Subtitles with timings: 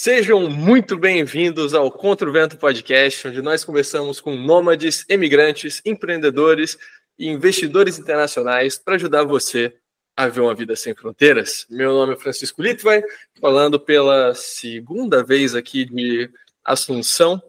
[0.00, 6.78] Sejam muito bem-vindos ao Contra o Vento Podcast, onde nós conversamos com nômades, emigrantes, empreendedores
[7.18, 9.74] e investidores internacionais para ajudar você
[10.16, 11.66] a ver uma vida sem fronteiras.
[11.68, 13.02] Meu nome é Francisco Litvai,
[13.40, 16.30] falando pela segunda vez aqui de
[16.64, 17.42] Assunção.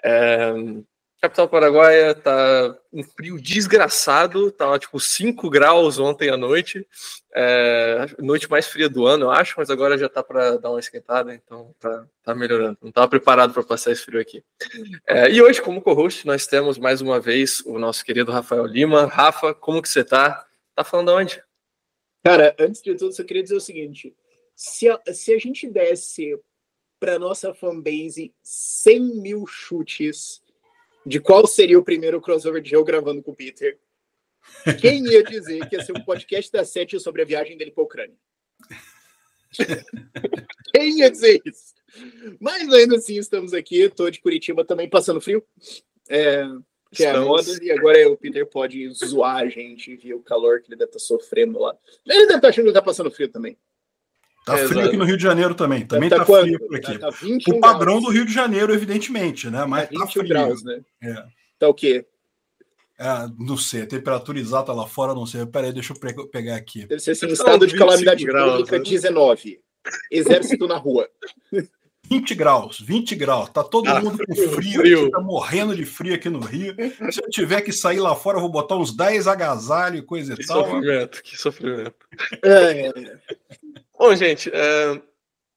[0.00, 0.52] É,
[1.20, 6.86] Capital Paraguaia tá um frio desgraçado, tava tipo 5 graus ontem à noite,
[7.34, 10.78] é, noite mais fria do ano, eu acho, mas agora já tá para dar uma
[10.78, 12.78] esquentada, então tá, tá melhorando.
[12.80, 14.44] Não tava preparado para passar esse frio aqui.
[15.08, 19.06] É, e hoje, como co-host, nós temos mais uma vez o nosso querido Rafael Lima.
[19.06, 20.46] Rafa, como que você tá?
[20.72, 21.42] Tá falando onde?
[22.24, 24.14] Cara, antes de tudo, eu queria dizer o seguinte:
[24.54, 26.38] se a, se a gente desse
[27.00, 30.42] para nossa fanbase 100 mil chutes
[31.04, 33.78] de qual seria o primeiro crossover de eu gravando com o Peter,
[34.80, 37.82] quem ia dizer que ia ser um podcast da Sete sobre a viagem dele para
[37.82, 38.16] a Ucrânia?
[40.74, 41.74] Quem ia dizer isso?
[42.40, 43.80] Mas ainda assim, estamos aqui.
[43.80, 45.42] Estou de Curitiba também passando frio.
[46.08, 46.44] É,
[46.92, 50.60] que é a moda, e agora o Peter pode zoar a gente, ver o calor
[50.60, 51.76] que ele deve estar tá sofrendo lá.
[52.06, 53.58] Ele deve estar tá achando que está passando frio também.
[54.48, 55.84] Tá é, frio aqui no Rio de Janeiro também.
[55.84, 56.98] Também tá, tá frio por aqui.
[56.98, 57.16] Tá, tá
[57.48, 58.04] o padrão graus.
[58.04, 59.66] do Rio de Janeiro, evidentemente, né?
[59.66, 60.26] Mas tá, tá frio.
[60.26, 60.80] graus, né?
[61.02, 61.24] É.
[61.58, 62.06] Tá o quê?
[62.98, 65.44] É, não sei, a temperatura exata lá fora, não sei.
[65.46, 66.86] Peraí, deixa eu pegar aqui.
[66.86, 68.84] Deve ser assim, estado de calamidade graus, pública, né?
[68.84, 69.60] 19.
[70.10, 71.08] Exército na rua.
[72.10, 75.10] 20 graus, 20 graus, tá todo ah, mundo com frio, frio.
[75.10, 76.74] tá morrendo de frio aqui no Rio.
[77.12, 80.34] Se eu tiver que sair lá fora, eu vou botar uns 10 agasalhos e coisa
[80.34, 80.64] que e tal.
[80.64, 81.94] Sofrimento, que sofrimento.
[82.42, 82.92] É, é.
[83.98, 85.02] Bom, gente, é,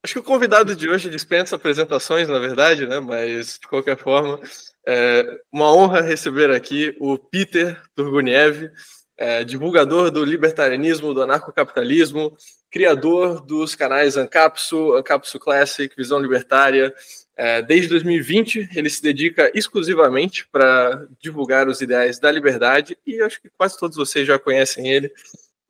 [0.03, 2.99] acho que o convidado de hoje dispensa apresentações, na verdade, né?
[2.99, 4.41] Mas, de qualquer forma,
[4.87, 8.71] é uma honra receber aqui o Peter Turguniev,
[9.15, 12.35] é, divulgador do libertarianismo, do anarcocapitalismo,
[12.71, 16.91] criador dos canais Ancapsu, Ancapsu Classic, Visão Libertária.
[17.37, 23.39] É, desde 2020, ele se dedica exclusivamente para divulgar os ideais da liberdade e acho
[23.39, 25.11] que quase todos vocês já conhecem ele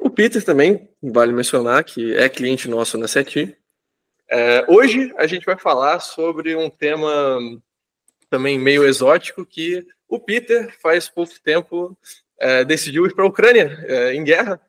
[0.01, 3.55] o Peter também, vale mencionar, que é cliente nosso na SETI.
[4.27, 7.39] É, hoje a gente vai falar sobre um tema
[8.27, 11.95] também meio exótico que o Peter faz pouco tempo
[12.39, 14.59] é, decidiu ir para a Ucrânia é, em guerra.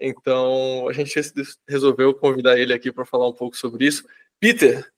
[0.00, 1.20] Então a gente
[1.68, 4.06] resolveu convidar ele aqui para falar um pouco sobre isso.
[4.40, 4.90] Peter,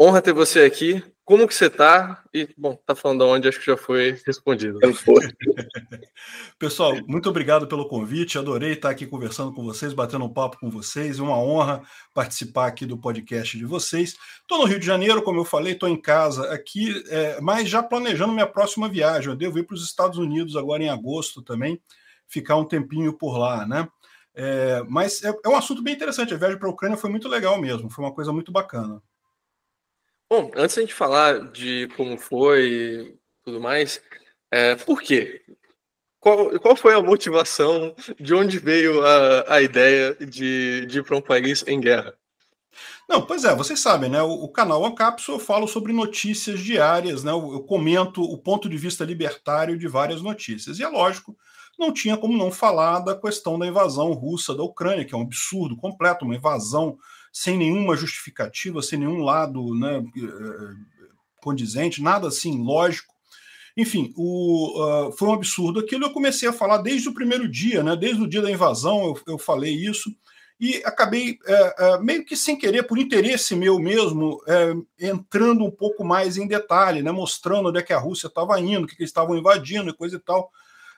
[0.00, 1.02] honra ter você aqui.
[1.26, 2.22] Como que você está?
[2.32, 4.78] E, bom, tá falando onde, acho que já foi respondido.
[6.56, 8.38] Pessoal, muito obrigado pelo convite.
[8.38, 11.18] Adorei estar aqui conversando com vocês, batendo um papo com vocês.
[11.18, 11.82] É uma honra
[12.14, 14.14] participar aqui do podcast de vocês.
[14.40, 17.82] Estou no Rio de Janeiro, como eu falei, estou em casa aqui, é, mas já
[17.82, 19.28] planejando minha próxima viagem.
[19.28, 21.82] Eu devo ir para os Estados Unidos agora em agosto também,
[22.28, 23.88] ficar um tempinho por lá, né?
[24.32, 26.32] É, mas é, é um assunto bem interessante.
[26.32, 29.02] A viagem para a Ucrânia foi muito legal mesmo, foi uma coisa muito bacana.
[30.28, 34.02] Bom, antes a gente falar de como foi e tudo mais,
[34.50, 35.42] é, por quê?
[36.18, 37.94] Qual, qual foi a motivação?
[38.18, 42.12] De onde veio a, a ideia de, de ir para um país em guerra?
[43.08, 44.20] Não, pois é, vocês sabem, né?
[44.20, 47.30] O, o canal Ancapso eu falo sobre notícias diárias, né?
[47.30, 50.80] Eu, eu, comento o ponto de vista libertário de várias notícias.
[50.80, 51.36] E é lógico,
[51.78, 55.22] não tinha como não falar da questão da invasão russa da Ucrânia, que é um
[55.22, 56.98] absurdo completo, uma invasão
[57.36, 60.74] sem nenhuma justificativa, sem nenhum lado né, eh,
[61.38, 63.12] condizente, nada assim lógico.
[63.76, 66.06] Enfim, o, uh, foi um absurdo aquilo.
[66.06, 69.34] Eu comecei a falar desde o primeiro dia, né, desde o dia da invasão, eu,
[69.34, 70.10] eu falei isso,
[70.58, 75.70] e acabei é, é, meio que sem querer, por interesse meu mesmo, é, entrando um
[75.70, 78.96] pouco mais em detalhe, né, mostrando onde é que a Rússia estava indo, o que,
[78.96, 80.50] que eles estavam invadindo e coisa e tal.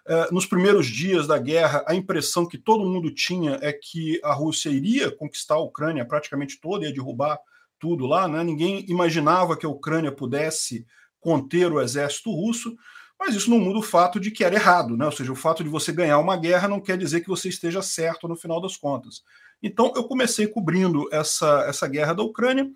[0.09, 4.33] É, nos primeiros dias da guerra, a impressão que todo mundo tinha é que a
[4.33, 7.39] Rússia iria conquistar a Ucrânia praticamente toda, ia derrubar
[7.79, 8.27] tudo lá.
[8.27, 8.43] Né?
[8.43, 10.87] Ninguém imaginava que a Ucrânia pudesse
[11.21, 12.75] conter o exército russo,
[13.21, 14.97] mas isso não muda o fato de que era errado.
[14.97, 15.05] Né?
[15.05, 17.83] Ou seja, o fato de você ganhar uma guerra não quer dizer que você esteja
[17.83, 19.23] certo no final das contas.
[19.63, 22.67] Então, eu comecei cobrindo essa, essa guerra da Ucrânia.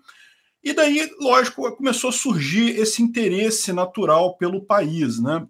[0.63, 5.47] E daí, lógico, começou a surgir esse interesse natural pelo país, né?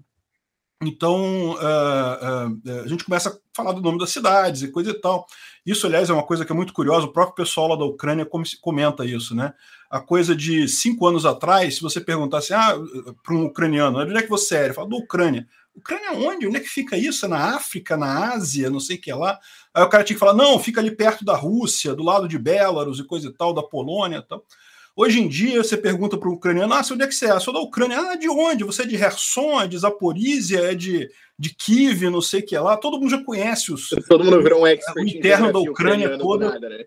[0.89, 4.93] Então, uh, uh, a gente começa a falar do nome das cidades e coisa e
[4.93, 5.25] tal.
[5.65, 7.05] Isso, aliás, é uma coisa que é muito curiosa.
[7.05, 8.27] O próprio pessoal lá da Ucrânia
[8.61, 9.53] comenta isso, né?
[9.89, 12.75] A coisa de cinco anos atrás, se você perguntasse ah,
[13.23, 14.65] para um ucraniano, onde é que você é?
[14.65, 15.47] Ele fala, da Ucrânia.
[15.75, 16.47] Ucrânia onde?
[16.47, 17.25] Onde é que fica isso?
[17.25, 19.39] É na África, na Ásia, não sei o que é lá.
[19.73, 22.37] Aí o cara tinha que falar, não, fica ali perto da Rússia, do lado de
[22.37, 24.45] Belarus e coisa e tal, da Polônia e tal.
[24.95, 27.31] Hoje em dia, você pergunta para o ucraniano: ah, onde é que você é?
[27.31, 27.99] Eu sou da Ucrânia.
[27.99, 28.63] Ah, de onde?
[28.63, 32.55] Você é de Kherson, é de Zaporizhia, é de, de Kiev, não sei o que
[32.55, 32.77] é lá.
[32.77, 33.89] Todo mundo já conhece os.
[34.07, 36.51] Todo mundo virou um expert o interno da Ucrânia toda.
[36.51, 36.85] Nada, né?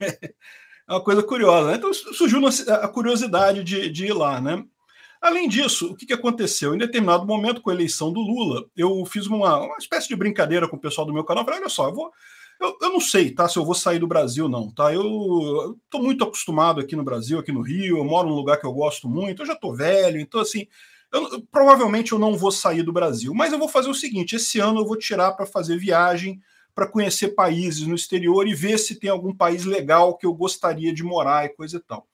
[0.88, 1.72] É uma coisa curiosa.
[1.72, 1.78] Né?
[1.78, 4.62] Então surgiu a curiosidade de, de ir lá, né?
[5.20, 6.72] Além disso, o que, que aconteceu?
[6.72, 10.68] Em determinado momento, com a eleição do Lula, eu fiz uma, uma espécie de brincadeira
[10.68, 11.44] com o pessoal do meu canal.
[11.44, 12.12] Falei, olha só, eu, vou,
[12.60, 14.70] eu, eu, não sei tá, se eu vou sair do Brasil, não.
[14.70, 14.92] Tá?
[14.92, 18.66] Eu estou muito acostumado aqui no Brasil, aqui no Rio, eu moro num lugar que
[18.66, 20.66] eu gosto muito, eu já estou velho, então assim.
[21.12, 24.58] Eu, provavelmente eu não vou sair do Brasil, mas eu vou fazer o seguinte: esse
[24.58, 26.40] ano eu vou tirar para fazer viagem
[26.76, 30.92] para conhecer países no exterior e ver se tem algum país legal que eu gostaria
[30.92, 32.06] de morar e coisa e tal.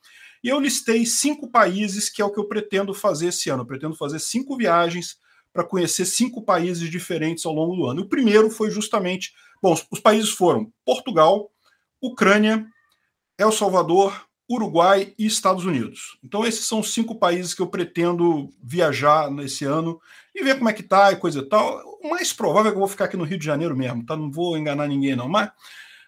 [0.42, 3.62] E eu listei cinco países que é o que eu pretendo fazer esse ano.
[3.62, 5.16] Eu pretendo fazer cinco viagens
[5.52, 8.02] para conhecer cinco países diferentes ao longo do ano.
[8.02, 9.32] O primeiro foi justamente.
[9.62, 11.48] Bom, os países foram Portugal,
[12.00, 12.66] Ucrânia,
[13.38, 16.18] El Salvador, Uruguai e Estados Unidos.
[16.22, 20.00] Então, esses são os cinco países que eu pretendo viajar nesse ano
[20.34, 21.80] e ver como é que tá e coisa e tal.
[22.02, 24.16] O mais provável é que eu vou ficar aqui no Rio de Janeiro mesmo, tá?
[24.16, 25.28] Não vou enganar ninguém, não.
[25.28, 25.50] Mas,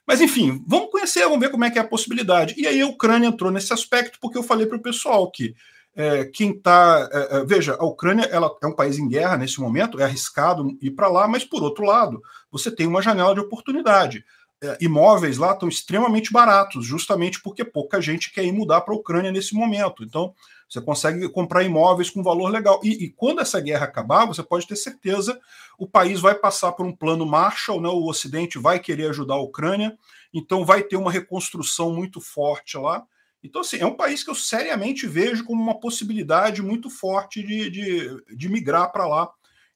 [0.05, 2.55] mas enfim, vamos conhecer, vamos ver como é que é a possibilidade.
[2.59, 5.55] E aí a Ucrânia entrou nesse aspecto, porque eu falei para o pessoal que
[5.97, 7.09] é, quem está.
[7.13, 10.77] É, é, veja, a Ucrânia ela é um país em guerra nesse momento, é arriscado
[10.81, 12.21] ir para lá, mas por outro lado,
[12.55, 14.25] você tem uma janela de oportunidade.
[14.63, 18.97] É, imóveis lá estão extremamente baratos, justamente porque pouca gente quer ir mudar para a
[18.97, 20.05] Ucrânia nesse momento.
[20.05, 20.33] Então,
[20.69, 22.81] você consegue comprar imóveis com valor legal.
[22.85, 25.39] E, e, quando essa guerra acabar, você pode ter certeza
[25.77, 27.89] o país vai passar por um plano Marshall, né?
[27.89, 29.99] o Ocidente vai querer ajudar a Ucrânia,
[30.33, 33.05] então vai ter uma reconstrução muito forte lá.
[33.43, 37.69] Então, assim, é um país que eu seriamente vejo como uma possibilidade muito forte de,
[37.69, 39.29] de, de migrar para lá,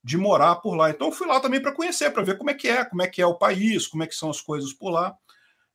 [0.02, 0.90] de morar por lá.
[0.90, 3.20] Então, fui lá também para conhecer, para ver como é que é, como é que
[3.20, 5.14] é o país, como é que são as coisas por lá.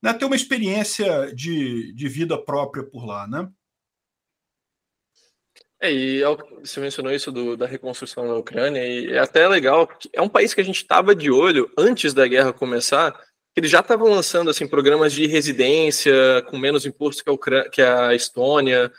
[0.01, 0.13] Né?
[0.13, 3.49] Ter uma experiência de, de vida própria por lá, né?
[5.81, 6.21] É, e
[6.61, 10.53] você mencionou isso do, da reconstrução da Ucrânia, e é até legal, é um país
[10.53, 13.13] que a gente estava de olho antes da guerra começar,
[13.53, 16.13] eles já estavam lançando assim programas de residência
[16.49, 18.91] com menos imposto que a, Ucrânia, que a Estônia,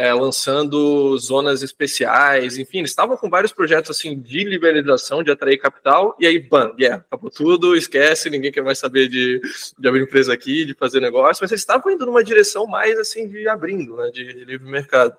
[0.00, 5.58] é, lançando zonas especiais, enfim, eles estavam com vários projetos assim de liberalização, de atrair
[5.58, 9.42] capital, e aí, bam, yeah, acabou tudo, esquece, ninguém quer mais saber de,
[9.78, 13.28] de abrir empresa aqui, de fazer negócio, mas eles estavam indo numa direção mais assim
[13.28, 15.14] de abrindo, né, de, de livre mercado.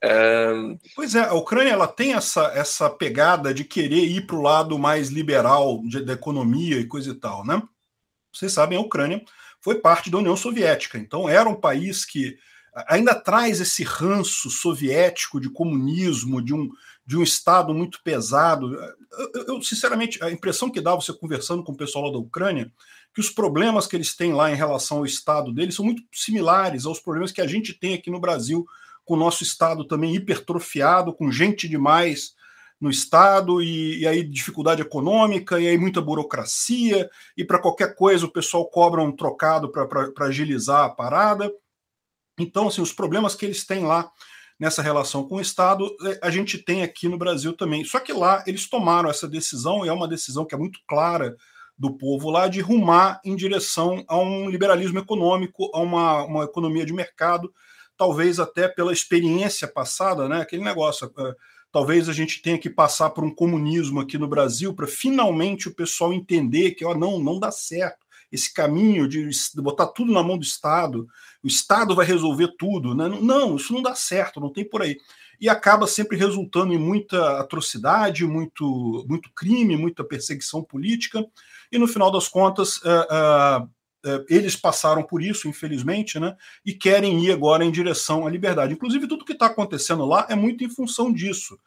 [0.00, 0.52] É...
[0.94, 4.78] Pois é, a Ucrânia ela tem essa, essa pegada de querer ir para o lado
[4.78, 7.60] mais liberal de, da economia e coisa e tal, né?
[8.32, 9.20] vocês sabem, a Ucrânia
[9.60, 12.38] foi parte da União Soviética, então era um país que
[12.86, 16.68] ainda traz esse ranço soviético de comunismo, de um,
[17.06, 18.74] de um Estado muito pesado.
[19.34, 22.70] Eu, eu, sinceramente, a impressão que dá você conversando com o pessoal lá da Ucrânia,
[23.14, 26.84] que os problemas que eles têm lá em relação ao Estado deles são muito similares
[26.84, 28.66] aos problemas que a gente tem aqui no Brasil,
[29.06, 32.34] com o nosso Estado também hipertrofiado, com gente demais
[32.78, 38.26] no Estado, e, e, aí dificuldade econômica, e aí muita burocracia, e para qualquer coisa
[38.26, 41.50] o pessoal cobra um trocado para agilizar a parada.
[42.38, 44.10] Então, assim, os problemas que eles têm lá
[44.58, 47.84] nessa relação com o Estado, é, a gente tem aqui no Brasil também.
[47.84, 51.36] Só que lá eles tomaram essa decisão, e é uma decisão que é muito clara
[51.78, 56.86] do povo lá, de rumar em direção a um liberalismo econômico, a uma, uma economia
[56.86, 57.52] de mercado,
[57.96, 60.40] talvez até pela experiência passada, né?
[60.40, 61.06] Aquele negócio.
[61.08, 61.34] Uh,
[61.76, 65.74] Talvez a gente tenha que passar por um comunismo aqui no Brasil para finalmente o
[65.74, 68.05] pessoal entender que ó, não, não dá certo.
[68.36, 71.08] Esse caminho de botar tudo na mão do Estado,
[71.42, 72.94] o Estado vai resolver tudo.
[72.94, 73.08] Né?
[73.08, 74.98] Não, isso não dá certo, não tem por aí.
[75.40, 81.24] E acaba sempre resultando em muita atrocidade, muito, muito crime, muita perseguição política.
[81.72, 83.62] E no final das contas, uh,
[84.04, 86.36] uh, eles passaram por isso, infelizmente, né?
[86.64, 88.74] E querem ir agora em direção à liberdade.
[88.74, 91.58] Inclusive, tudo que está acontecendo lá é muito em função disso,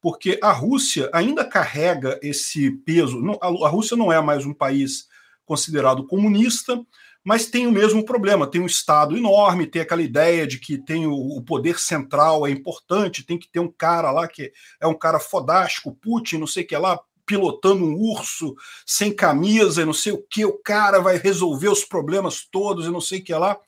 [0.00, 3.20] porque a Rússia ainda carrega esse peso.
[3.40, 5.08] A Rússia não é mais um país
[5.44, 6.80] considerado comunista,
[7.24, 8.46] mas tem o mesmo problema.
[8.46, 13.24] Tem um Estado enorme, tem aquela ideia de que tem o poder central é importante,
[13.24, 16.66] tem que ter um cara lá que é um cara fodástico, Putin, não sei o
[16.66, 21.68] que lá, pilotando um urso sem camisa não sei o que, o cara vai resolver
[21.68, 23.58] os problemas todos e não sei o que lá.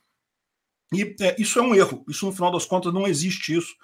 [0.93, 3.75] E é, isso é um erro, isso no final das contas não existe isso.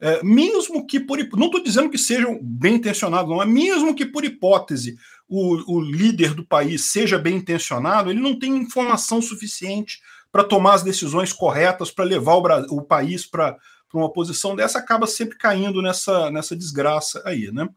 [0.00, 4.06] É, mesmo que por não estou dizendo que sejam bem intencionados, não é mesmo que
[4.06, 4.96] por hipótese
[5.28, 10.00] o, o líder do país seja bem intencionado, ele não tem informação suficiente
[10.32, 13.56] para tomar as decisões corretas para levar o, o país para
[13.92, 17.68] uma posição dessa, acaba sempre caindo nessa, nessa desgraça aí, né?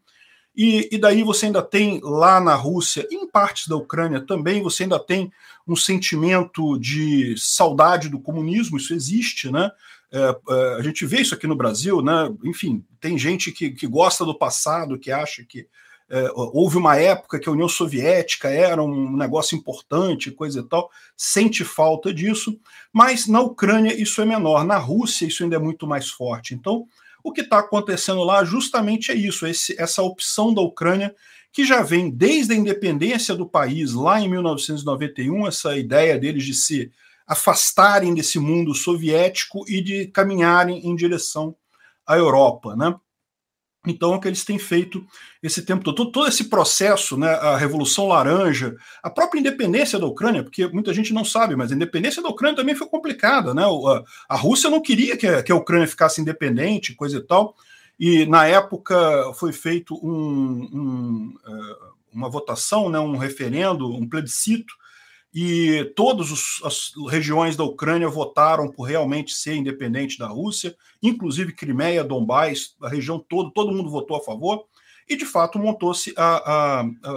[0.56, 4.84] E, e, daí você ainda tem lá na Rússia, em partes da Ucrânia também, você
[4.84, 5.32] ainda tem
[5.66, 9.68] um sentimento de saudade do comunismo, isso existe, né?
[10.14, 10.18] É,
[10.48, 12.32] é, a gente vê isso aqui no Brasil, né?
[12.44, 15.66] Enfim, tem gente que, que gosta do passado, que acha que
[16.08, 20.88] é, houve uma época que a União Soviética era um negócio importante, coisa e tal,
[21.16, 22.56] sente falta disso,
[22.92, 26.54] mas na Ucrânia isso é menor, na Rússia isso ainda é muito mais forte.
[26.54, 26.86] Então,
[27.24, 31.12] o que está acontecendo lá justamente é isso, esse, essa opção da Ucrânia
[31.50, 36.54] que já vem desde a independência do país, lá em 1991, essa ideia deles de
[36.54, 36.92] se
[37.26, 41.54] afastarem desse mundo soviético e de caminharem em direção
[42.06, 42.94] à Europa, né?
[43.86, 45.04] Então, é o que eles têm feito
[45.42, 46.10] esse tempo todo.
[46.10, 51.12] Todo esse processo, né, a Revolução Laranja, a própria independência da Ucrânia, porque muita gente
[51.12, 53.52] não sabe, mas a independência da Ucrânia também foi complicada.
[53.52, 53.62] Né?
[54.28, 57.54] A, Rússia não queria que a, Ucrânia ficasse independente, coisa e tal.
[58.00, 61.76] E, na época, foi feito um, um, é,
[62.12, 64.74] uma votação, né, um referendo, um plebiscito,
[65.34, 72.04] e todas as regiões da Ucrânia votaram por realmente ser independente da Rússia, inclusive Crimeia,
[72.04, 74.64] Donbás, a região toda, todo mundo votou a favor,
[75.08, 76.14] e de fato montou-se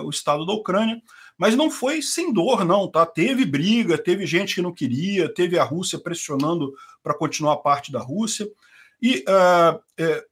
[0.03, 0.99] o Estado da Ucrânia,
[1.37, 3.05] mas não foi sem dor, não, tá?
[3.05, 7.99] Teve briga, teve gente que não queria, teve a Rússia pressionando para continuar parte da
[7.99, 8.49] Rússia,
[8.99, 9.79] e, uh,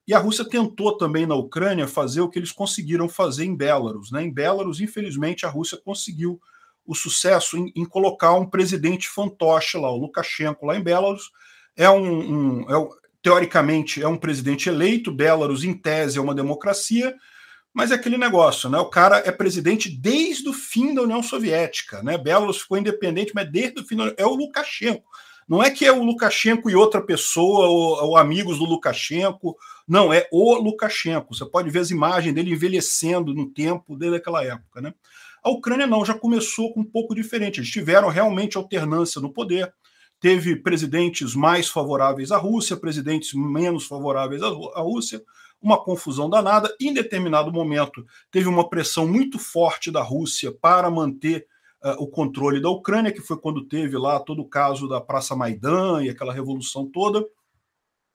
[0.07, 4.11] e, a Rússia tentou também na Ucrânia fazer o que eles conseguiram fazer em Belarus.
[4.11, 4.23] Né?
[4.23, 6.41] Em Belarus, infelizmente, a Rússia conseguiu
[6.85, 11.31] o sucesso em, em, colocar um presidente fantoche lá, o Lukashenko, lá em Belarus.
[11.75, 12.89] É um, um, é,
[13.21, 17.15] teoricamente, é um presidente eleito, Belarus, em tese, é uma democracia,
[17.73, 18.77] mas é aquele negócio, né?
[18.77, 22.17] O cara é presidente desde o fim da União Soviética, né?
[22.17, 24.13] Belarus ficou independente, mas desde o fim da...
[24.15, 25.03] é o Lukashenko.
[25.47, 29.55] Não é que é o Lukashenko e outra pessoa, ou, ou, amigos do Lukashenko.
[29.87, 31.35] Não, é o Lukashenko.
[31.35, 34.93] Você pode ver as imagens dele envelhecendo no tempo desde aquela época, né?
[35.45, 37.59] A Ucrânia não, já começou com um pouco diferente.
[37.59, 39.71] Eles tiveram realmente alternância no poder.
[40.19, 44.49] Teve presidentes mais favoráveis à Rússia, presidentes menos favoráveis à
[44.81, 45.21] Rússia,
[45.61, 46.75] uma confusão danada.
[46.81, 51.45] Em determinado momento, teve uma pressão muito forte da Rússia para manter
[51.83, 55.35] uh, o controle da Ucrânia, que foi quando teve lá todo o caso da Praça
[55.35, 57.23] Maidan e aquela revolução toda.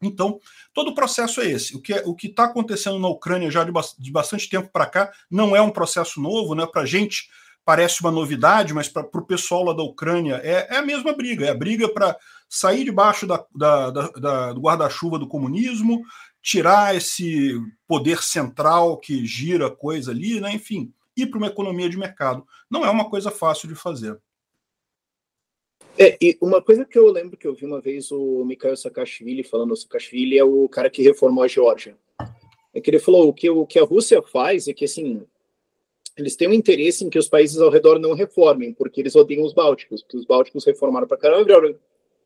[0.03, 0.41] Então,
[0.73, 1.77] todo o processo é esse.
[1.77, 5.55] O que é, está acontecendo na Ucrânia já de, de bastante tempo para cá não
[5.55, 6.67] é um processo novo, né?
[6.67, 7.29] Para a gente
[7.65, 11.47] parece uma novidade, mas para o pessoal lá da Ucrânia é, é, a mesma briga.
[11.47, 12.17] É a briga para
[12.49, 16.03] sair debaixo da, da, da, do guarda-chuva do comunismo,
[16.43, 17.55] tirar esse
[17.87, 20.53] poder central que gira a coisa ali, né?
[20.53, 22.45] enfim, ir para uma economia de mercado.
[22.69, 24.19] Não é uma coisa fácil de fazer.
[25.99, 29.43] É, e uma coisa que eu lembro que eu vi uma vez o Mikhail Saakashvili
[29.43, 31.97] falando, o Saakashvili é o cara que reformou a Geórgia.
[32.73, 35.23] É que ele falou o que, o que a Rússia faz é que, assim,
[36.17, 39.45] eles têm um interesse em que os países ao redor não reformem, porque eles odeiam
[39.45, 41.75] os bálticos, porque os bálticos reformaram para caramba, viraram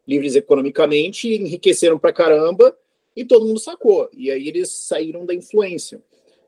[0.07, 2.77] livres economicamente, enriqueceram para caramba,
[3.17, 4.09] e todo mundo sacou.
[4.13, 6.03] E aí eles saíram da influência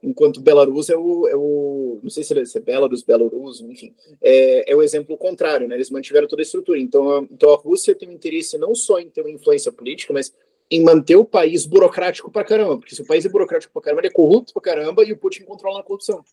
[0.07, 4.77] enquanto Belarus é o, é o não sei se é Belarus, Belarus, enfim, é, é,
[4.77, 5.75] o exemplo contrário, né?
[5.75, 6.79] Eles mantiveram toda a estrutura.
[6.79, 10.13] Então a, então a Rússia tem um interesse não só em ter uma influência política,
[10.13, 10.33] mas
[10.71, 14.01] em manter o país burocrático pra caramba, porque se o país é burocrático pra caramba,
[14.03, 16.25] ele é corrupto pra caramba e o Putin controla a corrupção.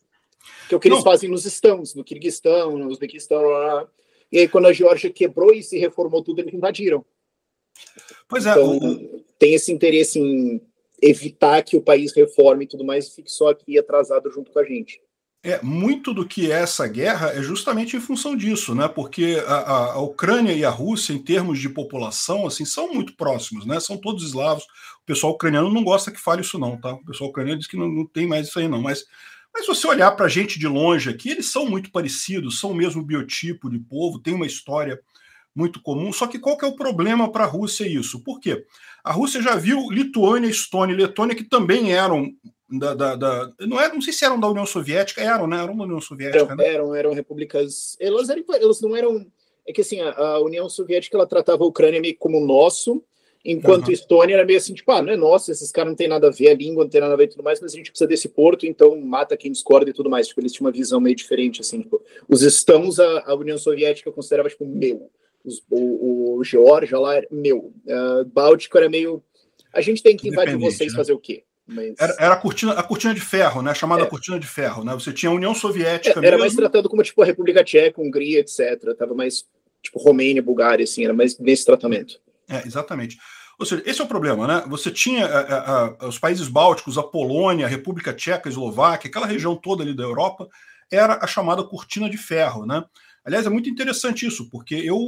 [0.68, 0.96] Que é o que não.
[0.96, 3.88] eles fazem nos estãos, no Kirguistão, no Uzbequistão, lá.
[4.30, 7.04] E aí, quando a Geórgia quebrou e se reformou tudo, eles invadiram.
[8.28, 8.50] Pois é.
[8.50, 9.24] Então, o...
[9.38, 10.60] tem esse interesse em
[11.00, 14.64] evitar que o país reforme e tudo mais, fique só aqui atrasado junto com a
[14.64, 15.00] gente.
[15.46, 18.88] É, muito do que é essa guerra é justamente em função disso, né?
[18.88, 23.14] Porque a, a, a, Ucrânia e a Rússia, em termos de população, assim, são muito
[23.14, 23.78] próximos, né?
[23.78, 24.64] São todos eslavos.
[24.64, 26.94] O pessoal ucraniano não gosta que fale isso, não, tá?
[26.94, 28.80] O pessoal ucraniano diz que não, não tem mais isso aí, não.
[28.80, 29.04] Mas,
[29.52, 32.70] mas se você olhar para a gente de longe aqui, eles são muito parecidos, são
[32.70, 34.98] o mesmo biotipo de povo, tem uma história
[35.54, 36.12] muito comum.
[36.12, 38.22] Só que qual que é o problema para a Rússia isso?
[38.22, 38.64] Por quê?
[39.02, 42.32] A Rússia já viu Lituânia, Estônia e Letônia, que também eram
[42.78, 45.62] da, da, da, não, era, não sei se eram da União Soviética, eram, né?
[45.62, 46.66] Eram da União Soviética, eram, né?
[46.66, 47.96] eram, eram repúblicas.
[48.00, 49.26] Elas, eram, elas não eram.
[49.66, 53.02] É que assim, a, a União Soviética ela tratava a Ucrânia meio como nosso,
[53.44, 53.92] enquanto uhum.
[53.92, 56.30] Estônia era meio assim, tipo, ah, não é nosso, esses caras não tem nada a
[56.30, 58.08] ver, a língua não tem nada a ver e tudo mais, mas a gente precisa
[58.08, 60.28] desse porto, então mata quem discorda e tudo mais.
[60.28, 64.10] Tipo, eles tinham uma visão meio diferente, assim, tipo, os estãos a, a União Soviética
[64.10, 65.10] considerava, tipo, meu.
[65.44, 67.72] Os, o, o Geórgia lá meu.
[67.86, 69.22] Uh, Báltico era meio.
[69.72, 70.96] A gente tem que invadir vocês né?
[70.96, 71.44] fazer o quê?
[71.66, 71.94] Mas...
[71.98, 73.74] Era, era, a, cortina, a cortina de ferro, né?
[73.74, 74.06] Chamada é.
[74.06, 74.92] cortina de ferro, né?
[74.94, 76.20] Você tinha a União Soviética.
[76.20, 78.94] É, era mais tratado como tipo a República Tcheca, Hungria, etc.
[78.98, 79.46] Tava mais
[79.82, 82.20] tipo Romênia, Bulgária, assim, era mais nesse tratamento.
[82.48, 83.18] É, exatamente.
[83.58, 84.64] Ou seja, esse é o problema, né?
[84.68, 89.08] Você tinha a, a, a, os países bálticos, a Polônia, a República Tcheca, a Eslováquia,
[89.08, 90.48] aquela região toda ali da Europa,
[90.94, 92.84] era a chamada cortina de ferro, né?
[93.24, 94.98] Aliás, é muito interessante isso, porque eu,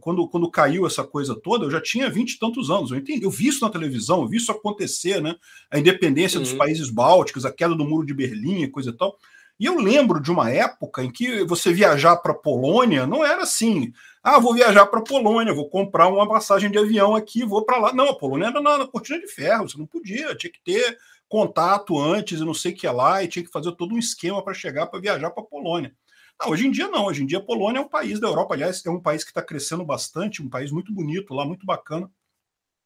[0.00, 2.90] quando, quando caiu essa coisa toda, eu já tinha vinte e tantos anos.
[2.90, 5.36] Eu, entendi, eu vi isso na televisão, eu vi isso acontecer, né?
[5.70, 6.44] A independência uhum.
[6.44, 9.18] dos países bálticos, a queda do muro de Berlim, coisa e tal.
[9.60, 13.42] E eu lembro de uma época em que você viajar para a Polônia não era
[13.42, 13.92] assim.
[14.22, 17.78] Ah, vou viajar para a Polônia, vou comprar uma passagem de avião aqui, vou para
[17.78, 17.92] lá.
[17.92, 20.98] Não, a Polônia era na, na cortina de ferro, você não podia, tinha que ter
[21.28, 24.42] contato antes e não sei o que lá, e tinha que fazer todo um esquema
[24.42, 25.94] para chegar para viajar para a Polônia.
[26.40, 28.54] Não, hoje em dia não, hoje em dia a Polônia é um país da Europa,
[28.54, 32.10] aliás, é um país que está crescendo bastante, um país muito bonito lá, muito bacana.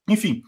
[0.08, 0.42] Enfim,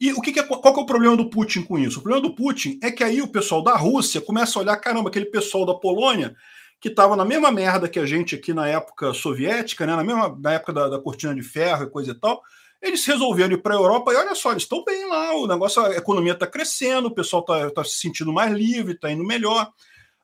[0.00, 1.98] e o que, que é, qual que é o problema do Putin com isso?
[1.98, 5.08] O problema do Putin é que aí o pessoal da Rússia começa a olhar, caramba,
[5.08, 6.36] aquele pessoal da Polônia
[6.80, 10.36] que estava na mesma merda que a gente aqui na época soviética, né, na mesma
[10.38, 12.42] na época da, da cortina de ferro e coisa e tal,
[12.86, 15.82] eles resolveram ir para a Europa e olha só, eles estão bem lá, o negócio,
[15.82, 19.70] a economia está crescendo, o pessoal está tá se sentindo mais livre, está indo melhor.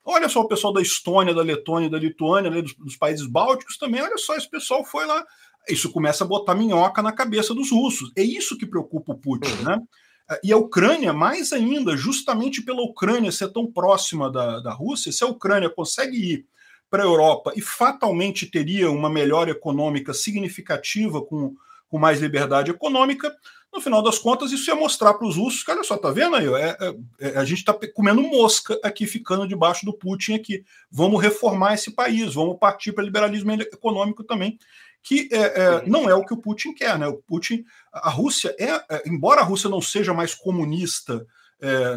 [0.05, 4.01] Olha só o pessoal da Estônia, da Letônia, da Lituânia, dos, dos países bálticos também,
[4.01, 5.23] olha só, esse pessoal foi lá
[5.69, 8.11] isso começa a botar minhoca na cabeça dos russos.
[8.15, 9.79] É isso que preocupa o Putin, né?
[10.43, 15.23] E a Ucrânia, mais ainda, justamente pela Ucrânia ser tão próxima da, da Rússia, se
[15.23, 16.45] a Ucrânia consegue ir
[16.89, 21.55] para a Europa e fatalmente teria uma melhora econômica significativa com,
[21.93, 23.31] com mais liberdade econômica,
[23.71, 26.35] no final das contas, isso ia mostrar para os russos que, olha só, tá vendo
[26.35, 26.47] aí?
[26.47, 30.65] É, é, é a gente está comendo mosca aqui, ficando debaixo do Putin aqui.
[30.89, 34.57] Vamos reformar esse país, vamos partir para liberalismo econômico também
[35.05, 37.05] que é, é, não é o que o Putin quer, né?
[37.05, 41.27] O Putin, a Rússia é, é embora a Rússia não seja mais comunista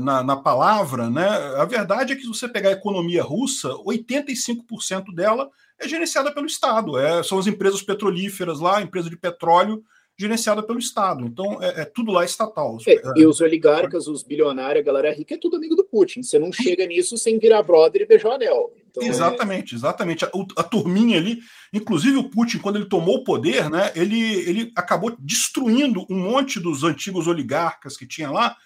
[0.03, 1.29] na, na, palavra, né?
[1.57, 5.49] A verdade é que se você pegar a economia russa, 85% dela
[5.81, 6.99] é gerenciada pelo Estado.
[6.99, 9.85] É, são as empresas petrolíferas lá, empresa de petróleo
[10.19, 11.27] gerenciada pelo Estado.
[11.27, 12.79] Então, é, é tudo lá estatal.
[12.87, 16.23] É, e os oligarcas, os bilionários, a galera rica, é tudo amigo do Putin.
[16.23, 18.73] Você não chega nisso sem virar brother e beijar o anel.
[18.91, 20.25] Então, exatamente, exatamente.
[20.25, 21.41] A, a, turminha ali,
[21.73, 24.19] inclusive o Putin, quando ele tomou o poder, né, ele,
[24.49, 28.57] ele acabou destruindo um monte dos antigos oligarcas que tinha lá,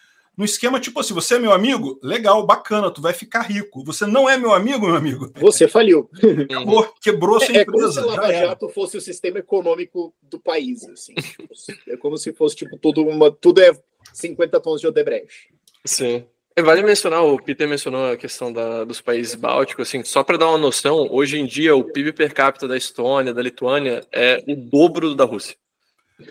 [0.41, 2.01] no esquema tipo assim: você é meu amigo?
[2.03, 3.85] Legal, bacana, tu vai ficar rico.
[3.85, 5.31] Você não é meu amigo, meu amigo?
[5.37, 6.09] Você faliu.
[6.51, 8.01] Acabou, quebrou sua é, empresa.
[8.01, 10.89] É como se Lava Jato fosse o sistema econômico do país.
[10.89, 11.13] Assim.
[11.13, 11.53] Tipo,
[11.89, 13.31] é como se fosse tipo tudo uma.
[13.31, 13.79] Tudo é
[14.15, 15.53] 50 tons de Odebrecht.
[15.85, 16.25] Sim.
[16.57, 20.37] É, vale mencionar, o Peter mencionou a questão da, dos países bálticos, assim, só para
[20.37, 24.43] dar uma noção, hoje em dia o PIB per capita da Estônia, da Lituânia, é
[24.49, 25.55] o dobro da Rússia.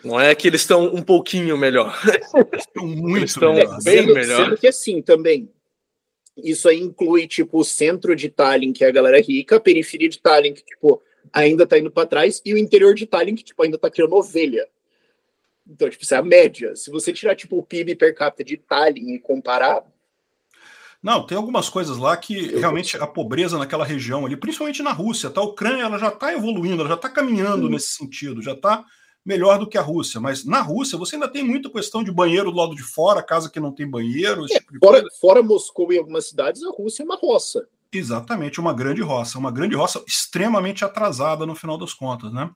[0.04, 2.00] Não é que eles estão um pouquinho melhor.
[2.54, 3.84] Estão muito eles estão melhor.
[3.84, 4.46] bem sendo, melhor.
[4.46, 5.50] Sendo que assim também.
[6.38, 10.08] Isso aí inclui tipo o centro de Tallinn, que é a galera rica, a periferia
[10.08, 11.02] de Tallinn, que tipo
[11.34, 14.16] ainda tá indo para trás, e o interior de Tallinn, que tipo ainda tá criando
[14.16, 14.68] ovelha.
[15.68, 16.76] Então, tipo, isso é a média.
[16.76, 19.84] Se você tirar tipo o PIB per capita de Tallinn e comparar,
[21.02, 25.30] não, tem algumas coisas lá que realmente a pobreza naquela região ali, principalmente na Rússia,
[25.30, 25.40] tá?
[25.40, 27.70] A Ucrânia ela já está evoluindo, ela já está caminhando hum.
[27.70, 28.84] nesse sentido, já está
[29.30, 30.20] melhor do que a Rússia.
[30.20, 33.50] Mas na Rússia você ainda tem muita questão de banheiro do lado de fora, casa
[33.50, 34.46] que não tem banheiro.
[34.46, 37.68] É, tipo fora, fora Moscou e algumas cidades, a Rússia é uma roça.
[37.94, 42.50] Exatamente, uma grande roça, uma grande roça extremamente atrasada no final das contas, né?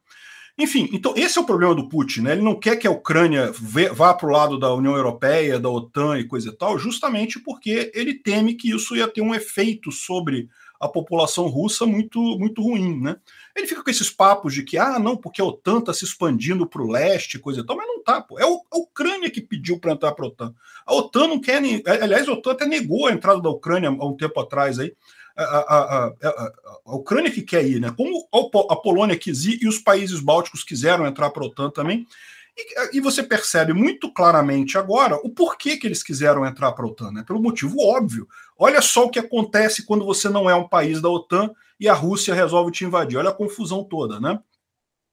[0.58, 2.34] Enfim, então esse é o problema do Putin, né?
[2.34, 3.52] Ele não quer que a Ucrânia
[3.92, 7.92] vá para o lado da União Europeia, da OTAN e coisa e tal, justamente porque
[7.94, 10.48] ele teme que isso ia ter um efeito sobre
[10.80, 13.16] a população russa muito, muito ruim, né?
[13.56, 16.66] Ele fica com esses papos de que, ah, não, porque a OTAN está se expandindo
[16.68, 18.40] para o leste, coisa e tal, mas não tá, pô.
[18.40, 20.56] É a Ucrânia que pediu para entrar para a OTAN.
[20.86, 21.84] A OTAN não quer, nem...
[21.86, 24.94] aliás, a OTAN até negou a entrada da Ucrânia há um tempo atrás aí.
[25.36, 26.52] A, a, a,
[26.86, 27.92] a, Ucrânia que quer ir, né?
[27.96, 28.28] Como
[28.70, 32.08] a Polônia quis ir e os países bálticos quiseram entrar para a OTAN também.
[32.56, 36.88] E, e, você percebe muito claramente agora o porquê que eles quiseram entrar para a
[36.88, 37.24] OTAN, né?
[37.26, 38.28] Pelo motivo óbvio.
[38.58, 41.52] Olha só o que acontece quando você não é um país da OTAN
[41.84, 43.18] e a Rússia resolve te invadir.
[43.18, 44.40] Olha a confusão toda, né?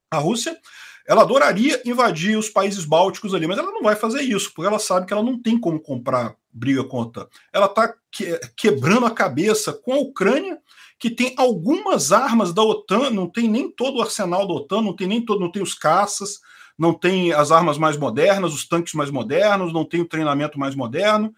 [0.08, 0.56] A Rússia,
[1.04, 4.78] ela adoraria invadir os países bálticos ali, mas ela não vai fazer isso, porque ela
[4.78, 7.26] sabe que ela não tem como comprar briga com a OTAN.
[7.52, 10.58] Ela está que, quebrando a cabeça com a Ucrânia,
[10.96, 14.94] que tem algumas armas da OTAN, não tem nem todo o arsenal da OTAN, não
[14.94, 16.38] tem nem todo, não tem os caças,
[16.78, 20.76] não tem as armas mais modernas, os tanques mais modernos, não tem o treinamento mais
[20.76, 21.34] moderno.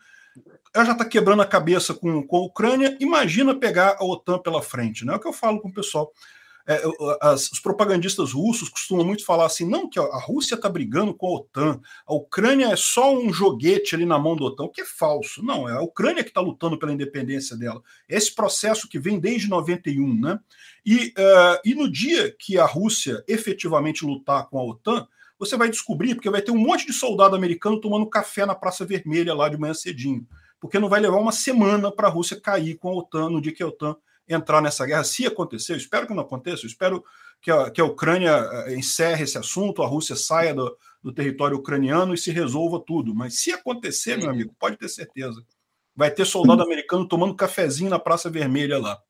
[0.74, 2.96] Ela já está quebrando a cabeça com, com a Ucrânia.
[2.98, 5.12] Imagina pegar a OTAN pela frente, né?
[5.12, 6.12] É o que eu falo com o pessoal.
[6.64, 6.80] É,
[7.20, 11.26] as, os propagandistas russos costumam muito falar assim: não, que a Rússia está brigando com
[11.26, 14.80] a OTAN, a Ucrânia é só um joguete ali na mão da OTAN, o que
[14.80, 15.44] é falso.
[15.44, 17.82] Não, é a Ucrânia que está lutando pela independência dela.
[18.08, 20.38] Esse processo que vem desde 91, né?
[20.86, 25.06] E, uh, e no dia que a Rússia efetivamente lutar com a OTAN,
[25.38, 28.84] você vai descobrir, porque vai ter um monte de soldado americano tomando café na Praça
[28.84, 30.26] Vermelha lá de manhã cedinho.
[30.62, 33.52] Porque não vai levar uma semana para a Rússia cair com a OTAN no dia
[33.52, 33.96] que a OTAN
[34.28, 35.02] entrar nessa guerra.
[35.02, 37.04] Se acontecer, eu espero que não aconteça, eu espero
[37.40, 41.56] que a, que a Ucrânia eh, encerre esse assunto, a Rússia saia do, do território
[41.56, 43.12] ucraniano e se resolva tudo.
[43.12, 45.44] Mas se acontecer, meu amigo, pode ter certeza.
[45.96, 49.02] Vai ter soldado americano tomando cafezinho na Praça Vermelha lá.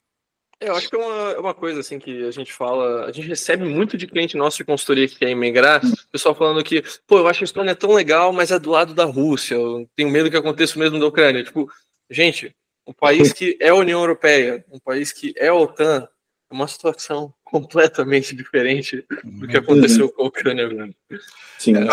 [0.63, 3.13] É, eu acho que é uma, é uma coisa assim que a gente fala, a
[3.13, 7.19] gente recebe muito de cliente nosso de consultoria que quer emigrar, pessoal falando que, pô,
[7.19, 9.89] eu acho que a Estônia é tão legal, mas é do lado da Rússia, eu
[9.97, 11.43] tenho medo que aconteça o mesmo da Ucrânia.
[11.43, 11.69] Tipo,
[12.09, 12.55] gente,
[12.87, 16.09] um país que é a União Europeia, um país que é a OTAN,
[16.51, 20.95] é uma situação completamente diferente do que aconteceu com a Ucrânia.
[21.59, 21.77] Sim.
[21.77, 21.89] É,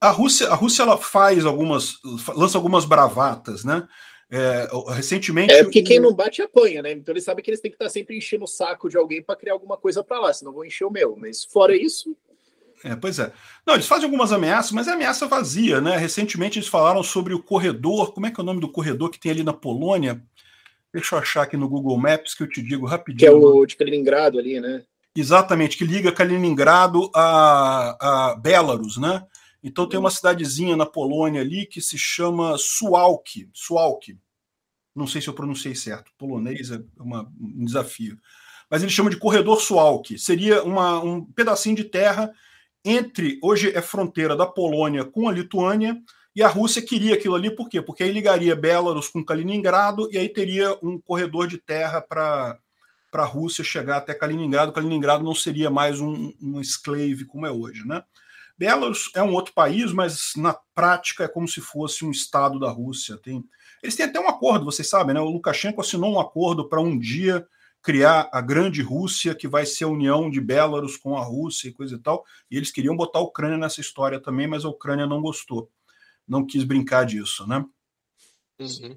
[0.00, 1.94] a Rússia, a Rússia ela faz algumas,
[2.36, 3.86] lança algumas bravatas, né?
[4.34, 5.52] É, recentemente.
[5.52, 6.92] É porque quem não bate apanha, né?
[6.92, 9.36] Então eles sabem que eles têm que estar sempre enchendo o saco de alguém para
[9.36, 11.14] criar alguma coisa para lá, senão vão encher o meu.
[11.20, 12.16] Mas fora isso.
[12.82, 13.30] É, pois é.
[13.66, 15.98] Não, eles fazem algumas ameaças, mas é ameaça vazia, né?
[15.98, 18.14] Recentemente eles falaram sobre o corredor.
[18.14, 20.22] Como é que é o nome do corredor que tem ali na Polônia?
[20.90, 23.18] Deixa eu achar aqui no Google Maps que eu te digo rapidinho.
[23.18, 24.82] Que é o de Kaliningrado ali, né?
[25.14, 29.26] Exatamente, que liga Kaliningrado a, a Belarus, né?
[29.62, 33.48] Então tem uma cidadezinha na Polônia ali que se chama Suwałki.
[33.52, 34.18] Suwałki.
[34.94, 36.10] Não sei se eu pronunciei certo.
[36.18, 38.18] Polonês é uma, um desafio.
[38.70, 40.18] Mas eles chamam de corredor Suwałki.
[40.18, 42.32] Seria uma, um pedacinho de terra
[42.84, 43.38] entre.
[43.42, 46.00] Hoje é fronteira da Polônia com a Lituânia.
[46.34, 47.82] E a Rússia queria aquilo ali, por quê?
[47.82, 52.58] Porque aí ligaria Belarus com Kaliningrado e aí teria um corredor de terra para
[53.12, 54.72] a Rússia chegar até Kaliningrado.
[54.72, 58.02] Kaliningrado não seria mais um, um esclave como é hoje, né?
[58.56, 62.70] Belarus é um outro país, mas na prática é como se fosse um estado da
[62.70, 63.18] Rússia.
[63.18, 63.44] Tem,
[63.82, 65.20] eles têm até um acordo, vocês sabem, né?
[65.20, 67.46] O Lukashenko assinou um acordo para um dia
[67.82, 71.72] criar a grande Rússia, que vai ser a união de Belarus com a Rússia e
[71.72, 72.24] coisa e tal.
[72.48, 75.68] E eles queriam botar a Ucrânia nessa história também, mas a Ucrânia não gostou.
[76.26, 77.64] Não quis brincar disso, né?
[78.60, 78.96] Uhum.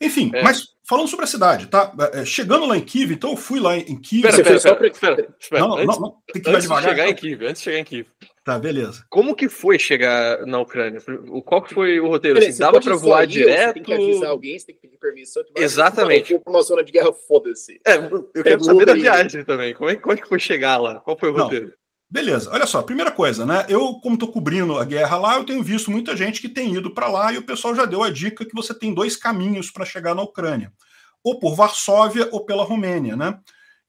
[0.00, 0.42] Enfim, é.
[0.42, 1.92] mas falando sobre a cidade, tá?
[2.12, 4.26] É, chegando lá em Kiev, então eu fui lá em Kiev.
[4.26, 5.60] Espera, espera, espera.
[5.60, 6.82] Não, não, não, tem que ir devagar.
[6.82, 7.12] De chegar então.
[7.12, 8.08] em Kiev, antes de chegar em Kiev.
[8.46, 9.04] Tá, beleza.
[9.10, 11.00] Como que foi chegar na Ucrânia?
[11.44, 12.38] Qual que foi o roteiro?
[12.38, 13.66] Assim, dava para voar direto?
[13.66, 15.42] Você tem que avisar alguém, você tem que pedir permissão.
[15.56, 16.32] Exatamente.
[16.32, 17.80] Eu uma zona de guerra, foda-se.
[17.84, 19.74] É, eu quero saber da viagem também.
[19.74, 21.00] Como é, como é que foi chegar lá?
[21.00, 21.72] Qual foi o roteiro?
[22.08, 23.66] Beleza, olha só, primeira coisa, né?
[23.68, 26.94] Eu, como estou cobrindo a guerra lá, eu tenho visto muita gente que tem ido
[26.94, 29.84] para lá e o pessoal já deu a dica que você tem dois caminhos para
[29.84, 30.72] chegar na Ucrânia:
[31.20, 33.40] ou por Varsóvia ou pela Romênia, né?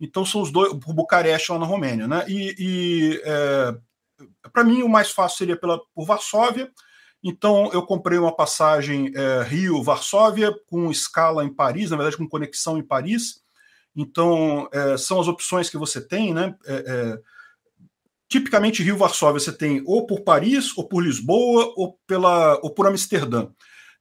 [0.02, 2.26] Então são os dois, por Bucareste lá na Romênia, né?
[2.28, 3.76] E, e é,
[4.52, 6.72] para mim, o mais fácil seria pela, por Varsóvia.
[7.24, 12.78] Então, eu comprei uma passagem é, Rio-Varsóvia, com escala em Paris, na verdade, com conexão
[12.78, 13.42] em Paris.
[13.96, 16.56] Então, é, são as opções que você tem, né?
[16.66, 17.20] É, é
[18.30, 23.48] tipicamente, Rio-Varsóvia você tem ou por Paris, ou por Lisboa, ou, pela, ou por Amsterdã.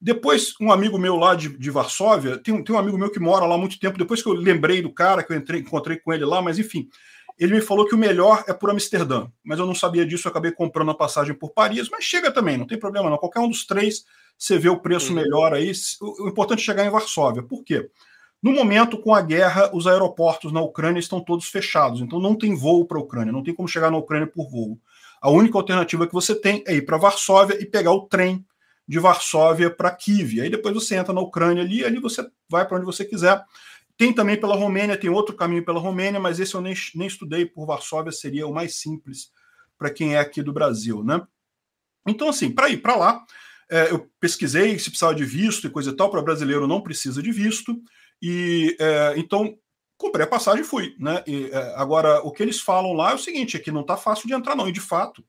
[0.00, 3.46] Depois, um amigo meu lá de, de Varsóvia, tem, tem um amigo meu que mora
[3.46, 6.12] lá há muito tempo, depois que eu lembrei do cara, que eu entrei, encontrei com
[6.12, 6.88] ele lá, mas enfim,
[7.38, 10.30] ele me falou que o melhor é por Amsterdã, mas eu não sabia disso, eu
[10.30, 13.18] acabei comprando a passagem por Paris, mas chega também, não tem problema não.
[13.18, 14.04] Qualquer um dos três,
[14.38, 15.16] você vê o preço uhum.
[15.16, 15.72] melhor aí.
[16.00, 17.42] O importante é chegar em Varsóvia.
[17.42, 17.90] Por quê?
[18.42, 22.54] No momento, com a guerra, os aeroportos na Ucrânia estão todos fechados, então não tem
[22.54, 24.78] voo para a Ucrânia, não tem como chegar na Ucrânia por voo.
[25.20, 28.44] A única alternativa que você tem é ir para Varsóvia e pegar o trem
[28.86, 30.40] de Varsóvia para Kiev.
[30.40, 33.42] Aí depois você entra na Ucrânia ali, ali você vai para onde você quiser.
[33.96, 37.46] Tem também pela Romênia, tem outro caminho pela Romênia, mas esse eu nem, nem estudei
[37.46, 39.30] por Varsóvia, seria o mais simples
[39.78, 41.22] para quem é aqui do Brasil, né?
[42.06, 43.24] Então, assim, para ir para lá,
[43.70, 47.22] é, eu pesquisei se precisava de visto e coisa e tal, para brasileiro não precisa
[47.22, 47.76] de visto,
[48.22, 49.56] e é, então
[49.98, 51.22] comprei a passagem e fui, né?
[51.26, 53.96] E, é, agora, o que eles falam lá é o seguinte: é que não está
[53.96, 55.24] fácil de entrar, não, e de fato.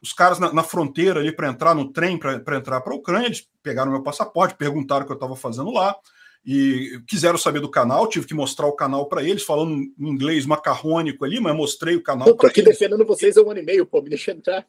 [0.00, 3.26] Os caras na, na fronteira ali para entrar no trem, para entrar para a Ucrânia,
[3.26, 5.96] eles pegaram meu passaporte, perguntaram o que eu estava fazendo lá,
[6.44, 10.44] e quiseram saber do canal, tive que mostrar o canal para eles, falando em inglês
[10.44, 12.28] macarrônico ali, mas mostrei o canal.
[12.28, 12.72] Estou aqui eles.
[12.72, 14.66] defendendo vocês há um ano e meio, pô, me deixa entrar.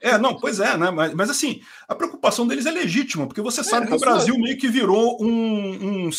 [0.00, 0.90] É, não, pois é, né?
[0.90, 4.38] Mas, mas assim, a preocupação deles é legítima, porque você sabe é, que o Brasil
[4.38, 6.10] meio que virou um, um,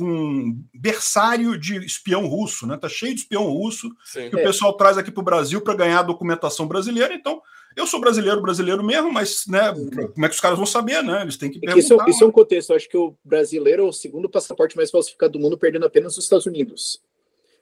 [0.00, 2.76] um, berçário de espião russo, né?
[2.76, 4.30] Tá cheio de espião russo Sim.
[4.30, 4.40] que é.
[4.40, 7.42] o pessoal traz aqui para o Brasil para ganhar a documentação brasileira, então
[7.76, 9.72] eu sou brasileiro, brasileiro mesmo, mas né,
[10.12, 11.22] como é que os caras vão saber, né?
[11.22, 11.78] Eles têm que perguntar.
[11.78, 12.70] Isso, isso é um contexto.
[12.70, 16.16] Eu acho que o brasileiro é o segundo passaporte mais falsificado do mundo, perdendo apenas
[16.16, 17.00] os Estados Unidos.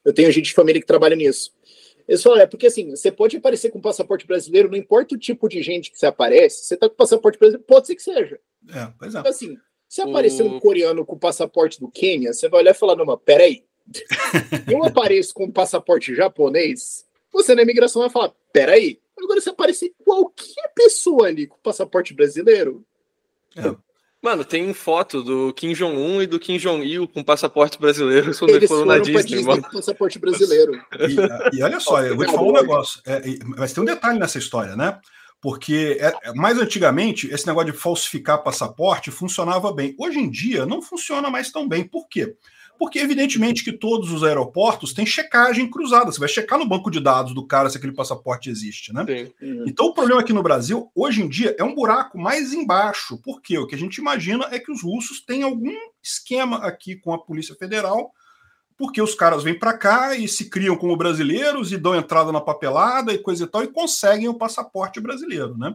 [0.04, 1.52] Eu tenho gente de família que trabalha nisso.
[2.08, 5.46] Eles falam, é porque assim, você pode aparecer com passaporte brasileiro, não importa o tipo
[5.46, 8.40] de gente que você aparece, você tá com passaporte brasileiro, pode ser que seja.
[8.70, 9.18] É, pois é.
[9.18, 12.96] Então, assim, se aparecer um coreano com passaporte do Quênia, você vai olhar e falar,
[12.96, 13.62] não, mas peraí.
[14.70, 20.72] eu apareço com passaporte japonês, você na imigração vai falar, peraí, Agora, se aparecer qualquer
[20.74, 22.82] pessoa ali com passaporte brasileiro.
[23.54, 23.76] É.
[24.22, 28.68] Mano, tem foto do Kim Jong-un e do Kim Jong-il com passaporte brasileiro quando eles
[28.68, 29.62] foram, na Disney, Disney mano.
[29.62, 30.72] com passaporte brasileiro.
[31.52, 33.02] E, e olha só, eu vou te falar um negócio.
[33.04, 34.98] É, mas tem um detalhe nessa história, né?
[35.42, 39.94] Porque é, é, mais antigamente esse negócio de falsificar passaporte funcionava bem.
[39.98, 41.84] Hoje em dia não funciona mais tão bem.
[41.84, 42.26] Por quê?
[42.26, 42.38] Porque,
[42.94, 46.12] evidentemente, que todos os aeroportos têm checagem cruzada.
[46.12, 49.04] Você vai checar no banco de dados do cara se aquele passaporte existe, né?
[49.40, 49.64] Uhum.
[49.66, 53.20] Então, o problema aqui no Brasil, hoje em dia, é um buraco mais embaixo.
[53.22, 57.12] Porque o que a gente imagina é que os russos têm algum esquema aqui com
[57.12, 58.12] a Polícia Federal,
[58.76, 62.40] porque os caras vêm para cá e se criam como brasileiros e dão entrada na
[62.40, 65.74] papelada e coisa e tal, e conseguem o passaporte brasileiro, né?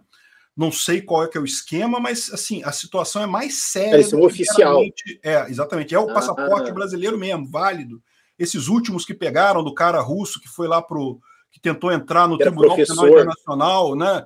[0.56, 3.98] Não sei qual é que é o esquema, mas assim, a situação é mais séria.
[3.98, 4.84] É, é oficial.
[5.24, 5.96] É, exatamente.
[5.96, 8.02] É o ah, passaporte ah, brasileiro mesmo, válido.
[8.38, 11.20] Esses últimos que pegaram do cara russo que foi lá pro.
[11.52, 14.26] que tentou entrar no Tribunal Penal Internacional, né?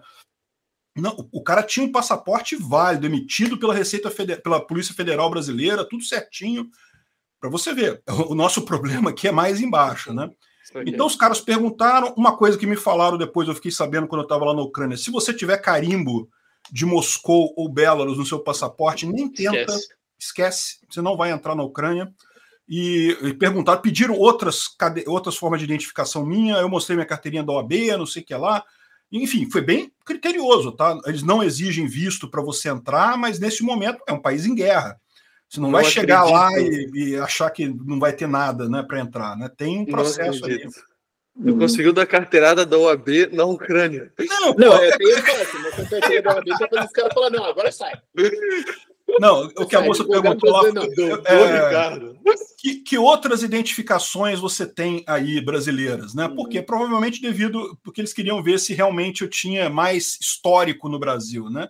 [0.98, 5.88] Não, o cara tinha um passaporte válido, emitido pela Receita Federal, pela Polícia Federal Brasileira,
[5.88, 6.70] tudo certinho.
[7.40, 10.30] Para você ver, o nosso problema aqui é mais embaixo, né?
[10.86, 14.26] Então os caras perguntaram uma coisa que me falaram depois, eu fiquei sabendo quando eu
[14.26, 14.98] estava lá na Ucrânia.
[14.98, 16.30] Se você tiver carimbo
[16.72, 19.88] de Moscou ou Belarus no seu passaporte, nem tenta, esquece,
[20.20, 22.12] esquece você não vai entrar na Ucrânia.
[22.70, 24.66] E, e perguntaram, pediram outras,
[25.06, 28.36] outras formas de identificação minha, eu mostrei minha carteirinha da OAB, não sei o que
[28.36, 28.62] lá.
[29.10, 31.00] Enfim, foi bem criterioso, tá?
[31.06, 35.00] Eles não exigem visto para você entrar, mas nesse momento é um país em guerra.
[35.50, 36.02] Você não, não vai acredito.
[36.02, 39.38] chegar lá e, e, achar que não vai ter nada né, para entrar.
[39.38, 39.50] Né?
[39.56, 40.68] Tem um processo ali.
[41.36, 41.60] Não hum.
[41.60, 44.12] conseguiu dar carteirada da OAB na Ucrânia.
[44.20, 47.72] Não, não é, tem esse Você carteira da OAB, depois os caras falam, não, agora
[47.72, 47.94] sai.
[49.20, 52.00] Não, o que a moça perguntou lá é,
[52.58, 56.28] que, que, outras identificações você tem aí brasileiras, né?
[56.28, 56.66] Porque uhum.
[56.66, 61.70] provavelmente devido porque eles queriam ver se realmente eu tinha mais histórico no Brasil, né?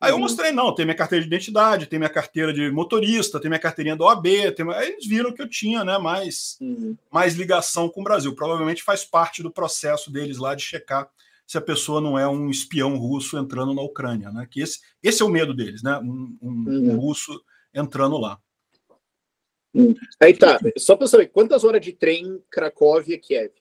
[0.00, 0.20] Aí eu uhum.
[0.20, 3.96] mostrei, não, tem minha carteira de identidade, tem minha carteira de motorista, tem minha carteirinha
[3.96, 4.70] do OAB, tem...
[4.72, 6.96] aí eles viram que eu tinha né, mais, uhum.
[7.10, 8.34] mais ligação com o Brasil.
[8.34, 11.08] Provavelmente faz parte do processo deles lá de checar
[11.46, 14.46] se a pessoa não é um espião russo entrando na Ucrânia, né?
[14.50, 15.98] Que esse, esse é o medo deles, né?
[15.98, 16.90] Um, um, uhum.
[16.90, 17.42] um russo
[17.74, 18.38] entrando lá.
[19.72, 19.94] Uhum.
[20.20, 23.52] Aí tá, só para saber, quantas horas de trem Cracóvia-Kiev?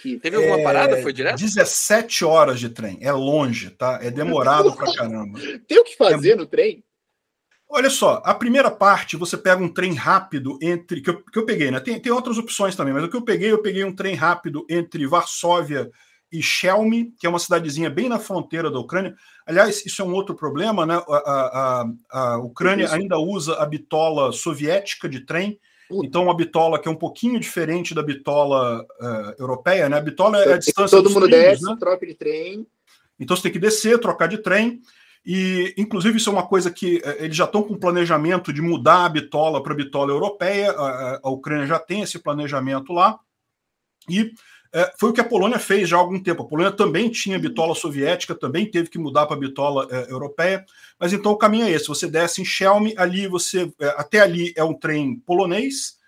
[0.00, 0.18] Que...
[0.18, 1.02] Teve alguma é, parada?
[1.02, 1.38] Foi direto?
[1.38, 2.98] 17 horas de trem.
[3.00, 3.98] É longe, tá?
[4.02, 5.40] É demorado pra caramba.
[5.66, 6.36] Tem o que fazer é...
[6.36, 6.84] no trem?
[7.68, 11.00] Olha só, a primeira parte você pega um trem rápido entre.
[11.00, 11.80] Que eu, que eu peguei, né?
[11.80, 14.66] Tem, tem outras opções também, mas o que eu peguei, eu peguei um trem rápido
[14.68, 15.90] entre Varsóvia
[16.30, 19.14] e Shelmy, que é uma cidadezinha bem na fronteira da Ucrânia.
[19.46, 21.02] Aliás, isso é um outro problema, né?
[21.08, 25.58] A, a, a Ucrânia ainda usa a bitola soviética de trem
[25.90, 29.98] então, uma bitola que é um pouquinho diferente da bitola uh, europeia, né?
[29.98, 30.96] A bitola é a distância.
[30.96, 31.76] Todo mundo trilhos, desce, né?
[31.78, 32.66] troca de trem.
[33.18, 34.80] Então, você tem que descer, trocar de trem.
[35.24, 39.04] E, inclusive, isso é uma coisa que uh, eles já estão com planejamento de mudar
[39.04, 40.72] a bitola para a bitola europeia.
[40.72, 43.18] A, a, Ucrânia já tem esse planejamento lá.
[44.08, 44.32] E
[44.72, 46.42] é, foi o que a Polônia fez já há algum tempo.
[46.42, 50.64] A Polônia também tinha bitola soviética, também teve que mudar para a bitola é, europeia.
[50.98, 53.70] Mas então o caminho é esse: você desce em Chelmy, ali você.
[53.78, 56.00] É, até ali é um trem polonês.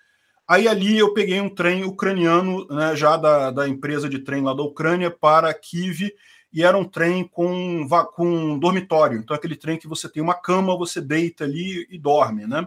[0.48, 4.52] Aí ali eu peguei um trem ucraniano, né, já da, da empresa de trem lá
[4.52, 6.10] da Ucrânia, para Kiev,
[6.52, 9.18] e era um trem com, com um dormitório.
[9.18, 12.66] Então, aquele trem que você tem uma cama, você deita ali e dorme, né?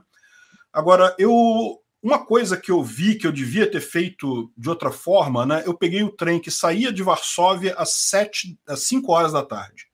[0.73, 5.45] Agora, eu uma coisa que eu vi que eu devia ter feito de outra forma,
[5.45, 5.63] né?
[5.65, 9.87] Eu peguei o trem que saía de Varsóvia às, sete, às 5 horas da tarde.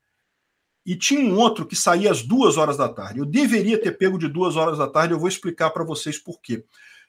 [0.85, 3.19] E tinha um outro que saía às duas horas da tarde.
[3.19, 6.41] Eu deveria ter pego de duas horas da tarde, eu vou explicar para vocês por
[6.41, 6.65] quê.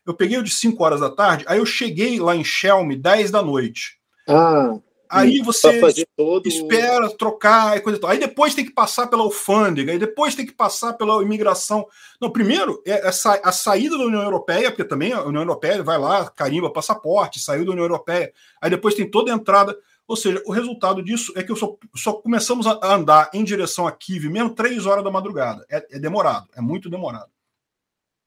[0.07, 3.31] Eu peguei o de 5 horas da tarde, aí eu cheguei lá em Shelmy 10
[3.31, 3.99] da noite.
[4.29, 4.79] Ah.
[5.09, 5.81] Aí você
[6.17, 6.47] todo...
[6.47, 8.11] espera trocar e coisa e tal.
[8.11, 11.87] Aí depois tem que passar pela alfândega, aí depois tem que passar pela imigração.
[12.21, 16.29] Não, primeiro, é a saída da União Europeia, porque também a União Europeia vai lá,
[16.31, 18.33] carimba passaporte, saiu da União Europeia.
[18.61, 19.77] Aí depois tem toda a entrada.
[20.07, 23.87] Ou seja, o resultado disso é que eu só, só começamos a andar em direção
[23.87, 25.65] a Kiev mesmo três horas da madrugada.
[25.71, 27.31] É, é demorado, é muito demorado.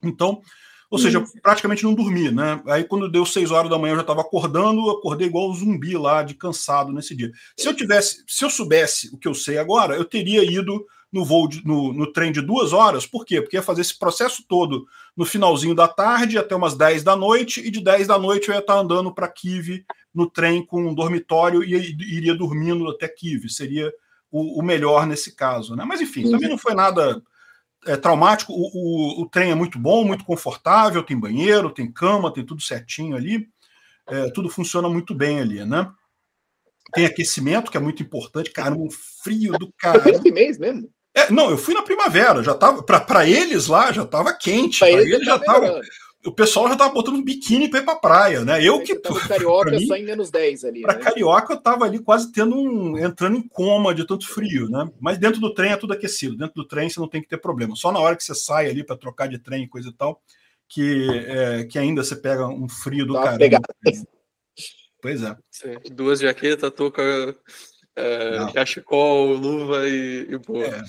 [0.02, 0.42] Então,
[0.90, 2.62] ou seja, praticamente não dormi, né?
[2.68, 5.98] Aí quando deu seis horas da manhã eu já estava acordando, acordei igual um zumbi
[5.98, 7.32] lá, de cansado nesse dia.
[7.58, 11.26] Se eu tivesse, se eu soubesse o que eu sei agora, eu teria ido no
[11.26, 13.06] voo de, no, no trem de duas horas.
[13.06, 13.42] Por quê?
[13.42, 17.60] Porque ia fazer esse processo todo no finalzinho da tarde até umas 10 da noite,
[17.60, 20.94] e de 10 da noite eu ia estar andando para Kiev no trem com um
[20.94, 23.50] dormitório e iria dormindo até Kiev.
[23.50, 23.92] Seria
[24.32, 25.84] o, o melhor nesse caso, né?
[25.86, 27.22] Mas enfim, também não foi nada
[27.86, 28.54] é, traumático.
[28.54, 32.62] O, o, o, trem é muito bom, muito confortável, tem banheiro, tem cama, tem tudo
[32.62, 33.48] certinho ali.
[34.08, 35.90] É, tudo funciona muito bem ali, né?
[36.94, 38.52] Tem aquecimento, que é muito importante.
[38.52, 40.10] Cara, um frio do cara.
[40.10, 40.90] Esse mês mesmo?
[41.14, 42.84] É, não, eu fui na primavera, já tava.
[42.84, 44.80] Para eles lá já tava quente.
[44.80, 45.82] Para eles, eles já tava
[46.26, 48.64] o pessoal já tava botando um biquíni para ir pra praia, né?
[48.64, 48.96] Eu que.
[48.96, 50.82] Tava carioca mim, só em menos 10 ali.
[50.82, 51.00] Para né?
[51.00, 52.98] carioca, eu tava ali quase tendo um.
[52.98, 54.90] entrando em coma de tanto frio, né?
[55.00, 56.36] Mas dentro do trem é tudo aquecido.
[56.36, 57.76] Dentro do trem você não tem que ter problema.
[57.76, 60.22] Só na hora que você sai ali para trocar de trem e coisa e tal,
[60.68, 63.62] que, é, que ainda você pega um frio do Dá caramba.
[65.02, 65.38] Pois é.
[65.50, 67.02] Sim, duas jaquetas, touca,
[67.96, 70.66] é, cachecol, luva e, e boa.
[70.66, 70.84] É.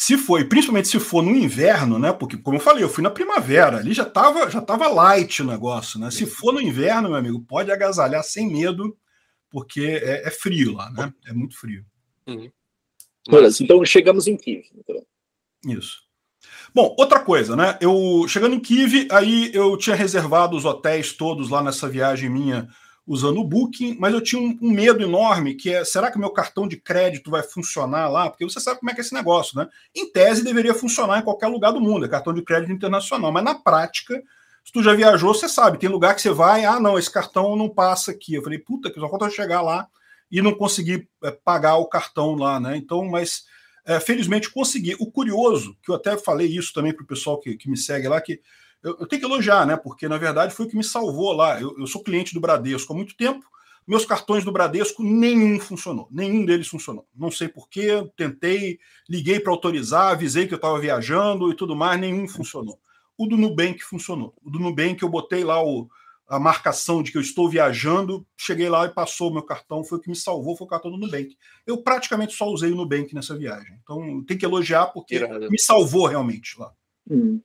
[0.00, 2.12] Se for, e principalmente se for no inverno, né?
[2.12, 5.44] Porque, como eu falei, eu fui na primavera, ali já estava já tava light o
[5.44, 6.08] negócio, né?
[6.12, 8.96] Se for no inverno, meu amigo, pode agasalhar sem medo,
[9.50, 11.12] porque é, é frio lá, né?
[11.26, 11.84] É muito frio.
[12.28, 12.48] Uhum.
[13.28, 14.66] Mas, então chegamos em Kiev.
[14.72, 15.04] Então.
[15.66, 15.96] Isso.
[16.72, 17.76] Bom, outra coisa, né?
[17.80, 22.68] Eu chegando em Kiev, aí eu tinha reservado os hotéis todos lá nessa viagem minha
[23.08, 26.28] usando o Booking, mas eu tinha um, um, medo enorme, que é, será que meu
[26.28, 28.28] cartão de crédito vai funcionar lá?
[28.28, 29.66] Porque você sabe como é que é esse negócio, né?
[29.94, 33.42] Em tese, deveria funcionar em qualquer lugar do mundo, é cartão de crédito internacional, mas
[33.42, 34.22] na prática,
[34.62, 37.56] se tu já viajou, você sabe, tem lugar que você vai, ah, não, esse cartão
[37.56, 38.34] não passa aqui.
[38.34, 39.88] Eu falei, puta, que só falta eu chegar lá
[40.30, 42.76] e não conseguir é, pagar o cartão lá, né?
[42.76, 43.44] Então, mas
[43.86, 44.94] é, felizmente consegui.
[45.00, 48.06] O curioso, que eu até falei isso também para o pessoal que, que me segue
[48.06, 48.42] lá, que
[48.82, 49.76] eu, eu, tenho que elogiar, né?
[49.76, 51.60] Porque na verdade foi o que me salvou lá.
[51.60, 53.44] Eu, eu sou cliente do Bradesco há muito tempo.
[53.86, 56.08] Meus cartões do Bradesco, nenhum funcionou.
[56.10, 57.06] Nenhum deles funcionou.
[57.16, 61.98] Não sei porquê, tentei, liguei para autorizar, avisei que eu estava viajando e tudo mais,
[61.98, 62.78] nenhum funcionou.
[63.16, 64.34] O do Nubank funcionou.
[64.42, 65.88] O do Nubank eu botei lá o,
[66.28, 69.98] a marcação de que eu estou viajando, cheguei lá e passou o meu cartão, foi
[69.98, 71.34] o que me salvou, foi o cartão do Nubank.
[71.66, 73.74] Eu praticamente só usei o Nubank nessa viagem.
[73.82, 75.50] Então tem que elogiar porque Irado.
[75.50, 76.70] me salvou realmente lá.
[77.10, 77.40] Hum.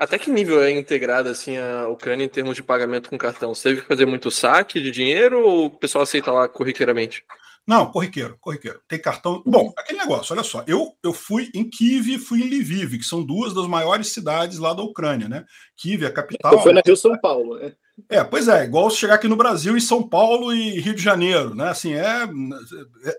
[0.00, 3.54] Até que nível é integrada assim a Ucrânia em termos de pagamento com cartão?
[3.54, 7.22] Você teve que fazer muito saque de dinheiro ou o pessoal aceita lá corriqueiramente?
[7.66, 8.80] Não, corriqueiro, corriqueiro.
[8.88, 9.42] Tem cartão.
[9.44, 10.64] Bom, aquele negócio, olha só.
[10.66, 14.58] Eu, eu fui em Kiev e fui em Lviv, que são duas das maiores cidades
[14.58, 15.44] lá da Ucrânia, né?
[15.76, 16.62] Kiev, a capital.
[16.62, 17.74] Fui na Rio São Paulo, né?
[18.08, 21.54] É, pois é, igual chegar aqui no Brasil, em São Paulo e Rio de Janeiro,
[21.54, 21.68] né?
[21.68, 22.26] Assim, é.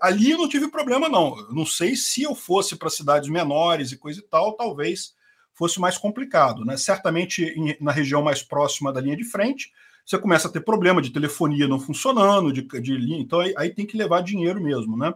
[0.02, 1.38] Ali eu não tive problema, não.
[1.38, 5.12] Eu não sei se eu fosse para cidades menores e coisa e tal, talvez
[5.54, 6.64] fosse mais complicado.
[6.64, 6.76] Né?
[6.76, 9.72] Certamente em, na região mais próxima da linha de frente,
[10.04, 13.70] você começa a ter problema de telefonia não funcionando, de, de linha, então aí, aí,
[13.70, 14.96] tem que levar dinheiro mesmo.
[14.96, 15.14] Né?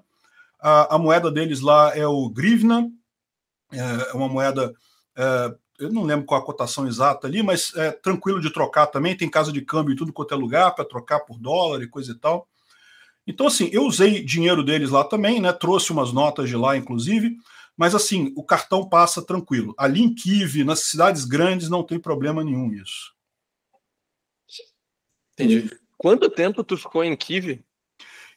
[0.61, 2.90] A, a moeda deles lá é o grivna,
[3.72, 4.72] é, é uma moeda.
[5.16, 9.16] É, eu não lembro qual a cotação exata ali, mas é tranquilo de trocar também.
[9.16, 12.12] Tem casa de câmbio e tudo quanto é lugar para trocar por dólar e coisa
[12.12, 12.49] e tal.
[13.27, 15.53] Então, assim, eu usei dinheiro deles lá também, né?
[15.53, 17.37] Trouxe umas notas de lá, inclusive.
[17.77, 19.75] Mas assim, o cartão passa tranquilo.
[19.77, 23.15] Ali em Kiev, nas cidades grandes, não tem problema nenhum isso.
[25.35, 25.71] Entendi.
[25.99, 27.62] Quanto tempo tu ficou em Kiev?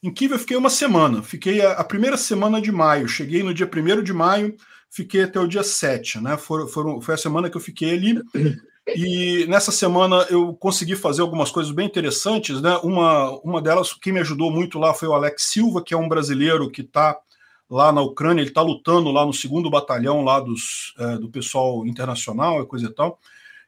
[0.04, 1.24] Em Kiev eu fiquei uma semana.
[1.24, 3.08] Fiquei a, a primeira semana de maio.
[3.08, 4.56] Cheguei no dia 1 de maio,
[4.90, 6.38] fiquei até o dia 7, né?
[6.38, 8.22] For, for, foi a semana que eu fiquei ali.
[8.96, 12.78] E nessa semana eu consegui fazer algumas coisas bem interessantes, né?
[12.84, 16.10] Uma, uma delas, quem me ajudou muito lá foi o Alex Silva, que é um
[16.10, 17.18] brasileiro que está
[17.70, 21.86] lá na Ucrânia, ele está lutando lá no segundo batalhão lá dos, é, do pessoal
[21.86, 23.20] internacional e coisa e tal.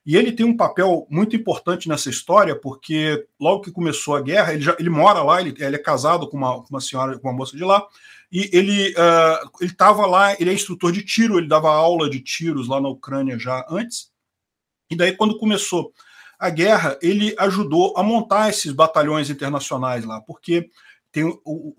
[0.03, 4.53] E ele tem um papel muito importante nessa história, porque logo que começou a guerra,
[4.53, 7.37] ele, já, ele mora lá, ele, ele é casado com uma, uma senhora, com uma
[7.37, 7.85] moça de lá,
[8.31, 12.19] e ele uh, ele estava lá, ele é instrutor de tiro, ele dava aula de
[12.19, 14.09] tiros lá na Ucrânia já antes.
[14.89, 15.93] E daí, quando começou
[16.39, 20.69] a guerra, ele ajudou a montar esses batalhões internacionais lá, porque
[21.11, 21.73] tem o, o,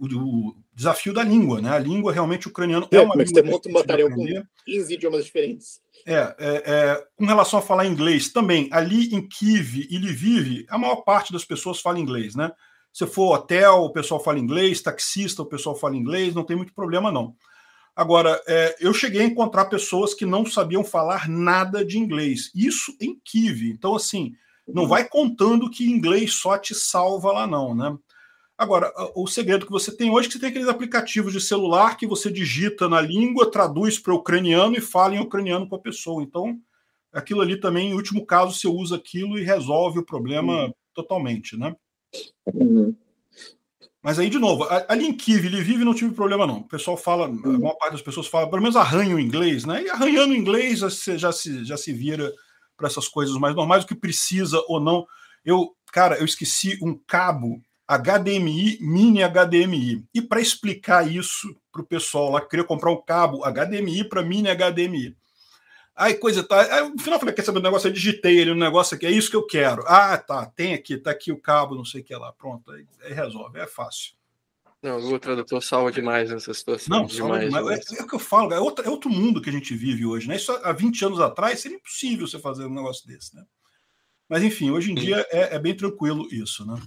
[0.00, 1.70] o, o, desafio da língua, né?
[1.70, 3.42] A língua realmente ucraniano é, é uma língua.
[3.42, 4.24] Você monta um batalhão com
[4.66, 5.80] 15 idiomas diferentes.
[6.06, 10.76] É, é, é, com relação a falar inglês, também, ali em Kiev e Lviv, a
[10.76, 12.52] maior parte das pessoas fala inglês, né?
[12.92, 16.74] Se for hotel, o pessoal fala inglês, taxista, o pessoal fala inglês, não tem muito
[16.74, 17.34] problema, não.
[17.94, 22.50] Agora, é, eu cheguei a encontrar pessoas que não sabiam falar nada de inglês.
[22.54, 23.70] Isso em Kiev.
[23.70, 24.34] Então, assim,
[24.68, 24.88] não uhum.
[24.88, 27.96] vai contando que inglês só te salva lá, não, né?
[28.58, 31.96] Agora, o segredo que você tem hoje é que você tem aqueles aplicativos de celular
[31.96, 35.80] que você digita na língua, traduz para o ucraniano e fala em ucraniano com a
[35.80, 36.22] pessoa.
[36.22, 36.58] Então,
[37.12, 40.72] aquilo ali também, em último caso, você usa aquilo e resolve o problema uhum.
[40.94, 41.76] totalmente, né?
[42.46, 42.96] Uhum.
[44.02, 46.58] Mas aí, de novo, ali em Kiev, Lviv, não tive problema, não.
[46.58, 47.56] O pessoal fala, uhum.
[47.56, 49.82] a maior parte das pessoas fala, pelo menos arranha o inglês, né?
[49.82, 52.32] E arranhando o inglês se, já se, já se vira
[52.74, 55.06] para essas coisas mais normais, o que precisa ou não.
[55.44, 60.04] Eu, cara, eu esqueci um cabo HDMI, mini HDMI.
[60.12, 64.22] E para explicar isso para o pessoal lá que queria comprar um cabo HDMI para
[64.22, 65.16] mini HDMI.
[65.94, 66.60] Aí coisa tá.
[66.60, 67.88] Aí, no final eu falei, quer saber o negócio?
[67.88, 69.82] Eu digitei ele no negócio aqui, é isso que eu quero.
[69.86, 72.32] Ah, tá, tem aqui, tá aqui o cabo, não sei o que lá.
[72.32, 74.14] Pronto, aí, aí resolve, é fácil.
[74.82, 76.98] Não, o tradutor salva demais nessa situação.
[76.98, 77.90] Não, demais, demais.
[77.90, 80.04] É, é, o que eu falo, é outro, é outro mundo que a gente vive
[80.04, 80.36] hoje, né?
[80.36, 83.44] Isso há 20 anos atrás seria impossível você fazer um negócio desse, né?
[84.28, 86.80] Mas enfim, hoje em dia é, é bem tranquilo isso, né?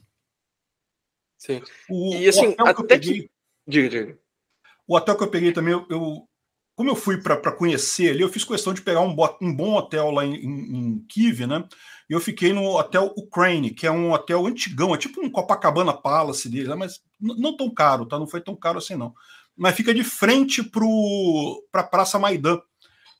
[1.39, 1.61] Sim.
[1.89, 3.31] O, e assim, até que, peguei, que...
[3.65, 4.19] Diga, diga.
[4.85, 6.27] O hotel que eu peguei também, eu, eu,
[6.75, 10.11] como eu fui para conhecer ali, eu fiz questão de pegar um, um bom hotel
[10.11, 11.63] lá em, em, Kiev, né?
[12.09, 15.93] E eu fiquei no hotel Ukraine, que é um hotel antigão, é tipo um Copacabana
[15.93, 16.75] Palace dele, né?
[16.75, 18.19] mas não tão caro, tá?
[18.19, 19.13] Não foi tão caro assim, não.
[19.55, 22.59] Mas fica de frente para a Praça Maidan.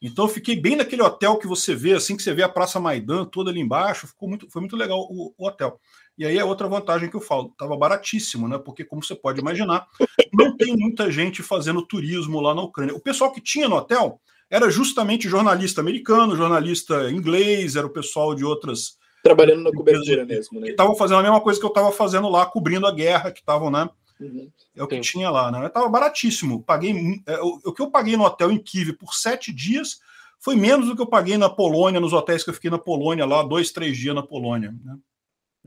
[0.02, 2.80] Então eu fiquei bem naquele hotel que você vê, assim que você vê a Praça
[2.80, 5.80] Maidan toda ali embaixo, ficou muito, foi muito legal o, o hotel.
[6.20, 8.58] E aí é outra vantagem que eu falo, estava baratíssimo, né?
[8.58, 9.88] Porque, como você pode imaginar,
[10.34, 12.94] não tem muita gente fazendo turismo lá na Ucrânia.
[12.94, 18.36] O pessoal que tinha no hotel era justamente jornalista americano, jornalista inglês, era o pessoal
[18.36, 18.98] de outras.
[19.24, 20.66] Trabalhando na cobertura mesmo, né?
[20.66, 23.40] Que estavam fazendo a mesma coisa que eu estava fazendo lá, cobrindo a guerra, que
[23.40, 23.90] estavam, né?
[24.20, 24.52] Uhum.
[24.76, 25.02] É o que Sim.
[25.02, 25.68] tinha lá, né?
[25.68, 26.62] Estava baratíssimo.
[26.64, 30.02] Paguei é, o, o que eu paguei no hotel em Kiev por sete dias
[30.38, 33.26] foi menos do que eu paguei na Polônia, nos hotéis que eu fiquei na Polônia
[33.26, 34.76] lá, dois, três dias na Polônia.
[34.84, 34.98] Né?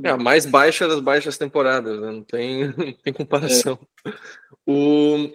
[0.02, 2.10] É a mais baixa das baixas temporadas, né?
[2.10, 3.78] não, tem, não tem comparação.
[4.04, 4.12] É.
[4.66, 5.30] O...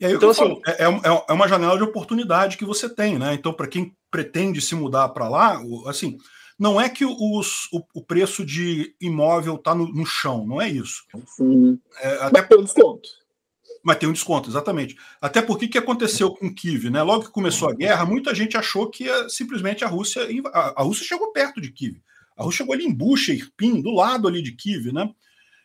[0.00, 3.34] E aí, então, assim, é, é, é, uma janela de oportunidade que você tem, né?
[3.34, 6.16] Então, para quem pretende se mudar para lá, assim,
[6.58, 10.68] não é que os, o, o preço de imóvel está no, no, chão, não é
[10.68, 11.02] isso.
[11.36, 11.80] Sim.
[12.00, 13.08] É, até tem um desconto.
[13.82, 14.96] Mas tem um desconto, exatamente.
[15.20, 17.02] Até porque o que aconteceu com Kiev, né?
[17.02, 20.22] Logo que começou a guerra, muita gente achou que ia, simplesmente a Rússia.
[20.52, 22.00] A, a Rússia chegou perto de Kiev.
[22.38, 25.10] A Rússia chegou ali em Bucha, Irpin, do lado ali de Kiev, né?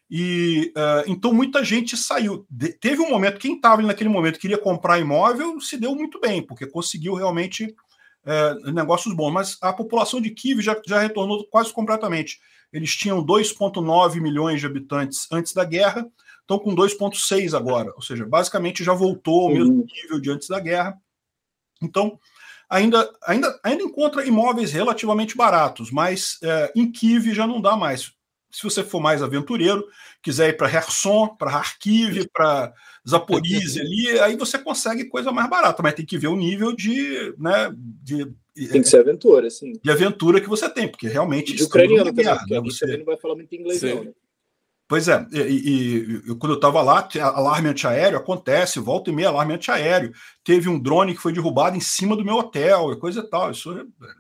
[0.10, 2.46] E uh, então muita gente saiu.
[2.50, 6.20] De, teve um momento, quem estava ali naquele momento queria comprar imóvel, se deu muito
[6.20, 9.32] bem, porque conseguiu realmente uh, negócios bons.
[9.32, 12.40] Mas a população de Kiev já, já retornou quase completamente.
[12.72, 16.08] Eles tinham 2,9 milhões de habitantes antes da guerra,
[16.42, 17.92] estão com 2,6 agora.
[17.96, 20.98] Ou seja, basicamente já voltou ao mesmo nível de antes da guerra.
[21.82, 22.20] Então,
[22.74, 28.12] ainda, ainda, ainda encontra imóveis relativamente baratos, mas é, em Kiev já não dá mais.
[28.52, 29.86] Se você for mais aventureiro,
[30.22, 32.74] quiser ir para Kherson, para Kharkiv, para
[33.08, 37.34] Zaporizhia ali, aí você consegue coisa mais barata, mas tem que ver o nível de,
[37.38, 39.74] né, de tem que ser aventura, sim.
[39.84, 41.54] De aventura que você tem, porque realmente.
[41.54, 42.62] De ucraniano também, guerra, porque né?
[42.62, 43.96] você não vai falar muito inglês, sim.
[43.96, 44.12] não, né?
[44.88, 49.30] Pois é, e, e, e quando eu estava lá, alarme antiaéreo acontece, volta e meia
[49.30, 50.12] alarme antiaéreo.
[50.44, 53.52] Teve um drone que foi derrubado em cima do meu hotel e coisa e tal.
[53.52, 53.72] Isso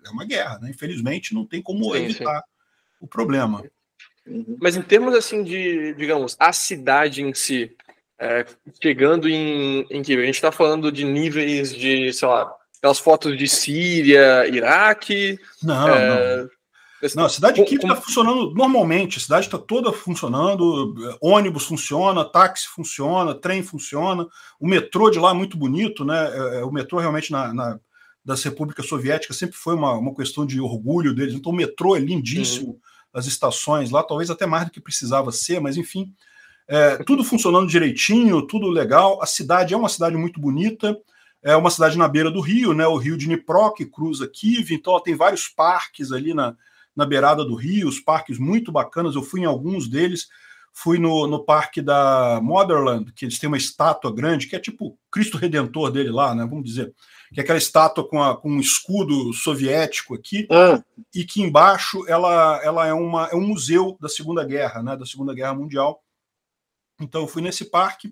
[0.05, 0.69] é uma guerra, né?
[0.69, 2.43] Infelizmente não tem como sim, evitar sim.
[3.01, 3.63] o problema.
[4.25, 4.57] Uhum.
[4.59, 7.75] Mas em termos assim de, digamos, a cidade em si,
[8.17, 8.45] é,
[8.81, 13.37] chegando em, em que a gente está falando de níveis de, sei lá, aquelas fotos
[13.37, 15.37] de Síria, Iraque.
[15.61, 16.49] Não, é, não.
[17.15, 22.23] Não, a cidade de Kiev está funcionando normalmente, a cidade está toda funcionando, ônibus funciona,
[22.23, 24.25] táxi funciona, trem funciona,
[24.59, 26.29] o metrô de lá é muito bonito, né?
[26.31, 27.79] É, é, o metrô realmente na, na
[28.25, 31.99] das repúblicas soviéticas sempre foi uma, uma questão de orgulho deles, então o metrô é
[31.99, 32.79] lindíssimo, uhum.
[33.13, 36.13] as estações lá, talvez até mais do que precisava ser, mas enfim,
[36.65, 40.97] é, tudo funcionando direitinho, tudo legal, a cidade é uma cidade muito bonita,
[41.43, 42.87] é uma cidade na beira do rio, né?
[42.87, 46.55] O rio de Dnipro, que cruza Kiev, então tem vários parques ali na,
[46.95, 49.15] na beirada do rio, os parques muito bacanas.
[49.15, 50.27] Eu fui em alguns deles.
[50.75, 54.97] Fui no, no parque da Motherland, que eles têm uma estátua grande, que é tipo
[55.11, 56.47] Cristo Redentor dele lá, né?
[56.49, 56.91] Vamos dizer.
[57.31, 60.83] Que é aquela estátua com, a, com um escudo soviético aqui, ah.
[61.13, 64.97] e que embaixo ela, ela é, uma, é um museu da Segunda Guerra, né?
[64.97, 66.01] Da Segunda Guerra Mundial.
[66.99, 68.11] Então eu fui nesse parque.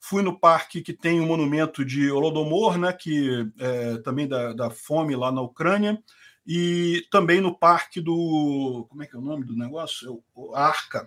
[0.00, 4.52] Fui no parque que tem o um monumento de Holodomor, né, que é também da,
[4.52, 6.00] da fome lá na Ucrânia
[6.50, 8.86] e também no parque do.
[8.88, 10.22] Como é que é o nome do negócio?
[10.34, 11.06] É Arca.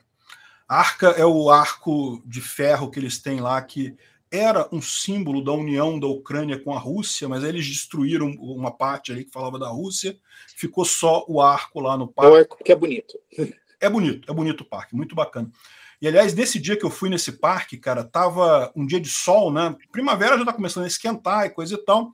[0.69, 3.97] Arca é o arco de ferro que eles têm lá, que
[4.29, 9.11] era um símbolo da união da Ucrânia com a Rússia, mas eles destruíram uma parte
[9.11, 10.15] ali que falava da Rússia,
[10.55, 12.31] ficou só o arco lá no parque.
[12.31, 13.19] É o arco que é bonito.
[13.79, 15.51] É bonito, é bonito o parque, muito bacana.
[15.99, 19.51] E aliás, nesse dia que eu fui nesse parque, cara, tava um dia de sol,
[19.51, 19.75] né?
[19.91, 22.13] Primavera já tá começando a esquentar e coisa e tal.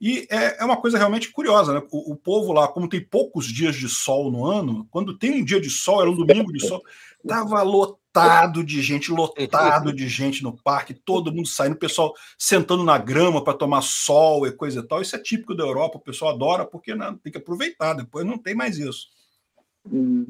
[0.00, 1.82] E é, é uma coisa realmente curiosa, né?
[1.90, 5.44] O, o, povo lá, como tem poucos dias de sol no ano, quando tem um
[5.44, 6.82] dia de sol, era um domingo de sol,
[7.26, 12.84] tava lotado de gente, lotado de gente no parque, todo mundo saindo, o pessoal sentando
[12.84, 15.02] na grama para tomar sol e coisa e tal.
[15.02, 18.38] Isso é típico da Europa, o pessoal adora porque né, tem que aproveitar, depois não
[18.38, 19.08] tem mais isso.
[19.84, 20.26] Hum.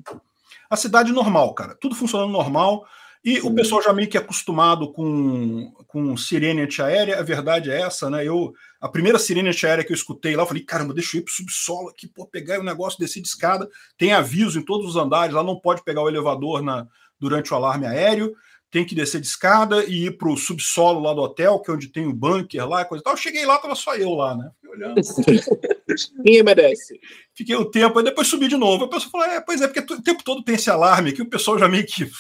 [0.71, 2.87] A cidade normal, cara, tudo funcionando normal.
[3.25, 8.09] E o pessoal já meio que acostumado com, com sirene antiaérea, a verdade é essa,
[8.09, 8.25] né?
[8.25, 11.25] Eu, a primeira sirene antiaérea que eu escutei lá, eu falei, caramba, deixa eu ir
[11.25, 14.97] pro subsolo aqui, pô, pegar o negócio, descer de escada, tem aviso em todos os
[14.97, 16.87] andares, lá não pode pegar o elevador na,
[17.19, 18.35] durante o alarme aéreo,
[18.71, 21.89] tem que descer de escada e ir pro subsolo lá do hotel, que é onde
[21.89, 23.15] tem o bunker lá, coisa e tal.
[23.15, 24.51] Eu cheguei lá, tava só eu lá, né?
[24.61, 25.01] Fiquei olhando.
[26.19, 27.01] Ninguém merece.
[27.35, 28.85] Fiquei um tempo, aí depois subi de novo.
[28.85, 31.31] A pessoa falou, é, pois é, porque o tempo todo tem esse alarme que o
[31.31, 32.11] pessoal já meio que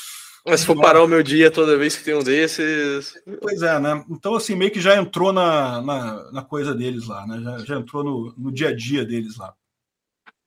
[0.44, 3.14] Mas se for parar o meu dia toda vez que tem um desses.
[3.40, 4.04] Pois é, né?
[4.10, 7.40] Então, assim, meio que já entrou na, na, na coisa deles lá, né?
[7.40, 9.54] Já, já entrou no, no dia a dia deles lá.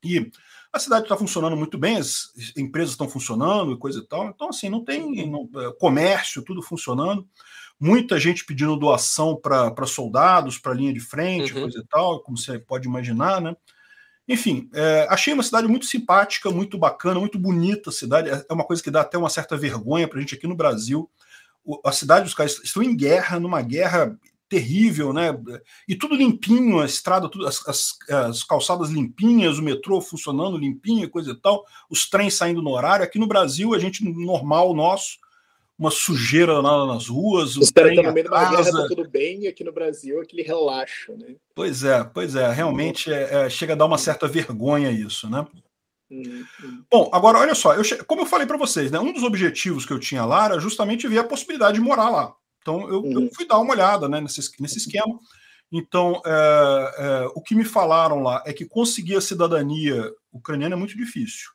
[0.04, 0.32] E
[0.74, 4.28] a cidade está funcionando muito bem, as empresas estão funcionando e coisa e tal.
[4.28, 7.28] Então, assim, não tem não, é, comércio, tudo funcionando.
[7.80, 11.62] Muita gente pedindo doação para soldados, para linha de frente, uhum.
[11.62, 13.56] coisa e tal, como você pode imaginar, né?
[14.32, 18.30] Enfim, é, achei uma cidade muito simpática, muito bacana, muito bonita a cidade.
[18.30, 20.56] É, é uma coisa que dá até uma certa vergonha para a gente aqui no
[20.56, 21.12] Brasil.
[21.66, 24.18] O, a cidade dos caras estão em guerra, numa guerra
[24.48, 25.38] terrível, né?
[25.86, 31.10] E tudo limpinho, a estrada, tudo, as, as, as, calçadas limpinhas, o metrô funcionando limpinho,
[31.10, 33.04] coisa e tal, os trens saindo no horário.
[33.04, 35.18] Aqui no Brasil, a gente normal nosso,
[35.82, 37.58] uma sujeira lá nas ruas.
[37.58, 40.22] Os caras estão no meio de uma guerra, tá tudo bem, e aqui no Brasil
[40.22, 41.36] aquele relaxo, né?
[41.56, 45.46] Pois é, pois é, realmente é, é, chega a dar uma certa vergonha isso, né?
[46.12, 46.46] Uhum.
[46.92, 49.94] Bom, agora olha só, eu, como eu falei para vocês, né, um dos objetivos que
[49.94, 52.36] eu tinha lá era justamente ver a possibilidade de morar lá.
[52.62, 53.24] Então eu, uhum.
[53.24, 55.20] eu fui dar uma olhada né, nesse, nesse esquema.
[55.72, 60.78] Então, é, é, o que me falaram lá é que conseguir a cidadania ucraniana é
[60.78, 61.50] muito difícil.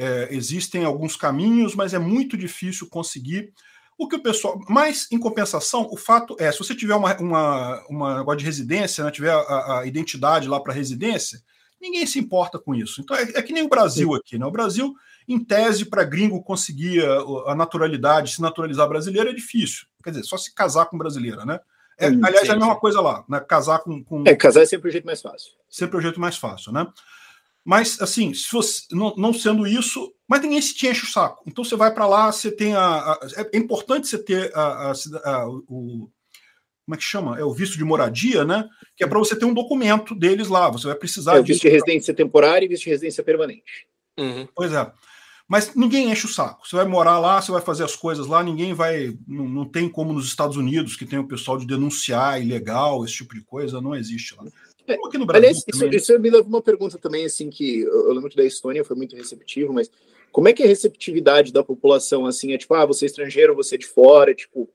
[0.00, 3.52] É, existem alguns caminhos, mas é muito difícil conseguir.
[3.98, 4.60] O que o pessoal.
[4.68, 9.02] Mas, em compensação, o fato é: se você tiver uma, uma, uma negócio de residência,
[9.02, 11.42] né, tiver a, a identidade lá para residência,
[11.80, 13.00] ninguém se importa com isso.
[13.00, 14.38] Então, é, é que nem o Brasil aqui.
[14.38, 14.46] Né?
[14.46, 14.94] O Brasil,
[15.26, 19.88] em tese, para gringo conseguir a, a, naturalidade, se naturalizar brasileiro, é difícil.
[20.04, 21.58] Quer dizer, só se casar com brasileira, né?
[21.98, 23.40] É, aliás, sim, é a mesma coisa lá, né?
[23.40, 24.22] Casar com, com.
[24.24, 25.54] É, casar é sempre o jeito mais fácil.
[25.68, 26.86] Sempre o jeito mais fácil, né?
[27.64, 31.42] Mas, assim, se você, não, não, sendo isso, mas ninguém se te enche o saco.
[31.46, 33.20] Então você vai para lá, você tem a, a,
[33.52, 34.92] É importante você ter a,
[35.24, 36.10] a, o.
[36.84, 37.38] Como é que chama?
[37.38, 38.66] É o visto de moradia, né?
[38.96, 40.70] Que é para você ter um documento deles lá.
[40.70, 41.36] Você vai precisar.
[41.36, 43.86] É o visto de residência temporária e visto de residência permanente.
[44.18, 44.48] Uhum.
[44.54, 44.90] Pois é.
[45.48, 46.68] Mas ninguém enche o saco.
[46.68, 49.16] Você vai morar lá, você vai fazer as coisas lá, ninguém vai.
[49.26, 53.14] Não, não tem como nos Estados Unidos, que tem o pessoal de denunciar ilegal, esse
[53.14, 54.44] tipo de coisa, não existe lá.
[54.96, 55.48] Como aqui no Brasil.
[55.48, 58.84] Aliás, isso, isso, me leva uma pergunta também, assim, que eu lembro que da Estônia
[58.84, 59.90] foi muito receptivo, mas
[60.32, 63.54] como é que é a receptividade da população, assim, é tipo, ah, você é estrangeiro,
[63.54, 64.68] você é de fora, tipo,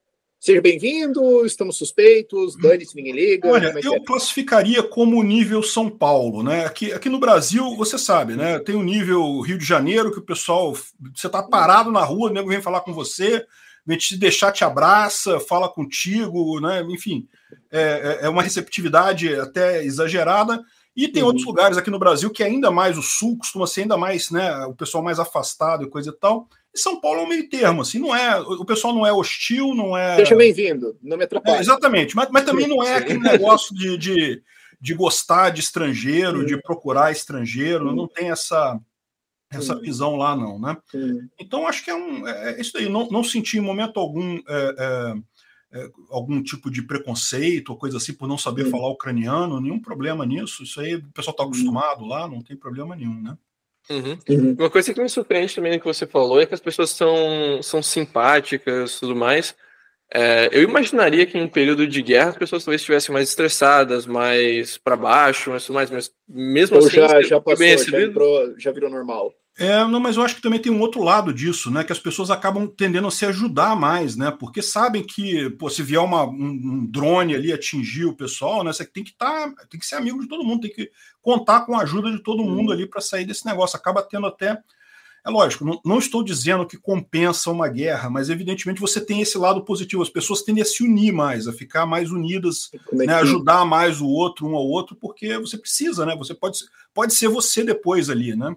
[0.43, 3.47] seja bem-vindo, estamos suspeitos, dane-se, ninguém liga.
[3.47, 3.99] Olha, é eu é?
[4.01, 6.65] classificaria como nível São Paulo, né?
[6.65, 8.59] Aqui, aqui no Brasil, você sabe, né?
[8.59, 10.75] Tem o nível Rio de Janeiro, que o pessoal,
[11.15, 13.45] você tá parado na rua, o nego vem falar com você,
[13.97, 16.81] te deixar, te abraça, fala contigo, né?
[16.89, 17.27] Enfim,
[17.71, 20.61] é, é, é uma receptividade até exagerada.
[20.95, 21.29] E tem uhum.
[21.29, 24.65] outros lugares aqui no Brasil que ainda mais o sul costuma ser ainda mais, né?
[24.65, 26.47] O pessoal mais afastado e coisa e tal.
[26.73, 28.39] E São Paulo é um meio termo, assim, não é.
[28.39, 30.15] O pessoal não é hostil, não é.
[30.17, 31.57] Seja bem-vindo, não me atrapalha.
[31.57, 34.41] É, exatamente, mas, mas também não é aquele negócio de, de,
[34.79, 36.45] de gostar de estrangeiro, uhum.
[36.45, 37.95] de procurar estrangeiro, uhum.
[37.95, 38.79] não tem essa
[39.57, 40.77] essa visão lá, não, né?
[41.39, 42.89] Então, acho que é, um, é, é isso aí.
[42.89, 45.15] Não, não senti em momento algum é, é,
[45.79, 50.25] é algum tipo de preconceito ou coisa assim por não saber falar ucraniano, nenhum problema
[50.25, 50.63] nisso.
[50.63, 53.37] Isso aí o pessoal está acostumado lá, não tem problema nenhum, né?
[53.89, 54.17] Uhum.
[54.29, 54.55] Uhum.
[54.57, 57.61] Uma coisa que me surpreende também no que você falou é que as pessoas são,
[57.61, 59.55] são simpáticas e tudo mais.
[60.15, 64.05] É, eu imaginaria que em um período de guerra as pessoas talvez estivessem mais estressadas,
[64.05, 68.59] mais para baixo, mas tudo mais, mas mesmo Ou assim, já, já passou, já, entrou,
[68.59, 69.33] já virou normal.
[69.55, 71.83] É, não, mas eu acho que também tem um outro lado disso, né?
[71.83, 74.31] Que as pessoas acabam tendendo a se ajudar mais, né?
[74.31, 78.73] Porque sabem que, pô, se vier uma, um, um drone ali atingir o pessoal, né?
[78.73, 80.89] Você tem que estar, tá, tem que ser amigo de todo mundo, tem que
[81.21, 83.77] contar com a ajuda de todo mundo ali para sair desse negócio.
[83.77, 84.59] Acaba tendo até.
[85.25, 89.37] É lógico, não, não, estou dizendo que compensa uma guerra, mas evidentemente você tem esse
[89.37, 90.01] lado positivo.
[90.01, 94.01] As pessoas tendem a se unir mais, a ficar mais unidas, é né, ajudar mais
[94.01, 96.15] o outro, um ao outro, porque você precisa, né?
[96.17, 96.57] Você pode,
[96.93, 98.53] pode ser você depois ali, né?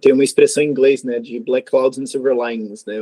[0.00, 3.00] Tem uma expressão em inglês, né, de black clouds and silver linings, né?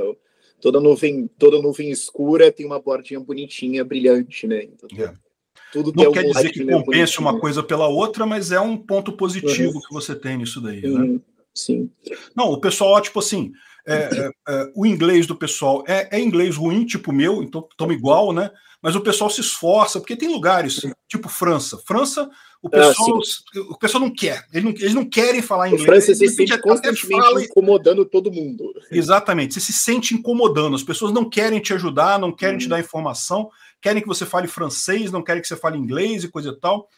[0.61, 4.65] Toda nuvem, toda nuvem escura tem uma bordinha bonitinha, brilhante, né?
[4.65, 5.17] Então, yeah.
[5.17, 5.73] É.
[5.73, 9.75] tudo Não quer dizer que compense uma coisa pela outra, mas é um ponto positivo
[9.75, 9.81] uhum.
[9.81, 11.15] que você tem nisso daí, uhum.
[11.15, 11.21] né?
[11.55, 11.91] Sim.
[12.37, 13.53] Não, o pessoal, tipo assim,
[13.87, 17.95] é, é, é, o inglês do pessoal é, é inglês ruim, tipo meu, então estamos
[17.95, 18.51] igual, né?
[18.83, 21.79] Mas o pessoal se esforça, porque tem lugares, tipo França.
[21.79, 22.31] França,
[22.63, 25.85] o ah, pessoal, ah, o pessoal não quer, eles não, eles não querem falar inglês.
[25.85, 27.45] França se sente constantemente fala...
[27.45, 28.73] incomodando todo mundo.
[28.91, 30.75] Exatamente, você se sente incomodando.
[30.75, 32.59] As pessoas não querem te ajudar, não querem hum.
[32.59, 33.51] te dar informação,
[33.81, 36.89] querem que você fale francês, não querem que você fale inglês e coisa e tal.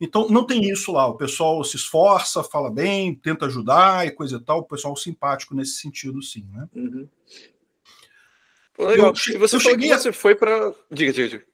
[0.00, 1.06] Então, não tem isso lá.
[1.06, 4.58] O pessoal se esforça, fala bem, tenta ajudar e coisa e tal.
[4.58, 6.66] O pessoal simpático nesse sentido, sim, né?
[6.74, 7.08] Uhum.
[8.86, 9.12] Legal.
[9.28, 10.72] Eu, e você eu cheguei você foi para.
[10.90, 11.52] Diga, diga, diga.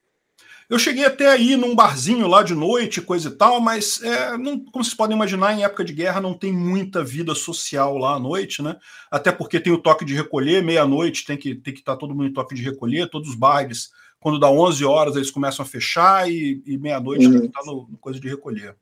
[0.69, 4.59] Eu cheguei até aí num barzinho lá de noite, coisa e tal, mas é, não,
[4.67, 8.19] como vocês podem imaginar, em época de guerra não tem muita vida social lá à
[8.19, 8.77] noite, né?
[9.11, 12.15] Até porque tem o toque de recolher, meia-noite tem que tem que estar tá todo
[12.15, 13.89] mundo em toque de recolher, todos os bares,
[14.21, 17.33] quando dá 11 horas eles começam a fechar e, e meia-noite uhum.
[17.33, 18.77] tem que estar tá no, no coisa de recolher.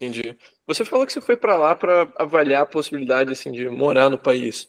[0.00, 0.36] Entendi.
[0.66, 4.18] Você falou que você foi para lá para avaliar a possibilidade assim de morar no
[4.18, 4.68] país.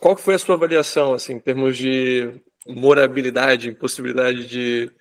[0.00, 2.30] Qual foi a sua avaliação assim em termos de
[2.66, 4.92] morabilidade, possibilidade de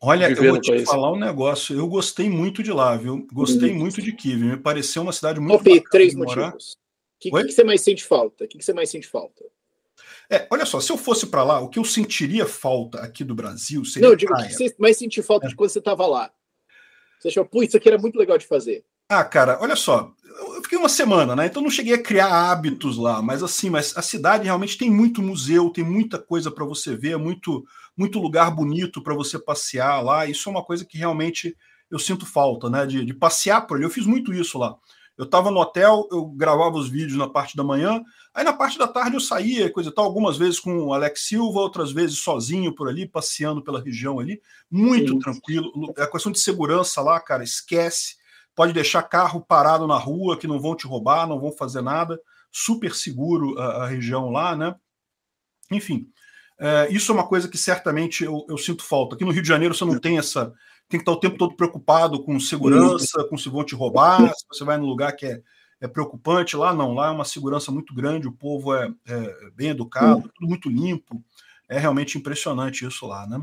[0.00, 0.84] Olha, eu vou te país?
[0.84, 1.76] falar um negócio.
[1.76, 3.26] Eu gostei muito de lá, viu?
[3.32, 3.76] Gostei hum.
[3.76, 4.42] muito de Kiev.
[4.42, 6.72] Me pareceu uma cidade muito Top três motivos.
[6.72, 8.44] O que, que, que, você mais sente falta?
[8.44, 9.44] O que, que você mais sente falta?
[10.28, 13.34] É, olha só, se eu fosse para lá, o que eu sentiria falta aqui do
[13.34, 14.06] Brasil seria.
[14.06, 15.48] Não, eu digo, o que você mais sentiu falta é.
[15.48, 16.30] de quando você estava lá?
[17.26, 18.84] Você achou, pô, isso aqui era muito legal de fazer.
[19.08, 20.12] Ah, cara, olha só.
[20.54, 21.46] Eu fiquei uma semana, né?
[21.46, 25.22] Então não cheguei a criar hábitos lá, mas assim, mas a cidade realmente tem muito
[25.22, 27.64] museu, tem muita coisa para você ver, muito,
[27.96, 30.26] muito lugar bonito para você passear lá.
[30.26, 31.56] Isso é uma coisa que realmente
[31.90, 32.86] eu sinto falta, né?
[32.86, 33.84] De, de passear por ali.
[33.84, 34.76] Eu fiz muito isso lá.
[35.16, 38.02] Eu estava no hotel, eu gravava os vídeos na parte da manhã,
[38.34, 41.22] aí na parte da tarde eu saía, coisa e tal, algumas vezes com o Alex
[41.22, 44.40] Silva, outras vezes sozinho por ali, passeando pela região ali,
[44.70, 45.18] muito Sim.
[45.18, 45.94] tranquilo.
[45.96, 48.16] A questão de segurança lá, cara, esquece.
[48.54, 52.20] Pode deixar carro parado na rua, que não vão te roubar, não vão fazer nada.
[52.52, 54.74] Super seguro a, a região lá, né?
[55.70, 56.08] Enfim,
[56.58, 59.14] é, isso é uma coisa que certamente eu, eu sinto falta.
[59.14, 60.52] Aqui no Rio de Janeiro você não tem essa
[60.88, 64.46] tem que estar o tempo todo preocupado com segurança, com se vão te roubar, se
[64.48, 65.40] você vai num lugar que é,
[65.80, 66.56] é preocupante.
[66.56, 70.48] Lá não, lá é uma segurança muito grande, o povo é, é bem educado, tudo
[70.48, 71.22] muito limpo.
[71.68, 73.40] É realmente impressionante isso lá, né?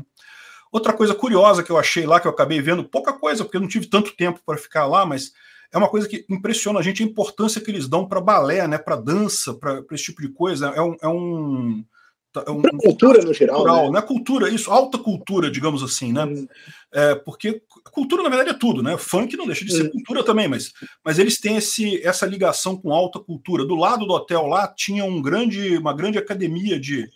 [0.72, 3.60] Outra coisa curiosa que eu achei lá, que eu acabei vendo, pouca coisa, porque eu
[3.60, 5.32] não tive tanto tempo para ficar lá, mas
[5.70, 8.78] é uma coisa que impressiona a gente a importância que eles dão para balé, né,
[8.78, 10.68] para dança, para esse tipo de coisa.
[10.68, 11.84] É um, é um
[12.40, 13.56] é um, cultura no geral.
[13.56, 14.00] Cultural, né?
[14.00, 14.06] né?
[14.06, 16.24] Cultura, isso, alta cultura, digamos assim, né?
[16.24, 16.46] Hum.
[16.92, 18.96] É, porque cultura, na verdade, é tudo, né?
[18.96, 19.90] Funk não deixa de ser hum.
[19.90, 20.72] cultura também, mas,
[21.04, 23.64] mas eles têm esse, essa ligação com alta cultura.
[23.64, 27.08] Do lado do hotel lá tinha um grande, uma grande academia de,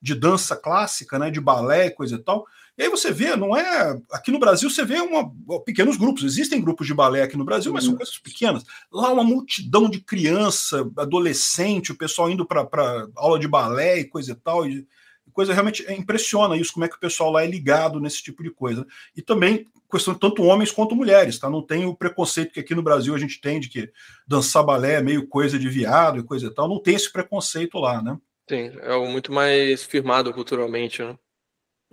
[0.00, 1.30] de dança clássica, né?
[1.30, 2.46] De balé e coisa e tal.
[2.80, 4.00] E aí você vê, não é.
[4.10, 5.30] Aqui no Brasil você vê uma,
[5.66, 7.98] pequenos grupos, existem grupos de balé aqui no Brasil, mas são uhum.
[7.98, 8.64] coisas pequenas.
[8.90, 14.32] Lá uma multidão de criança, adolescente, o pessoal indo para aula de balé e coisa
[14.32, 14.66] e tal.
[14.66, 14.86] E,
[15.30, 18.42] coisa realmente é, impressiona isso, como é que o pessoal lá é ligado nesse tipo
[18.42, 18.86] de coisa.
[19.14, 21.50] E também questão de tanto homens quanto mulheres, tá?
[21.50, 23.90] Não tem o preconceito que aqui no Brasil a gente tem de que
[24.26, 26.66] dançar balé é meio coisa de viado e coisa e tal.
[26.66, 28.16] Não tem esse preconceito lá, né?
[28.48, 31.14] Sim, é algo muito mais firmado culturalmente, né?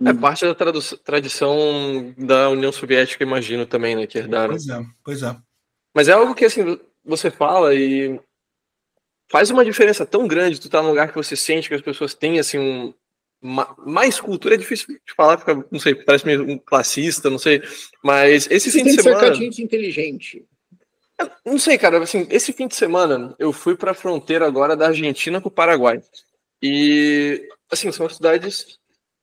[0.04, 0.16] É uhum.
[0.16, 0.54] parte da
[1.04, 4.50] tradição da União Soviética, imagino também, né, que herdaram.
[4.50, 5.36] Pois é, pois é.
[5.92, 8.20] Mas é algo que, assim, você fala e
[9.28, 12.14] faz uma diferença tão grande tu tá num lugar que você sente que as pessoas
[12.14, 12.94] têm, assim, um,
[13.40, 17.62] mais cultura, é difícil de falar, fica, não sei, parece meio um classista, não sei,
[18.02, 19.34] mas esse você fim de semana...
[19.34, 20.44] Ser inteligente.
[21.44, 24.86] Não sei, cara, assim, esse fim de semana eu fui para a fronteira agora da
[24.86, 26.00] Argentina com o Paraguai.
[26.62, 28.78] E, assim, são cidades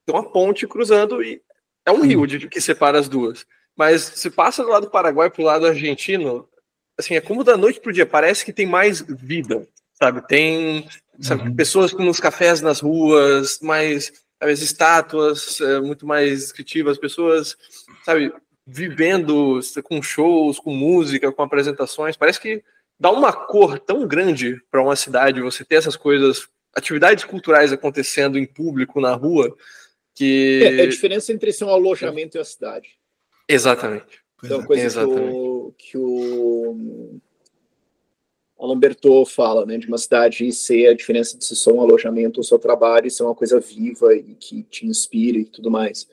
[0.06, 1.42] tem uma ponte cruzando e
[1.86, 3.46] é um rio de, que separa as duas.
[3.76, 6.48] Mas se passa do lado do Paraguai para o lado argentino,
[6.98, 10.26] assim, é como da noite para o dia, parece que tem mais vida, sabe?
[10.28, 10.88] Tem
[11.20, 11.56] sabe, uhum.
[11.56, 17.58] pessoas nos cafés nas ruas, mais as estátuas é, muito mais descritivas, pessoas,
[18.04, 18.34] sabe,
[18.66, 22.18] vivendo com shows, com música, com apresentações.
[22.18, 22.64] Parece que
[23.00, 28.38] dá uma cor tão grande para uma cidade você ter essas coisas, atividades culturais acontecendo
[28.38, 29.56] em público na rua,
[30.16, 30.62] que...
[30.64, 32.90] É, é, a diferença entre ser um alojamento e a cidade.
[33.48, 34.24] Exatamente.
[34.44, 35.22] Então, coisa Exatamente.
[35.22, 37.20] que o, que o
[38.76, 42.44] Bertot fala, né, de uma cidade ser a diferença de ser só um alojamento ou
[42.44, 46.08] só trabalho, ser uma coisa viva e que te inspire e tudo mais.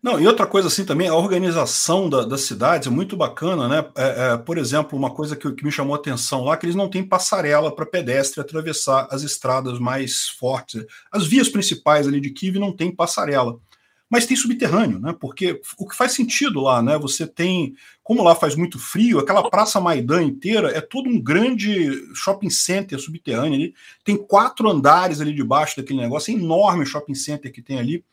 [0.00, 3.84] Não, e outra coisa assim também, a organização da, das cidades é muito bacana, né?
[3.96, 6.76] É, é, por exemplo, uma coisa que, que, me chamou a atenção lá, que eles
[6.76, 10.84] não têm passarela para pedestre atravessar as estradas mais fortes.
[11.10, 13.58] As vias principais ali de Kiev não tem passarela.
[14.08, 15.14] Mas tem subterrâneo, né?
[15.18, 16.96] Porque o que faz sentido lá, né?
[16.96, 22.14] Você tem, como lá faz muito frio, aquela Praça Maidan inteira é todo um grande
[22.14, 23.74] shopping center subterrâneo ali.
[24.04, 28.04] Tem quatro andares ali debaixo daquele negócio, é enorme shopping center que tem ali.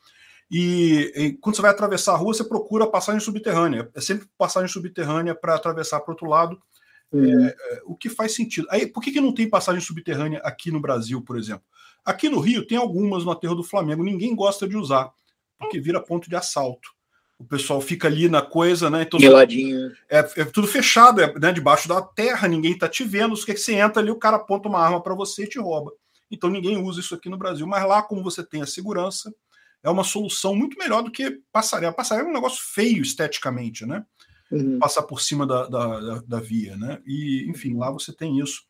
[0.49, 3.89] E, e, quando você vai atravessar a rua, você procura passagem subterrânea.
[3.95, 6.61] É sempre passagem subterrânea para atravessar para o outro lado,
[7.11, 7.45] uhum.
[7.45, 8.67] é, é, o que faz sentido.
[8.69, 11.63] Aí, por que, que não tem passagem subterrânea aqui no Brasil, por exemplo?
[12.03, 15.11] Aqui no Rio tem algumas no aterro do Flamengo, ninguém gosta de usar,
[15.57, 16.93] porque vira ponto de assalto.
[17.37, 19.01] O pessoal fica ali na coisa, né?
[19.01, 19.91] Então, Geladinho.
[20.09, 23.33] É, é tudo fechado, é né, debaixo da terra, ninguém tá te vendo.
[23.33, 25.91] O que você entra ali, o cara aponta uma arma para você e te rouba.
[26.31, 27.67] então ninguém usa isso aqui no Brasil.
[27.67, 29.33] Mas lá, como você tem a segurança,
[29.85, 31.93] é uma solução muito melhor do que passarela.
[31.93, 34.03] Passarela é um negócio feio esteticamente, né?
[34.51, 34.79] Uhum.
[34.79, 36.99] Passar por cima da, da, da, via, né?
[37.05, 38.63] E, enfim, lá você tem isso.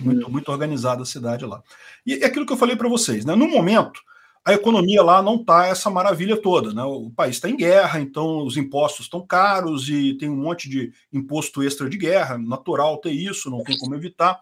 [0.00, 0.32] Muito, uhum.
[0.32, 1.60] muito organizada a cidade lá.
[2.06, 3.34] E é aquilo que eu falei para vocês, né?
[3.34, 4.00] No momento,
[4.44, 6.84] a economia lá não está essa maravilha toda, né?
[6.84, 10.92] O país está em guerra, então os impostos estão caros e tem um monte de
[11.12, 14.40] imposto extra de guerra, natural ter isso, não tem como evitar.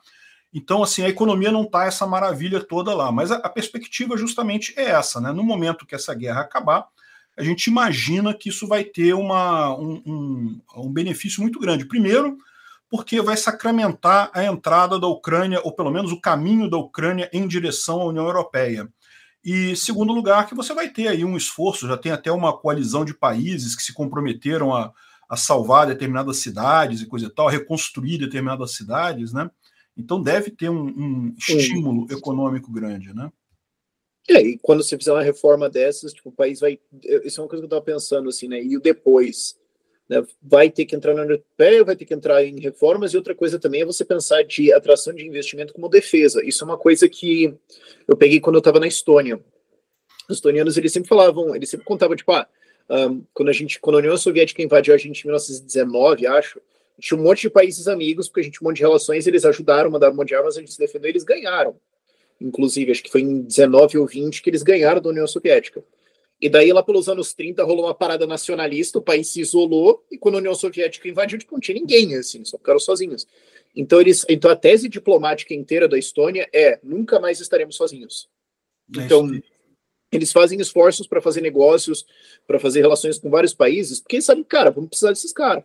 [0.53, 4.73] Então, assim, a economia não está essa maravilha toda lá, mas a, a, perspectiva justamente
[4.77, 5.31] é essa, né?
[5.31, 6.87] No momento que essa guerra acabar,
[7.37, 11.85] a gente imagina que isso vai ter uma, um, um, um benefício muito grande.
[11.85, 12.39] Primeiro,
[12.91, 17.47] porque vai sacramentar a entrada da Ucrânia, ou pelo menos o caminho da Ucrânia em
[17.47, 18.89] direção à União Europeia.
[19.45, 23.05] E segundo lugar, que você vai ter aí um esforço, já tem até uma coalizão
[23.05, 24.93] de países que se comprometeram a,
[25.29, 29.51] a salvar determinadas cidades e coisa e tal, a reconstruir determinadas cidades, né?
[29.99, 33.31] Então deve ter um, um estímulo econômico grande, né?
[34.29, 36.79] É, e quando você fizer uma reforma dessas, tipo, o país vai.
[37.25, 38.63] Isso é uma coisa que eu estava pensando, assim, né?
[38.63, 39.59] E o depois?
[40.09, 40.25] Né?
[40.43, 43.35] Vai ter que entrar na União Europeia, vai ter que entrar em reformas, e outra
[43.35, 46.45] coisa também é você pensar de atração de investimento como defesa.
[46.45, 47.55] Isso é uma coisa que
[48.07, 49.41] eu peguei quando eu estava na Estônia.
[50.29, 52.47] Os estonianos, eles sempre falavam, eles sempre contavam, tipo, ah,
[52.91, 56.61] um, quando a gente, quando a União Soviética invadiu a gente em 1919, acho,
[57.01, 59.45] tinha um monte de países amigos, porque a gente tinha um monte de relações, eles
[59.45, 61.77] ajudaram, mandaram um monte de armas, a gente se defendeu, eles ganharam.
[62.41, 65.83] Inclusive, acho que foi em 19 ou 20 que eles ganharam da União Soviética.
[66.41, 70.17] E daí, lá pelos anos 30, rolou uma parada nacionalista, o país se isolou, e
[70.17, 73.27] quando a União Soviética invadiu, tipo, não tinha ninguém, assim, só ficaram sozinhos.
[73.75, 78.29] Então, eles, então a tese diplomática inteira da Estônia é: nunca mais estaremos sozinhos.
[78.97, 79.29] É então,
[80.13, 82.07] eles fazem esforços para fazer negócios,
[82.47, 85.65] para fazer relações com vários países, porque eles sabem, cara, vamos precisar desses caras.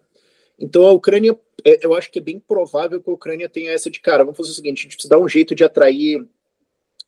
[0.60, 3.90] Então a Ucrânia, é, eu acho que é bem provável que a Ucrânia tenha essa
[3.90, 4.24] de cara.
[4.24, 6.26] Vamos fazer o seguinte: a gente precisa dar um jeito de atrair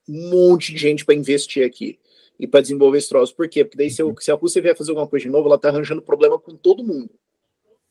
[0.07, 1.99] um monte de gente para investir aqui
[2.39, 3.35] e para desenvolver esse troço.
[3.35, 3.63] Por quê?
[3.63, 5.69] Porque daí se, eu, se, a Rússia vier fazer alguma coisa de novo, ela está
[5.69, 7.09] arranjando problema com todo mundo.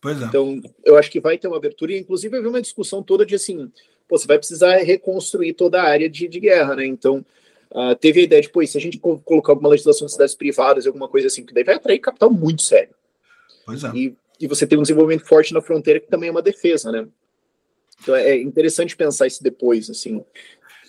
[0.00, 0.24] Pois é.
[0.26, 3.34] Então, eu acho que vai ter uma abertura, e inclusive vai uma discussão toda de
[3.34, 3.72] assim,
[4.07, 6.86] pô, você vai precisar reconstruir toda a área de, de guerra, né?
[6.86, 7.24] Então,
[7.70, 10.86] uh, teve a ideia de, pô, se a gente colocar alguma legislação de cidades privadas,
[10.86, 12.94] alguma coisa assim, que daí vai atrair capital muito sério.
[13.64, 13.90] Pois é.
[13.94, 17.07] E e você tem um desenvolvimento forte na fronteira que também é uma defesa, né?
[18.03, 20.22] Então é interessante pensar isso depois, assim.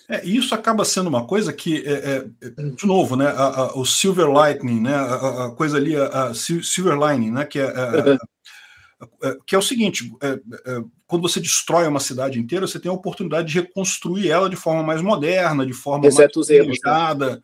[0.08, 3.86] É, isso acaba sendo uma coisa que, é, é, de novo, né, a, a, o
[3.86, 9.39] silver lightning, né, a, a coisa ali, a, silver lining, né, que é, uhum.
[9.48, 12.93] que é o seguinte, é, é, quando você destrói uma cidade inteira, você tem a
[12.93, 17.41] oportunidade de reconstruir ela de forma mais moderna, de forma Exceto mais planejada, né?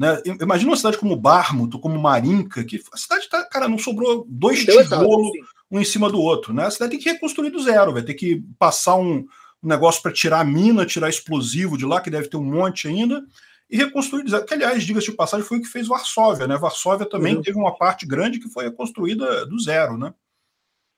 [0.00, 0.18] Né?
[0.40, 4.64] Imagina uma cidade como Barmuto, como Marinka, que a cidade tá, cara, não sobrou dois
[4.64, 5.30] tijolos
[5.70, 6.54] um em cima do outro.
[6.54, 6.64] Né?
[6.64, 9.26] A cidade tem que reconstruir do zero, vai ter que passar um,
[9.62, 12.88] um negócio para tirar a mina, tirar explosivo de lá, que deve ter um monte
[12.88, 13.22] ainda,
[13.68, 14.46] e reconstruir do zero.
[14.46, 16.48] Que, aliás, diga-se de passagem, foi o que fez Varsóvia.
[16.48, 16.56] Né?
[16.56, 17.42] Varsóvia também uhum.
[17.42, 19.98] teve uma parte grande que foi reconstruída do zero.
[19.98, 20.14] Né?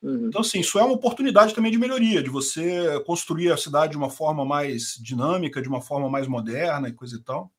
[0.00, 0.28] Uhum.
[0.28, 3.98] Então, assim, isso é uma oportunidade também de melhoria, de você construir a cidade de
[3.98, 7.50] uma forma mais dinâmica, de uma forma mais moderna e coisa e tal.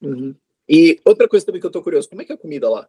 [0.00, 0.36] Uhum.
[0.68, 2.88] E outra coisa também que eu tô curioso, como é que é a comida lá?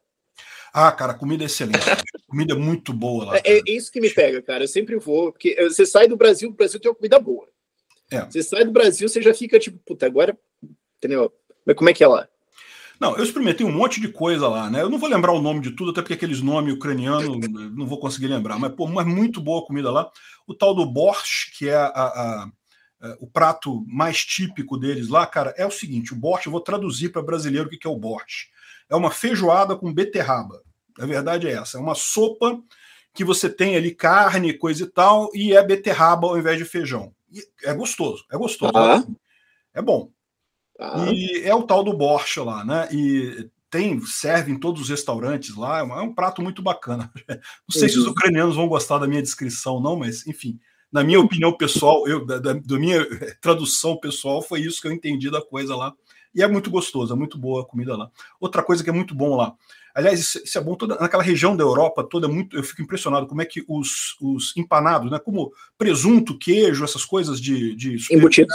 [0.73, 1.79] Ah, cara, comida é excelente.
[2.27, 3.37] Comida é muito boa lá.
[3.37, 4.65] É, é, isso que me pega, cara.
[4.65, 7.47] Eu sempre vou, porque você sai do Brasil, o Brasil tem uma comida boa.
[8.11, 8.25] É.
[8.25, 10.37] Você sai do Brasil, você já fica tipo, puta, agora.
[10.97, 11.31] Entendeu?
[11.65, 12.27] Mas como é que é lá?
[12.99, 14.81] Não, eu experimentei um monte de coisa lá, né?
[14.81, 17.25] Eu não vou lembrar o nome de tudo, até porque aqueles nomes ucranianos
[17.75, 18.57] não vou conseguir lembrar.
[18.57, 20.09] Mas, pô, mas muito boa a comida lá.
[20.47, 22.51] O tal do borscht, que é a, a
[23.19, 27.09] o prato mais típico deles lá, cara, é o seguinte: o borscht, eu vou traduzir
[27.09, 28.49] para brasileiro o que é o borscht.
[28.89, 30.61] É uma feijoada com beterraba.
[30.99, 32.61] A verdade é essa: é uma sopa
[33.13, 37.13] que você tem ali carne, coisa e tal, e é beterraba ao invés de feijão.
[37.31, 38.77] E é gostoso, é gostoso.
[38.77, 39.03] Ah.
[39.73, 40.09] É bom.
[40.79, 41.05] Ah.
[41.09, 42.87] E é o tal do borscht lá, né?
[42.91, 47.11] E tem, serve em todos os restaurantes lá, é um é prato muito bacana.
[47.27, 47.89] Não sei uhum.
[47.89, 48.11] se os uhum.
[48.11, 50.59] ucranianos vão gostar da minha descrição, não, mas enfim
[50.91, 53.05] na minha opinião pessoal, eu, da, da, da, minha
[53.41, 55.93] tradução pessoal, foi isso que eu entendi da coisa lá.
[56.33, 58.09] E é muito gostoso, é muito boa a comida lá.
[58.39, 59.53] Outra coisa que é muito bom lá.
[59.95, 62.81] Aliás, isso, isso é bom toda naquela região da Europa toda, é muito, eu fico
[62.81, 67.97] impressionado como é que os, os empanados, né, como presunto, queijo, essas coisas de, de
[68.11, 68.53] embutidos.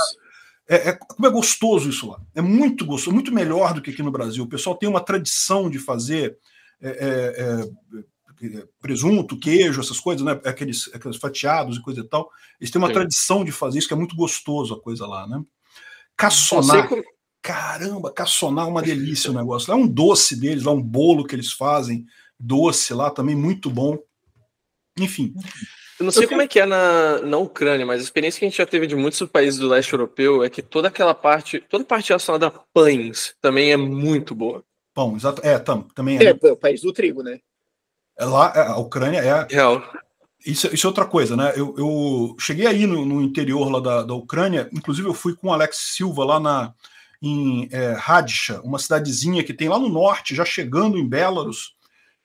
[0.68, 2.20] É, é, como é gostoso isso lá.
[2.34, 4.44] É muito gostoso, muito melhor do que aqui no Brasil.
[4.44, 6.36] O pessoal tem uma tradição de fazer
[6.80, 8.04] é, é, é
[8.80, 10.40] presunto, queijo, essas coisas, né?
[10.44, 12.30] Aqueles, aqueles fatiados e coisa e tal.
[12.60, 12.94] Eles têm uma Sim.
[12.94, 15.42] tradição de fazer isso, que é muito gostoso a coisa lá, né?
[16.16, 16.88] Caçonar.
[16.88, 17.02] Como...
[17.42, 19.72] Caramba, caçonar é uma delícia o negócio.
[19.72, 22.04] Lá é um doce deles, lá um bolo que eles fazem,
[22.38, 23.98] doce lá também, muito bom.
[24.98, 25.32] Enfim.
[25.98, 28.48] Eu não sei como é que é na, na Ucrânia, mas a experiência que a
[28.48, 31.84] gente já teve de muitos países do leste europeu é que toda aquela parte, toda
[31.84, 34.64] a parte relacionada a pães também é muito boa.
[34.94, 35.40] Pão, exato.
[35.44, 36.30] É, tam, também é.
[36.30, 37.40] É, o país do trigo, né?
[38.18, 39.46] É lá, é, a Ucrânia é.
[39.50, 39.82] Real.
[40.44, 41.52] Isso, isso é outra coisa, né?
[41.54, 45.48] Eu, eu cheguei aí no, no, interior lá da, da Ucrânia, inclusive eu fui com
[45.48, 46.72] o Alex Silva lá na,
[47.20, 47.94] em é,
[48.64, 51.74] uma cidadezinha que tem lá no norte, já chegando em Belarus,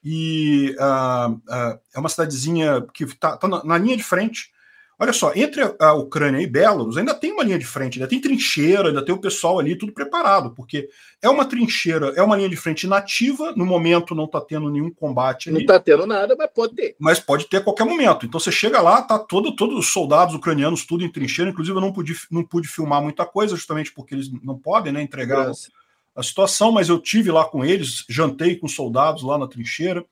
[0.08, 4.52] e uh, uh, é uma cidadezinha que está tá na, na, linha de frente.
[4.98, 8.22] Olha só, entre a, Ucrânia e Belarus ainda tem uma linha de frente, ainda tem
[8.22, 10.90] trincheira, ainda tem o pessoal ali tudo preparado, porque
[11.22, 14.90] é uma trincheira, é uma linha de frente nativa, no momento não está tendo nenhum
[14.90, 15.56] combate ali.
[15.56, 16.96] Não está tendo nada, mas pode ter.
[16.98, 18.26] Mas pode ter a qualquer momento.
[18.26, 21.82] Então você chega lá, tá todo, todos os soldados ucranianos tudo em trincheira, inclusive eu
[21.82, 25.48] não pude, não pude filmar muita coisa, justamente porque eles não podem né, entregar.
[25.48, 25.70] Nossa
[26.16, 30.06] a situação, mas eu tive lá com eles, jantei com soldados lá na trincheira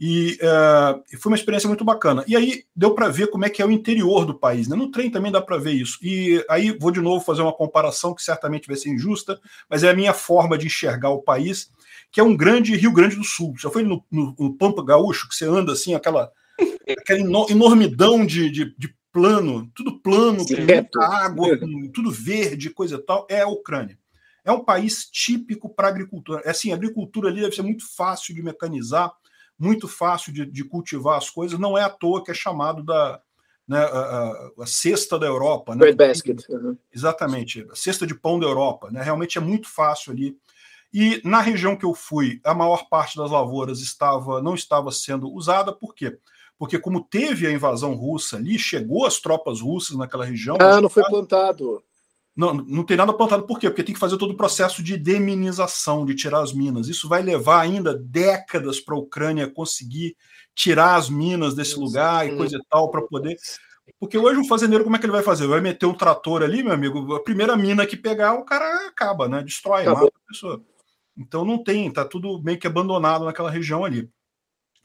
[0.00, 2.24] e uh, foi uma experiência muito bacana.
[2.26, 4.66] E aí deu para ver como é que é o interior do país.
[4.66, 4.74] Né?
[4.74, 5.98] No trem também dá para ver isso.
[6.00, 9.38] E aí vou de novo fazer uma comparação que certamente vai ser injusta,
[9.68, 11.70] mas é a minha forma de enxergar o país,
[12.10, 13.52] que é um grande Rio Grande do Sul.
[13.58, 16.32] Já foi no, no, no Pampa Gaúcho, que você anda assim, aquela,
[16.98, 17.20] aquela
[17.50, 23.02] enormidão de, de, de plano, tudo plano, com muita água, com tudo verde, coisa e
[23.02, 23.98] tal, é a Ucrânia.
[24.44, 26.40] É um país típico para agricultura.
[26.46, 29.12] É assim, a agricultura ali deve ser muito fácil de mecanizar,
[29.60, 31.58] muito fácil de, de cultivar as coisas.
[31.58, 33.20] Não é à toa que é chamado da
[33.68, 35.76] né, a, a, cesta da Europa.
[35.76, 35.92] Né?
[35.92, 36.48] basket.
[36.48, 36.76] Uhum.
[36.92, 38.90] Exatamente, a cesta de pão da Europa.
[38.90, 39.02] Né?
[39.02, 40.36] Realmente é muito fácil ali.
[40.92, 45.30] E na região que eu fui, a maior parte das lavouras estava não estava sendo
[45.32, 45.72] usada.
[45.72, 46.18] Por quê?
[46.58, 50.56] Porque como teve a invasão russa ali, chegou as tropas russas naquela região.
[50.60, 51.82] Ah, não foi plantado.
[52.36, 53.46] Não, não tem nada plantado.
[53.46, 53.68] Por quê?
[53.68, 56.88] Porque tem que fazer todo o processo de deminização, de tirar as minas.
[56.88, 60.16] Isso vai levar ainda décadas para a Ucrânia conseguir
[60.54, 63.36] tirar as minas desse lugar e coisa e tal, para poder.
[63.98, 65.46] Porque hoje o fazendeiro, como é que ele vai fazer?
[65.46, 69.28] Vai meter um trator ali, meu amigo, a primeira mina que pegar, o cara acaba,
[69.28, 69.42] né?
[69.42, 70.04] Destrói, Acabou.
[70.04, 70.64] mata a pessoa.
[71.16, 74.08] Então não tem, tá tudo meio que abandonado naquela região ali.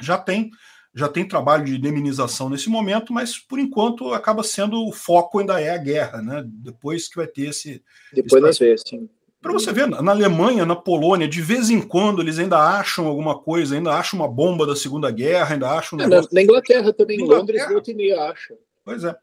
[0.02, 0.50] Já tem
[0.96, 5.60] já tem trabalho de indemnização nesse momento, mas por enquanto acaba sendo o foco ainda
[5.60, 6.44] é a guerra, né?
[6.46, 7.84] Depois que vai ter esse.
[8.14, 9.10] Depois nós vemos, sim.
[9.42, 13.38] Para você ver, na Alemanha, na Polônia, de vez em quando eles ainda acham alguma
[13.38, 16.00] coisa, ainda acham uma bomba da Segunda Guerra, ainda acham.
[16.00, 18.56] Um é, na, Inglaterra também, em Londres, volta e acha.
[18.84, 19.16] Pois é.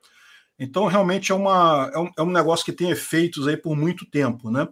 [0.57, 4.09] Então, realmente é, uma, é, um, é um negócio que tem efeitos aí por muito
[4.09, 4.69] tempo, né?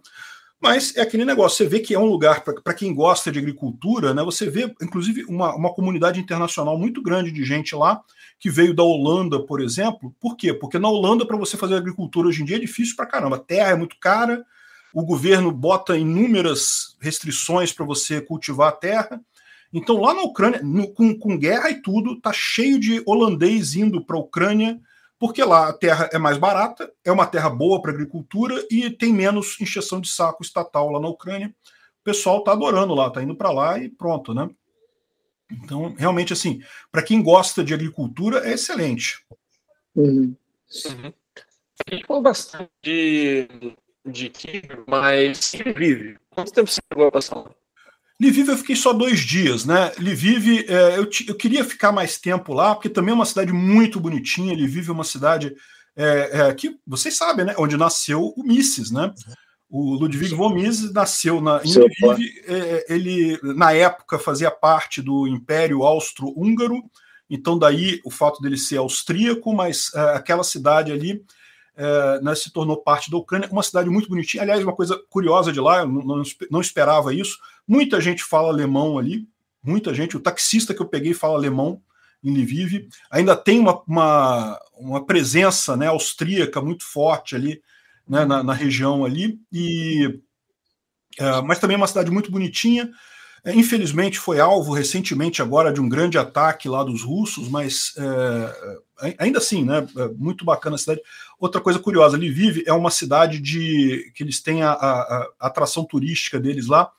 [0.61, 4.13] Mas é aquele negócio, você vê que é um lugar para quem gosta de agricultura,
[4.13, 4.21] né?
[4.23, 7.99] Você vê, inclusive, uma, uma comunidade internacional muito grande de gente lá,
[8.39, 10.15] que veio da Holanda, por exemplo.
[10.19, 10.53] Por quê?
[10.53, 13.37] Porque na Holanda, para você fazer agricultura hoje em dia, é difícil para caramba.
[13.37, 14.45] A terra é muito cara,
[14.93, 19.19] o governo bota inúmeras restrições para você cultivar a terra.
[19.73, 24.05] Então, lá na Ucrânia, no, com, com guerra e tudo, tá cheio de holandês indo
[24.05, 24.79] para a Ucrânia
[25.21, 29.13] porque lá a terra é mais barata, é uma terra boa para agricultura e tem
[29.13, 31.53] menos encheção de saco estatal lá na Ucrânia.
[31.99, 34.49] O pessoal está adorando lá, está indo para lá e pronto, né?
[35.51, 36.59] Então, realmente, assim,
[36.91, 39.23] para quem gosta de agricultura, é excelente.
[39.95, 40.35] Uhum.
[40.85, 41.13] Uhum.
[41.85, 43.47] A gente falou bastante de,
[44.03, 46.17] de Kiev, mas vive.
[46.31, 47.51] Quanto tempo você chegou a passar lá?
[48.21, 49.91] Lviv eu fiquei só dois dias, né?
[49.97, 53.99] Lviv, é, eu, eu, queria ficar mais tempo lá, porque também é uma cidade muito
[53.99, 54.53] bonitinha.
[54.53, 55.55] Lviv é uma cidade
[55.95, 57.55] é, é, que, vocês sabem, né?
[57.57, 59.11] Onde nasceu o Mises, né?
[59.67, 62.29] O Ludwig von Mises nasceu na, em Lviv.
[62.45, 66.83] É, ele, na época, fazia parte do Império Austro-Húngaro.
[67.27, 71.23] Então, daí o fato dele ser austríaco, mas é, aquela cidade ali
[71.75, 74.43] é, né, se tornou parte da Ucrânia, uma cidade muito bonitinha.
[74.43, 77.37] Aliás, uma coisa curiosa de lá, eu não, não, esperava isso.
[77.67, 79.27] Muita gente fala alemão ali,
[79.63, 80.17] muita gente.
[80.17, 81.81] O taxista que eu peguei fala alemão
[82.23, 82.87] em Lviv.
[83.09, 87.61] Ainda tem uma, uma, uma presença né, austríaca muito forte ali
[88.07, 89.39] né, na, na, região ali.
[89.51, 90.19] E,
[91.17, 92.89] é, mas também é uma cidade muito bonitinha.
[93.43, 99.15] É, infelizmente foi alvo recentemente agora de um grande ataque lá dos russos, mas é,
[99.17, 101.01] ainda assim, né, é muito bacana a cidade.
[101.41, 105.83] Outra coisa curiosa, Lviv é uma cidade de que eles têm a, a, a atração
[105.83, 106.91] turística deles lá,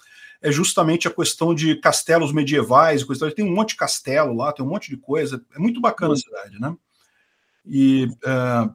[0.42, 4.66] é justamente a questão de castelos medievais, coisa, tem um monte de castelo lá, tem
[4.66, 6.74] um monte de coisa, é muito bacana a cidade, né?
[7.64, 8.68] E é,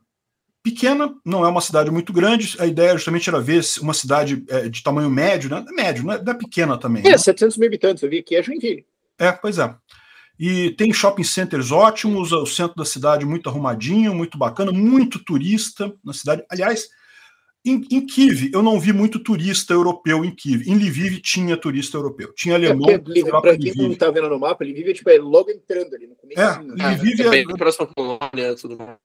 [0.64, 2.56] pequena, não é uma cidade muito grande.
[2.62, 5.66] A ideia justamente era ver uma cidade é, de tamanho médio, né?
[5.76, 7.06] Médio, não é, não é pequena também.
[7.06, 7.18] É, né?
[7.18, 8.86] 700 mil habitantes, eu vi aqui, é Joinville.
[9.20, 9.76] É, pois é.
[10.40, 15.94] E tem shopping centers ótimos, o centro da cidade muito arrumadinho, muito bacana, muito turista
[16.04, 16.44] na cidade.
[16.50, 16.88] Aliás,
[17.66, 20.70] Em, em Kiev, eu não vi muito turista europeu em Kiev.
[20.70, 22.32] Em Lviv tinha turista europeu.
[22.34, 22.90] Tinha é alemão.
[22.90, 26.08] É para quem não está vendo no mapa, Lviv é, tipo, é logo entrando ali
[26.08, 26.40] no começo.
[26.40, 28.98] É, Lviv é, é bem próximo Polônia tudo mais.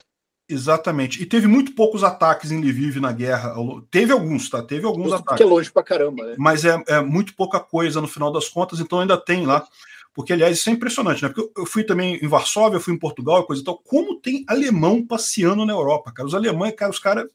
[0.48, 1.22] Exatamente.
[1.22, 3.54] E teve muito poucos ataques em Lviv na guerra.
[3.90, 4.62] Teve alguns, tá?
[4.62, 5.38] Teve alguns Justo ataques.
[5.38, 6.34] Que é longe pra caramba, né?
[6.38, 9.66] Mas é, é muito pouca coisa no final das contas, então ainda tem lá.
[10.14, 11.28] Porque, aliás, isso é impressionante, né?
[11.30, 13.78] Porque eu fui também em Varsóvia, fui em Portugal coisa e tal.
[13.78, 16.26] Como tem alemão passeando na Europa, cara?
[16.26, 17.26] Os alemães, cara, os caras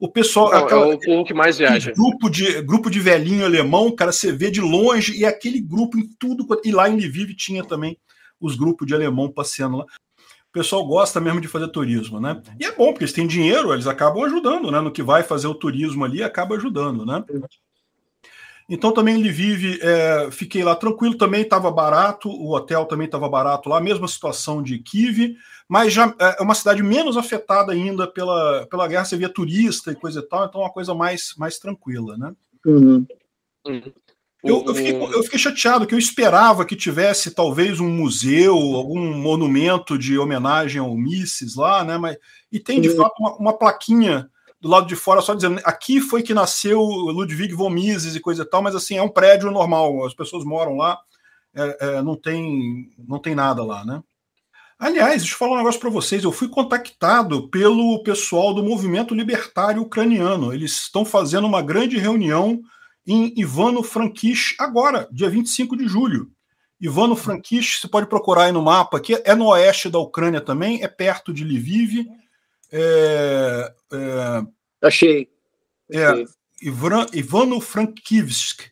[0.00, 0.50] o pessoal.
[0.50, 1.92] Não, aquela, é o povo que mais viaja.
[1.92, 6.08] Grupo de, grupo de velhinho alemão, cara, você vê de longe, e aquele grupo em
[6.18, 6.46] tudo.
[6.64, 7.98] E lá em Lviv tinha também
[8.40, 9.84] os grupos de alemão passeando lá.
[9.84, 12.42] O pessoal gosta mesmo de fazer turismo, né?
[12.58, 14.80] E é bom, porque eles têm dinheiro, eles acabam ajudando, né?
[14.80, 17.22] No que vai fazer o turismo ali, acaba ajudando, né?
[18.70, 23.28] Então também em Lviv, é, fiquei lá tranquilo, também estava barato, o hotel também estava
[23.28, 25.36] barato lá, mesma situação de Kiev
[25.70, 29.92] mas já é, é uma cidade menos afetada ainda pela, pela guerra, você via turista
[29.92, 32.32] e coisa e tal, então é uma coisa mais, mais tranquila, né?
[32.66, 33.06] Uhum.
[34.42, 39.14] Eu, eu, fiquei, eu, fiquei, chateado que eu esperava que tivesse talvez um museu, algum
[39.16, 41.96] monumento de homenagem ao Mises lá, né?
[41.96, 42.16] Mas,
[42.50, 42.96] e tem de uhum.
[42.96, 44.28] fato uma, uma, plaquinha
[44.60, 48.42] do lado de fora só dizendo aqui foi que nasceu Ludwig von Mises e coisa
[48.42, 50.98] e tal, mas assim é um prédio normal, as pessoas moram lá,
[51.54, 54.02] é, é, não tem não tem nada lá, né?
[54.78, 56.24] Aliás, deixa eu falar um negócio para vocês.
[56.24, 60.54] Eu fui contactado pelo pessoal do movimento libertário ucraniano.
[60.54, 62.62] Eles estão fazendo uma grande reunião
[63.06, 66.30] em Ivano-Frankivsk agora, dia 25 de julho.
[66.80, 70.88] Ivano-Frankivsk, você pode procurar aí no mapa, que é no oeste da Ucrânia também, é
[70.88, 72.06] perto de Lviv.
[72.72, 74.42] É, é,
[74.82, 75.28] Achei.
[75.92, 76.24] É,
[77.12, 78.70] Ivano-Frankivsk.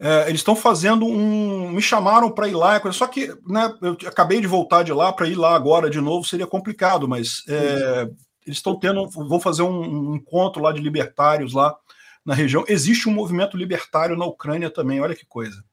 [0.00, 1.70] É, eles estão fazendo um.
[1.70, 5.26] Me chamaram para ir lá, só que né, eu acabei de voltar de lá, para
[5.26, 8.08] ir lá agora de novo seria complicado, mas é,
[8.46, 9.08] eles estão tendo.
[9.08, 11.76] vão fazer um, um, encontro lá de libertários lá
[12.24, 12.64] na região.
[12.68, 15.64] Existe um movimento libertário na Ucrânia também, olha que coisa.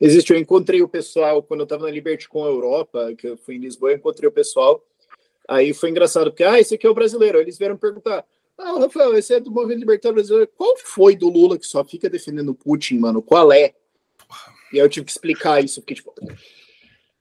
[0.00, 3.36] Existe, eu encontrei o pessoal quando eu estava na Liberty com a Europa, que eu
[3.36, 4.82] fui em Lisboa, eu encontrei o pessoal.
[5.48, 7.38] Aí foi engraçado, porque, ah, esse aqui é o brasileiro.
[7.38, 8.24] Eles vieram perguntar:
[8.58, 10.50] ah, Rafael, esse é do movimento libertário brasileiro.
[10.56, 13.22] Qual foi do Lula que só fica defendendo Putin, mano?
[13.22, 13.74] Qual é?
[14.72, 16.14] E aí eu tive que explicar isso, porque, tipo.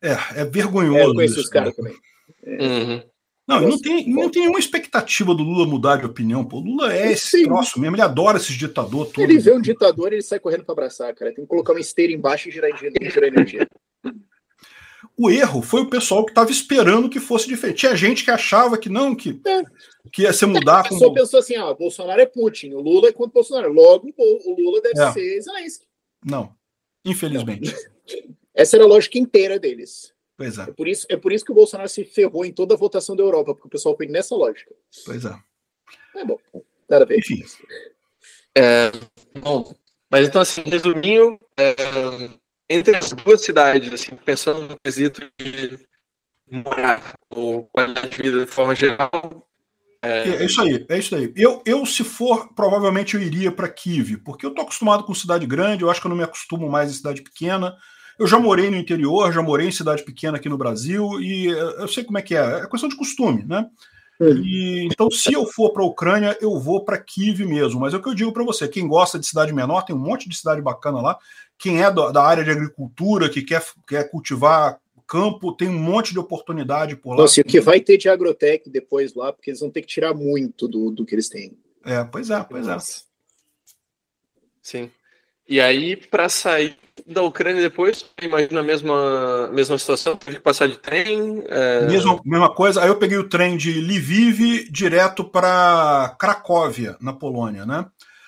[0.01, 0.97] É, é vergonhoso.
[0.97, 1.75] É, eu conheço os caras né?
[1.75, 1.95] também.
[2.43, 2.67] É.
[2.67, 3.03] Uhum.
[3.47, 6.45] Não, não tem, não tem nenhuma expectativa do Lula mudar de opinião.
[6.45, 6.57] Pô.
[6.57, 7.43] O Lula é esse Sim.
[7.43, 9.29] troço mesmo, ele adora esses ditadores todos.
[9.29, 11.33] Ele vê um ditador e ele sai correndo para abraçar, cara.
[11.33, 13.67] Tem que colocar uma esteira embaixo e girar, girar energia.
[15.17, 17.79] O erro foi o pessoal que estava esperando que fosse diferente.
[17.79, 19.63] Tinha gente que achava que não, que, é.
[20.11, 20.81] que ia ser mudar.
[20.81, 21.15] A pessoa com...
[21.15, 23.73] pensou assim: ah, Bolsonaro é Putin, o Lula é contra o Bolsonaro.
[23.73, 25.11] Logo, o Lula deve é.
[25.11, 25.85] ser Zelensky.
[26.23, 26.53] Não,
[27.05, 27.75] infelizmente.
[28.53, 30.13] Essa era a lógica inteira deles.
[30.37, 30.63] Pois é.
[30.63, 33.15] É por, isso, é por isso que o Bolsonaro se ferrou em toda a votação
[33.15, 34.73] da Europa, porque o pessoal foi nessa lógica.
[35.05, 35.35] Pois é.
[36.15, 36.37] É bom.
[36.89, 37.19] Nada a ver.
[37.19, 37.43] Enfim.
[38.57, 38.91] É,
[39.39, 39.73] bom,
[40.11, 41.73] mas então, assim, resumindo, é,
[42.71, 45.79] entre as duas cidades, assim, pensando no quesito de
[46.49, 49.47] morar ou qualidade de vida de forma geral.
[50.01, 50.29] É...
[50.29, 51.31] é isso aí, é isso aí.
[51.35, 55.45] Eu, eu se for, provavelmente eu iria para Kiev, porque eu tô acostumado com cidade
[55.45, 57.75] grande, eu acho que eu não me acostumo mais em cidade pequena.
[58.17, 61.87] Eu já morei no interior, já morei em cidade pequena aqui no Brasil, e eu
[61.87, 62.59] sei como é que é.
[62.59, 63.67] É questão de costume, né?
[64.21, 67.79] E, então, se eu for para a Ucrânia, eu vou para Kiev mesmo.
[67.79, 69.99] Mas é o que eu digo para você: quem gosta de cidade menor, tem um
[69.99, 71.17] monte de cidade bacana lá.
[71.61, 74.79] Quem é da área de agricultura, que quer, quer cultivar
[75.11, 77.17] campo, tem um monte de oportunidade por lá.
[77.17, 79.87] Nossa, e o que vai ter de agrotec depois lá, porque eles vão ter que
[79.87, 81.57] tirar muito do, do que eles têm.
[81.83, 82.77] É, pois é, pois é.
[84.61, 84.89] Sim.
[85.49, 90.69] E aí, para sair da Ucrânia depois, imagina a mesma, mesma situação, teve que passar
[90.69, 91.43] de trem.
[91.45, 91.87] É...
[91.87, 92.81] Mesma, mesma coisa.
[92.81, 97.85] Aí eu peguei o trem de Lviv direto para Cracóvia, na Polônia, né?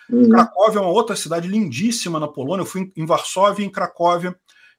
[0.09, 0.29] Uhum.
[0.29, 2.61] Cracóvia é uma outra cidade lindíssima na Polônia.
[2.61, 4.35] Eu fui em Varsóvia, em Cracóvia.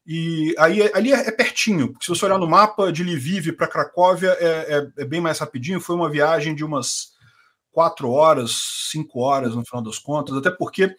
[0.06, 3.66] E aí ali é, é pertinho, porque se você olhar no mapa de Lviv para
[3.66, 5.80] Cracóvia é, é, é, bem mais rapidinho.
[5.80, 7.14] Foi uma viagem de umas
[7.72, 8.52] quatro horas,
[8.90, 10.94] cinco horas no final das contas, até porque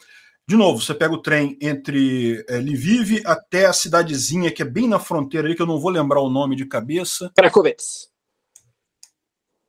[0.47, 4.87] de novo, você pega o trem entre é, Lviv até a cidadezinha que é bem
[4.87, 7.31] na fronteira ali, que eu não vou lembrar o nome de cabeça.
[7.35, 8.09] Krakovets.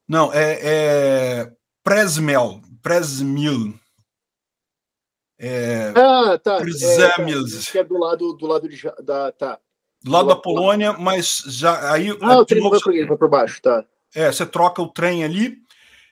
[0.07, 1.53] Não, é, é
[1.83, 2.61] Presmel.
[2.83, 3.81] Presmil.
[5.39, 6.61] É, ah, tá.
[6.61, 9.31] É, que é do lado, do lado de, da.
[9.33, 9.59] Tá.
[10.03, 12.17] Do lado da Polônia, mas já aí.
[12.23, 13.85] Ah, o trem vai por, baixo, tá.
[14.15, 15.59] É, você troca o trem ali.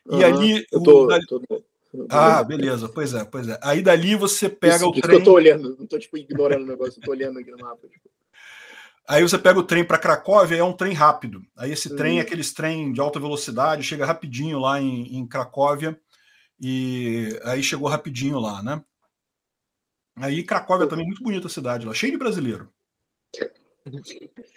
[0.07, 0.67] Uhum, e ali.
[0.71, 1.65] Eu tô, o, tô...
[2.11, 2.89] Ah, beleza.
[2.89, 3.59] Pois é, pois é.
[3.63, 5.19] Aí dali você pega isso, o isso trem.
[5.19, 7.87] eu tô olhando, não tô tipo ignorando o negócio, eu tô olhando aqui no mapa.
[7.89, 8.11] Tipo.
[9.07, 11.43] Aí você pega o trem para Cracóvia, é um trem rápido.
[11.57, 15.99] Aí esse trem é aqueles trem de alta velocidade, chega rapidinho lá em, em Cracóvia.
[16.61, 18.83] E aí chegou rapidinho lá, né?
[20.17, 22.69] Aí Cracóvia também, muito bonita a cidade lá, cheio de brasileiro.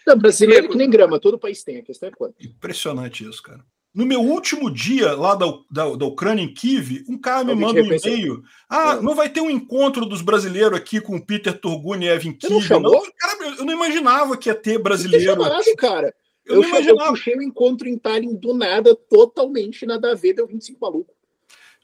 [0.05, 2.35] Não, brasileiro é que nem grama, todo país tem, a questão é quanto.
[2.39, 3.65] Impressionante isso, cara.
[3.93, 7.81] No meu último dia lá da, da, da Ucrânia, em Kiev, um cara me manda
[7.81, 8.43] um e-mail.
[8.69, 9.01] Ah, é.
[9.01, 12.69] não vai ter um encontro dos brasileiros aqui com o Peter Turguniev em Kiev?
[12.69, 15.31] Não, não, cara, eu não imaginava que ia ter brasileiro.
[15.31, 16.13] Eu chamado, cara.
[16.45, 17.09] Eu, eu, não imaginava.
[17.09, 20.79] eu puxei o um encontro em Tallinn do nada, totalmente nada a ver, deu 25
[20.79, 21.16] maluco.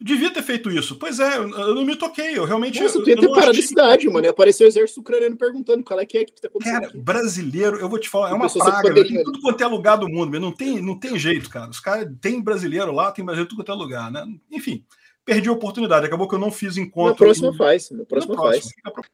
[0.01, 0.97] Devia ter feito isso.
[0.97, 2.37] Pois é, eu não me toquei.
[2.37, 2.81] Eu realmente.
[2.81, 3.61] Nossa, tu ia ter parado achei...
[3.61, 4.27] de cidade, mano.
[4.27, 6.73] Apareceu o exército ucraniano perguntando qual é que é que tá acontecendo.
[6.73, 6.97] Cara, aqui.
[6.97, 8.93] brasileiro, eu vou te falar, é uma praga.
[8.93, 9.03] Né?
[9.03, 11.69] Tem tudo quanto é lugar do mundo, não tem, não tem jeito, cara.
[11.69, 14.25] Os caras tem brasileiro lá, tem brasileiro tudo quanto é lugar, né?
[14.51, 14.83] Enfim,
[15.23, 16.05] perdi a oportunidade.
[16.05, 17.11] Acabou que eu não fiz encontro.
[17.11, 17.57] Na próxima em...
[17.57, 17.91] faz.
[17.91, 18.69] Na próxima faz.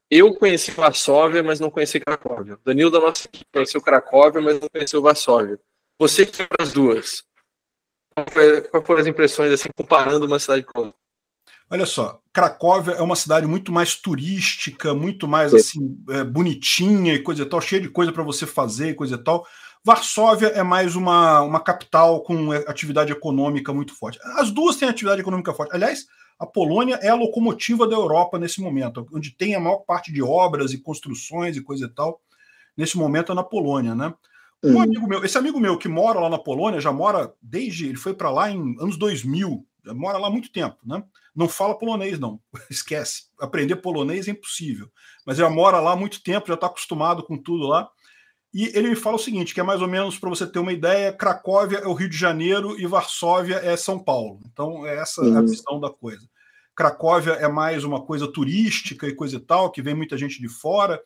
[0.09, 2.57] Eu conheci Varsóvia, mas não conheci Cracóvia.
[2.65, 5.59] Danilo da nossa equipe conheceu Cracóvia, mas não conheceu Varsóvia.
[5.99, 7.23] Você que foi para as duas.
[8.72, 10.99] Qual foram as impressões, assim, comparando uma cidade com outra?
[11.72, 17.20] Olha só, Cracóvia é uma cidade muito mais turística, muito mais assim é, bonitinha e
[17.22, 19.45] coisa e tal, cheia de coisa para você fazer e coisa e tal.
[19.84, 24.20] Varsóvia é mais uma, uma capital com atividade econômica muito forte.
[24.38, 25.74] As duas têm atividade econômica forte.
[25.74, 26.07] Aliás,
[26.39, 30.24] a Polônia é a locomotiva da Europa nesse momento, onde tem a maior parte de
[30.24, 32.20] obras e construções e coisa e tal.
[32.76, 34.13] Nesse momento é na Polônia, né?
[34.64, 34.82] Um hum.
[34.82, 37.88] amigo meu, esse amigo meu que mora lá na Polônia, já mora desde.
[37.88, 41.03] Ele foi para lá em anos 2000, mora lá há muito tempo, né?
[41.36, 42.39] Não fala polonês, não.
[42.70, 43.24] Esquece.
[43.39, 44.89] Aprender polonês é impossível.
[45.26, 47.89] Mas já mora lá há muito tempo, já está acostumado com tudo lá.
[48.53, 50.74] E ele me fala o seguinte: que é mais ou menos para você ter uma
[50.74, 54.39] ideia, Cracóvia é o Rio de Janeiro e Varsóvia é São Paulo.
[54.51, 55.38] Então, é essa uhum.
[55.38, 56.28] a visão da coisa.
[56.76, 60.47] Cracóvia é mais uma coisa turística e coisa e tal, que vem muita gente de
[60.47, 60.99] fora.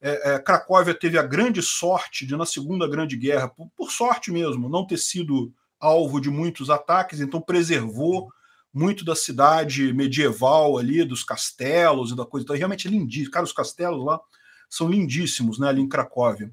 [0.00, 4.30] É, é, Cracóvia teve a grande sorte de, na Segunda Grande Guerra, por, por sorte
[4.30, 8.30] mesmo, não ter sido alvo de muitos ataques, então preservou
[8.72, 12.44] muito da cidade medieval ali, dos castelos e da coisa.
[12.44, 13.32] Então, realmente é lindíssimo.
[13.32, 14.20] Cara, os castelos lá
[14.68, 16.52] são lindíssimos, né, ali em Cracóvia.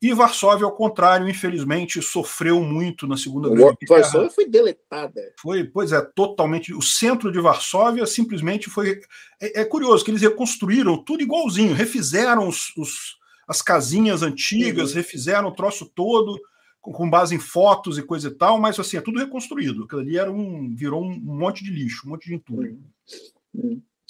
[0.00, 3.76] E Varsóvia, ao contrário, infelizmente, sofreu muito na Segunda Guerra.
[3.88, 5.32] Varsóvia foi deletada.
[5.40, 6.74] Foi, pois é, totalmente.
[6.74, 9.00] O centro de Varsóvia simplesmente foi.
[9.40, 13.16] É, é curioso que eles reconstruíram tudo igualzinho, refizeram os, os
[13.46, 14.96] as casinhas antigas, uhum.
[14.96, 16.38] refizeram o troço todo
[16.80, 19.84] com base em fotos e coisa e tal, mas assim, é tudo reconstruído.
[19.84, 22.78] Aquilo ali era um, virou um monte de lixo, um monte de entulho.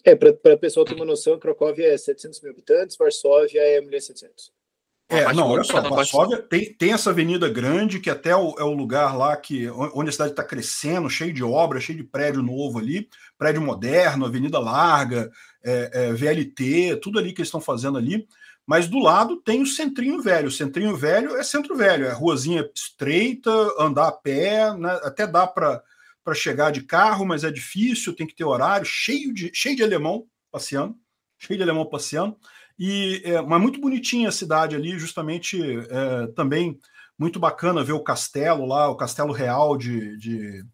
[0.05, 4.51] É, para o pessoal ter uma noção, Cracóvia é 700 mil habitantes, Varsóvia é 1.700.
[5.09, 8.64] É, não, olha só, Varsóvia tem, tem essa avenida grande, que até é o, é
[8.64, 12.42] o lugar lá que, onde a cidade está crescendo, cheio de obra, cheio de prédio
[12.42, 15.30] novo ali, prédio moderno, avenida larga,
[15.64, 18.26] é, é, VLT, tudo ali que eles estão fazendo ali.
[18.66, 20.48] Mas do lado tem o Centrinho Velho.
[20.48, 24.98] O Centrinho Velho é centro velho, é ruazinha estreita, andar a pé, né?
[25.04, 25.82] até dá para
[26.34, 30.26] chegar de carro, mas é difícil, tem que ter horário, cheio de, cheio de alemão
[30.50, 30.96] passeando,
[31.38, 32.36] cheio de alemão passeando.
[32.79, 36.79] E, é, mas muito bonitinha a cidade ali, justamente é, também
[37.18, 40.64] muito bacana ver o castelo lá, o castelo real de, de,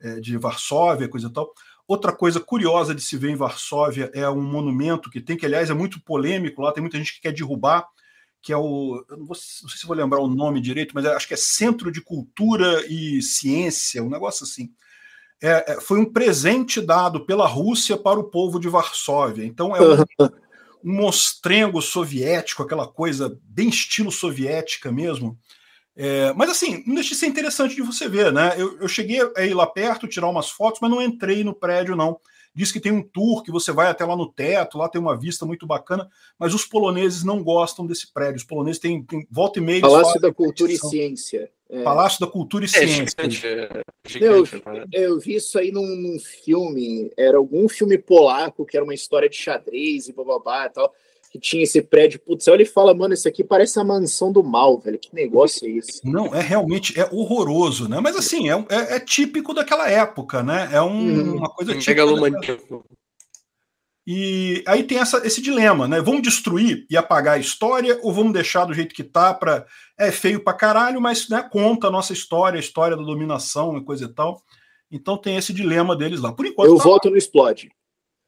[0.00, 1.52] é, de Varsóvia, coisa e tal.
[1.86, 5.70] Outra coisa curiosa de se ver em Varsóvia é um monumento que tem, que aliás
[5.70, 7.88] é muito polêmico lá, tem muita gente que quer derrubar,
[8.42, 9.04] que é o.
[9.10, 11.36] Não, vou, não, sei se vou lembrar o nome direito, mas é, acho que é
[11.36, 14.70] Centro de Cultura e Ciência, um negócio assim.
[15.40, 19.44] É, é, foi um presente dado pela Rússia para o povo de Varsóvia.
[19.44, 19.96] Então é um,
[20.88, 25.38] um mostrengo soviético, aquela coisa bem estilo soviética mesmo.
[25.94, 28.54] É, mas assim, não deixa de ser interessante de você ver, né?
[28.56, 31.94] Eu, eu cheguei a ir lá perto, tirar umas fotos, mas não entrei no prédio,
[31.94, 32.18] não.
[32.54, 35.16] Diz que tem um tour que você vai até lá no teto, lá tem uma
[35.16, 36.08] vista muito bacana,
[36.38, 38.36] mas os poloneses não gostam desse prédio.
[38.36, 39.82] Os poloneses têm, têm volta e meia.
[39.82, 41.50] Palácio da Cultura e Ciência.
[41.70, 41.82] É.
[41.82, 43.06] Palácio da Cultura e é, Ciência.
[43.28, 48.64] Gigante, é, gigante, eu, eu, vi isso aí num, num, filme, era algum filme polaco
[48.64, 50.94] que era uma história de xadrez e bababá e tal
[51.30, 52.20] que tinha esse prédio.
[52.20, 54.98] Putz, ele fala, mano, isso aqui parece a mansão do mal, velho.
[54.98, 56.00] Que negócio é esse?
[56.04, 58.00] Não, é realmente é horroroso, né?
[58.00, 60.68] Mas assim, é, é, é típico daquela época, né?
[60.72, 61.36] É um, uhum.
[61.36, 62.02] uma coisa típica.
[64.10, 66.00] E aí tem essa, esse dilema, né?
[66.00, 69.66] Vamos destruir e apagar a história ou vamos deixar do jeito que tá para
[69.98, 73.84] é feio pra caralho, mas né, conta a nossa história, a história da dominação e
[73.84, 74.42] coisa e tal.
[74.90, 76.32] Então tem esse dilema deles lá.
[76.32, 76.70] Por enquanto.
[76.70, 77.10] Eu tá voto lá.
[77.10, 77.70] no explode.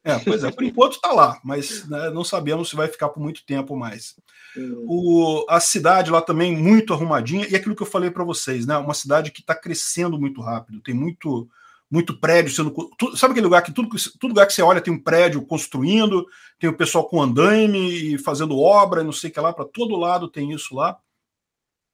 [0.05, 3.20] É, pois é, por enquanto está lá, mas né, não sabemos se vai ficar por
[3.20, 4.15] muito tempo mais.
[4.55, 4.85] Uhum.
[4.86, 8.77] O, a cidade lá também muito arrumadinha, e aquilo que eu falei para vocês, né?
[8.77, 11.48] Uma cidade que está crescendo muito rápido, tem muito
[11.90, 12.72] muito prédio sendo.
[13.16, 13.88] Sabe aquele lugar que tudo,
[14.18, 16.24] tudo lugar que você olha tem um prédio construindo,
[16.58, 19.96] tem o pessoal com andaime e fazendo obra, não sei o que lá, para todo
[19.96, 20.96] lado tem isso lá.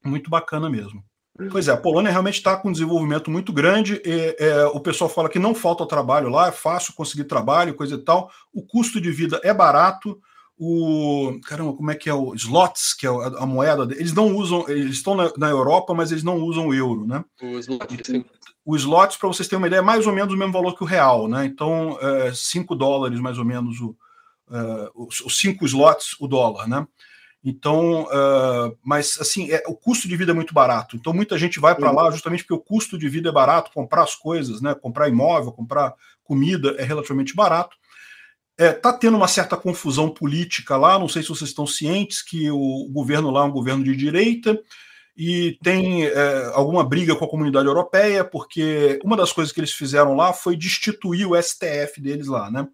[0.04, 1.02] Muito bacana mesmo.
[1.50, 4.00] Pois é, a Polônia realmente está com um desenvolvimento muito grande.
[4.04, 7.94] E, é, o pessoal fala que não falta trabalho lá, é fácil conseguir trabalho, coisa
[7.94, 8.30] e tal.
[8.52, 10.18] O custo de vida é barato.
[10.58, 13.94] O caramba, como é que é o slots, que é a, a moeda?
[13.94, 17.22] Eles não usam, eles estão na, na, Europa, mas eles não usam o euro, né?
[17.42, 18.24] O slot, sim.
[18.66, 20.82] O slots, para vocês terem uma ideia, é mais ou menos o mesmo valor que
[20.82, 21.46] o real, né?
[21.46, 21.96] Então,
[22.34, 23.96] 5 é, dólares mais ou menos o,
[24.50, 26.84] é, os 5 slots o dólar, né?
[27.44, 30.96] Então, uh, mas assim, é, o custo de vida é muito barato.
[30.96, 34.02] Então, muita gente vai para lá justamente porque o custo de vida é barato, comprar
[34.02, 34.74] as coisas, né?
[34.74, 35.94] Comprar imóvel, comprar
[36.24, 37.76] comida é relativamente barato.
[38.58, 42.20] Está é, tá tendo uma certa confusão política lá, não sei se vocês estão cientes
[42.20, 44.60] que o governo lá é um governo de direita
[45.16, 49.72] e tem é, alguma briga com a comunidade europeia, porque uma das coisas que eles
[49.72, 52.68] fizeram lá foi destituir o STF deles lá, né?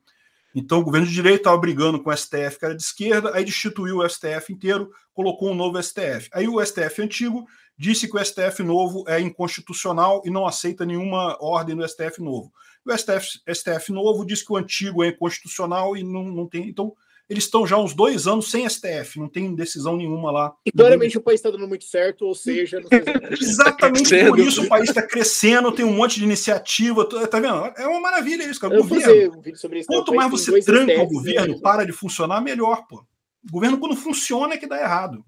[0.54, 3.44] Então o governo de direita estava brigando com o STF, que era de esquerda, aí
[3.44, 6.28] destituiu o STF inteiro, colocou um novo STF.
[6.32, 7.46] Aí o STF antigo
[7.78, 12.52] disse que o STF novo é inconstitucional e não aceita nenhuma ordem do STF novo.
[12.84, 16.68] O STF, STF novo diz que o antigo é inconstitucional e não, não tem.
[16.68, 16.92] Então,
[17.32, 20.54] eles estão já uns dois anos sem STF, não tem decisão nenhuma lá.
[20.64, 22.80] E claramente o país está dando muito certo, ou seja.
[23.30, 27.04] Exatamente tá por isso o país está crescendo, tem um monte de iniciativa.
[27.26, 27.72] Tá vendo?
[27.76, 28.74] É uma maravilha isso, cara.
[28.74, 29.88] Eu vou fazer um vídeo sobre isso.
[29.88, 33.04] Quanto mais você tranca o governo, para de funcionar, melhor, pô.
[33.48, 35.24] O governo, quando funciona, é que dá errado.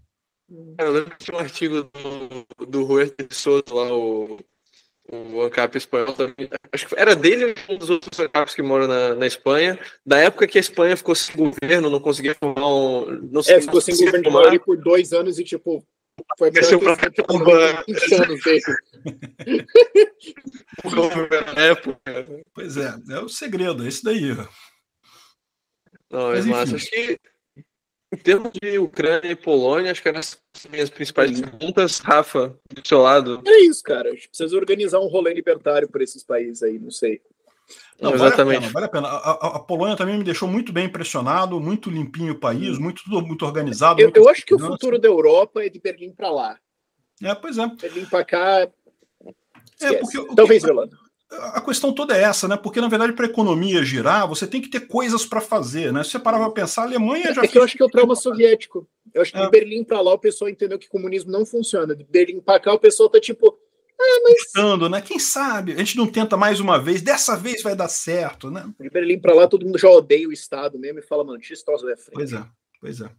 [0.79, 1.91] Eu lembro que tinha um artigo
[2.59, 4.39] do, do de Souza lá, o
[5.11, 6.49] o ANCAP espanhol também.
[6.73, 9.79] Acho que era dele um dos outros ANCAPs que moram na, na Espanha.
[10.05, 13.07] Da época que a Espanha ficou sem governo, não conseguia formar um.
[13.31, 14.59] Não é, ficou sem governo formar.
[14.61, 15.85] por dois anos e, tipo,
[16.39, 16.97] foi que pra
[21.77, 22.43] caramba.
[22.55, 24.35] Pois é, é o segredo, é isso daí.
[26.11, 26.77] Não, é massa.
[26.77, 27.19] Acho que
[28.15, 30.39] em termos de Ucrânia e Polônia, acho que eram as
[30.71, 31.99] minhas principais perguntas.
[31.99, 33.43] Rafa, do seu lado.
[33.45, 34.11] É isso, cara.
[34.11, 37.21] A gente precisa organizar um rolê libertário para esses países aí, não sei.
[38.01, 38.69] Não, Exatamente.
[38.69, 39.09] Vale a pena.
[39.09, 39.49] Vale a, pena.
[39.49, 43.21] A, a, Polônia também me deixou muito bem impressionado, muito limpinho o país, muito tudo
[43.21, 44.01] muito organizado.
[44.01, 46.59] Eu, eu acho que o futuro da Europa é de Berlim para lá.
[47.23, 47.67] É, pois é.
[47.67, 48.69] Berlim para cá.
[49.81, 51.04] É, porque, Talvez, Yolanda
[51.53, 52.57] a questão toda é essa, né?
[52.57, 56.03] Porque, na verdade, para a economia girar, você tem que ter coisas para fazer, né?
[56.03, 57.43] Se você parar para pensar, a Alemanha já.
[57.43, 58.89] É que eu acho que é o trauma soviético.
[59.13, 59.45] Eu acho que é.
[59.45, 61.95] de Berlim para lá o pessoal entendeu que o comunismo não funciona.
[61.95, 63.59] De Berlim para cá o pessoal tá tipo.
[64.01, 64.43] Ah, mas...
[64.43, 65.01] Gostando, né?
[65.01, 65.73] Quem sabe?
[65.73, 68.69] A gente não tenta mais uma vez, dessa vez vai dar certo, né?
[68.81, 71.63] De Berlim para lá todo mundo já odeia o Estado mesmo e fala, mano, X
[71.63, 72.13] é frente.
[72.13, 72.45] Pois é,
[72.81, 73.11] pois é.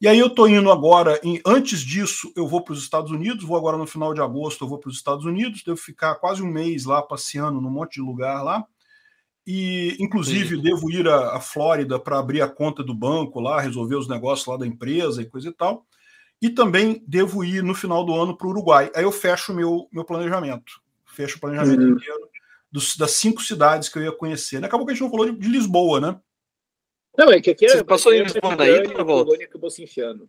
[0.00, 3.44] E aí eu estou indo agora, em, antes disso, eu vou para os Estados Unidos,
[3.44, 6.42] vou agora no final de agosto, eu vou para os Estados Unidos, devo ficar quase
[6.42, 8.64] um mês lá passeando num monte de lugar lá.
[9.46, 10.62] E, inclusive, Sim.
[10.62, 14.46] devo ir à, à Flórida para abrir a conta do banco lá, resolver os negócios
[14.46, 15.84] lá da empresa e coisa e tal.
[16.40, 18.90] E também devo ir no final do ano para o Uruguai.
[18.94, 20.80] Aí eu fecho o meu, meu planejamento.
[21.04, 21.90] Fecho o planejamento uhum.
[21.90, 22.30] inteiro
[22.72, 24.64] dos, das cinco cidades que eu ia conhecer.
[24.64, 26.18] Acabou que a gente não falou de, de Lisboa, né?
[27.16, 29.42] Não, é que aqui Você passou em Lisboa daí na volta?
[29.42, 30.28] acabou se enfiando.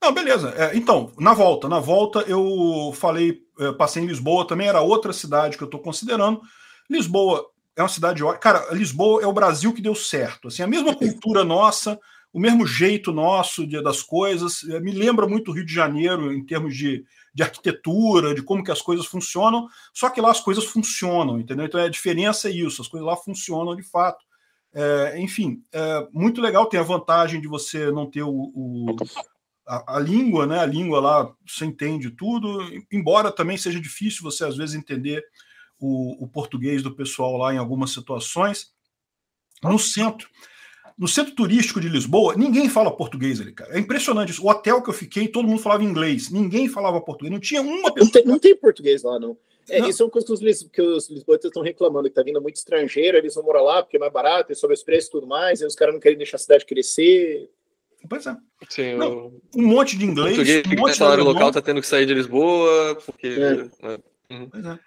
[0.00, 0.54] Não, beleza.
[0.56, 5.12] É, então, na volta, na volta eu falei, é, passei em Lisboa, também era outra
[5.12, 6.40] cidade que eu estou considerando.
[6.88, 7.44] Lisboa
[7.76, 8.40] é uma cidade ótima.
[8.40, 10.48] Cara, Lisboa é o Brasil que deu certo.
[10.48, 11.98] Assim, a mesma cultura nossa,
[12.32, 14.62] o mesmo jeito nosso de, das coisas.
[14.68, 17.04] É, me lembra muito o Rio de Janeiro em termos de,
[17.34, 19.66] de arquitetura, de como que as coisas funcionam.
[19.92, 21.66] Só que lá as coisas funcionam, entendeu?
[21.66, 22.80] Então a diferença é isso.
[22.80, 24.24] As coisas lá funcionam de fato.
[24.74, 28.96] É, enfim, é muito legal, tem a vantagem de você não ter o, o
[29.66, 30.58] a, a, língua, né?
[30.60, 32.60] A língua lá você entende tudo,
[32.92, 35.24] embora também seja difícil você às vezes entender
[35.78, 38.72] o, o português do pessoal lá em algumas situações.
[39.62, 40.28] No centro,
[40.96, 43.76] no centro turístico de Lisboa, ninguém fala português ali, cara.
[43.76, 44.44] É impressionante isso.
[44.44, 46.30] O hotel que eu fiquei, todo mundo falava inglês.
[46.30, 47.32] Ninguém falava português.
[47.32, 48.04] Não tinha uma pessoa.
[48.04, 49.36] Não tem, não tem português lá, não.
[49.70, 50.26] É, isso é uma coisa
[50.72, 53.96] que os, lisboetas estão reclamando, que tá vindo muito estrangeiro, eles vão morar lá porque
[53.96, 56.16] é mais barato, é sobre os preços e tudo mais, e os caras não querem
[56.16, 57.50] deixar a cidade crescer.
[58.08, 58.36] Pois é.
[58.68, 60.36] Sim, não, um monte de inglês.
[60.36, 63.26] Português, um monte de salário local tá tendo que sair de Lisboa, porque.
[63.26, 63.92] É.
[63.92, 64.34] É.
[64.34, 64.48] Uhum.
[64.50, 64.78] Pois é.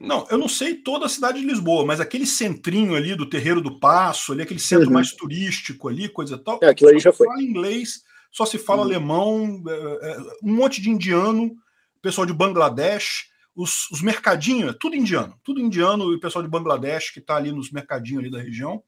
[0.00, 3.60] Não, eu não sei toda a cidade de Lisboa, mas aquele centrinho ali do Terreiro
[3.60, 4.94] do Passo, ali, aquele centro uhum.
[4.94, 6.58] mais turístico ali, coisa e tal.
[6.62, 7.26] É, aquilo ali já foi.
[7.26, 8.02] fala inglês,
[8.32, 8.86] só se fala uhum.
[8.86, 11.54] alemão, é, é, um monte de indiano,
[12.00, 13.29] pessoal de Bangladesh
[13.60, 17.36] os, os mercadinhos, é tudo indiano, tudo indiano e o pessoal de Bangladesh que está
[17.36, 18.82] ali nos mercadinhos ali da região.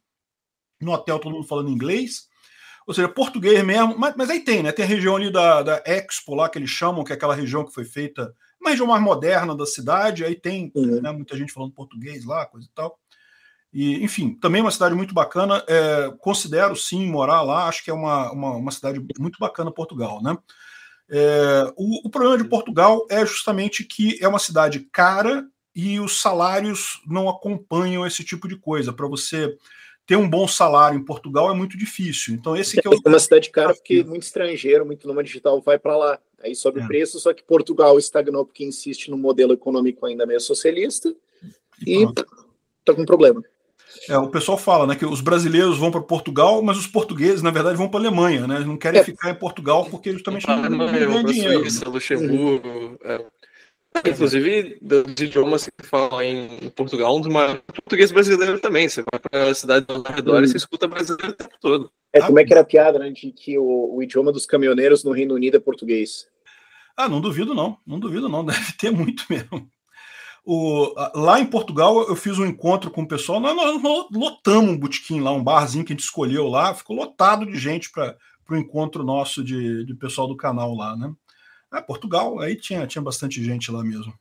[0.81, 2.29] No hotel todo mundo falando inglês,
[2.87, 4.73] ou seja, português mesmo, mas, mas aí tem, né?
[4.73, 7.65] Tem a região ali da, da Expo lá que eles chamam, que é aquela região
[7.65, 11.01] que foi feita, uma região mais moderna da cidade, aí tem uhum.
[11.01, 12.99] né, muita gente falando português lá, coisa e tal.
[13.73, 15.65] E, enfim, também uma cidade muito bacana.
[15.69, 20.23] É, considero sim morar lá, acho que é uma, uma, uma cidade muito bacana, Portugal,
[20.23, 20.37] né?
[21.11, 26.21] É, o, o, problema de Portugal é justamente que é uma cidade cara e os
[26.21, 28.93] salários não acompanham esse tipo de coisa.
[28.93, 29.57] Para você
[30.07, 32.35] ter um bom salário em Portugal é muito difícil.
[32.35, 35.79] Então esse que é, é uma cidade cara porque muito estrangeiro, muito nômade digital vai
[35.79, 36.19] para lá.
[36.43, 36.85] Aí sobe é.
[36.85, 41.15] o preço, só que Portugal estagnou porque insiste no modelo econômico ainda meio socialista
[41.87, 42.07] e, e
[42.85, 43.43] tá com problema.
[44.09, 47.51] É, o pessoal fala né, que os brasileiros vão para Portugal, mas os portugueses, na
[47.51, 48.57] verdade, vão para a Alemanha, né?
[48.57, 49.05] Eles não querem é.
[49.05, 51.61] ficar em Portugal porque justamente não, não ganham dinheiro.
[51.61, 52.69] Suíça, Luxemburgo.
[52.69, 52.97] Uhum.
[53.05, 53.25] É.
[54.09, 58.89] Inclusive, dos idiomas que falam em Portugal, um dos maiores português brasileiro também.
[58.89, 60.45] Você vai para a cidade ao redor uhum.
[60.45, 61.91] e você escuta brasileiro o tempo todo.
[62.13, 63.11] É, como é que era a piada, né?
[63.11, 66.27] De que o, o idioma dos caminhoneiros no Reino Unido é português.
[66.97, 67.79] Ah, não duvido, não.
[67.87, 68.45] Não duvido, não.
[68.47, 69.71] Deve ter muito mesmo.
[70.45, 73.39] O, lá em Portugal, eu fiz um encontro com o pessoal.
[73.39, 76.75] Nós, nós lotamos um botequim lá, um barzinho que a gente escolheu lá.
[76.75, 78.17] Ficou lotado de gente para
[78.51, 81.13] o encontro nosso de, de pessoal do canal lá, né?
[81.71, 84.13] Ah, Portugal, aí tinha, tinha bastante gente lá mesmo.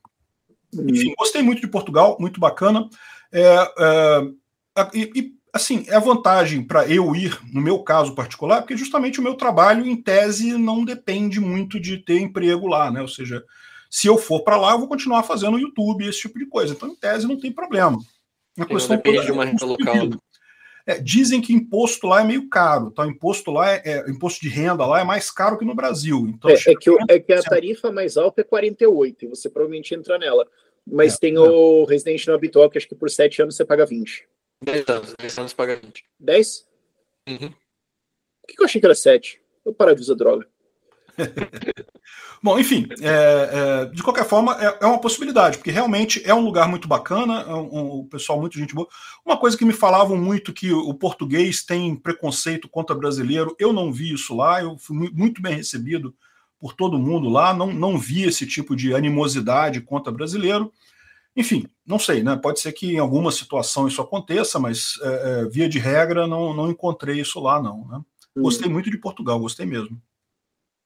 [0.74, 0.86] Uhum.
[0.88, 2.88] Enfim, gostei muito de Portugal, muito bacana.
[3.30, 8.62] É, é, e, e, assim, é a vantagem para eu ir, no meu caso particular,
[8.62, 13.02] porque justamente o meu trabalho, em tese, não depende muito de ter emprego lá, né?
[13.02, 13.44] Ou seja,
[13.92, 16.72] se eu for para lá, eu vou continuar fazendo YouTube, esse tipo de coisa.
[16.72, 17.98] Então, em tese, não tem problema.
[18.58, 19.94] A questão depende de uma renda local.
[20.86, 23.06] É, dizem que imposto lá é meio caro, tá?
[23.06, 26.26] Imposto lá é, é, imposto de renda lá é mais caro que no Brasil.
[26.26, 29.94] Então, é, é que, é que a tarifa mais alta é 48, e você provavelmente
[29.94, 30.48] entra nela.
[30.86, 33.84] Mas é, tem o residente no habitual, que acho que por 7 anos você paga
[33.84, 34.26] 20.
[34.64, 36.02] 10 anos, 10 anos paga 20.
[36.18, 36.66] 10?
[37.28, 37.38] Uhum.
[37.38, 39.38] Por que, que eu achei que era 7?
[39.66, 40.48] Eu parar de usar droga.
[42.42, 43.06] Bom, enfim, é,
[43.52, 47.42] é, de qualquer forma, é, é, uma possibilidade, porque realmente é um lugar muito bacana,
[47.42, 48.88] é um, um, pessoal muito gente boa.
[49.24, 53.92] Uma coisa que me falavam muito que o português tem preconceito contra brasileiro, eu não
[53.92, 56.14] vi isso lá, eu fui muito bem recebido
[56.58, 60.72] por todo mundo lá, não, não vi esse tipo de animosidade contra brasileiro.
[61.34, 62.36] Enfim, não sei, né?
[62.36, 66.54] Pode ser que em alguma situação isso aconteça, mas é, é, via de regra não,
[66.54, 67.88] não encontrei isso lá, não.
[67.88, 68.00] Né?
[68.36, 70.00] Gostei muito de Portugal, gostei mesmo.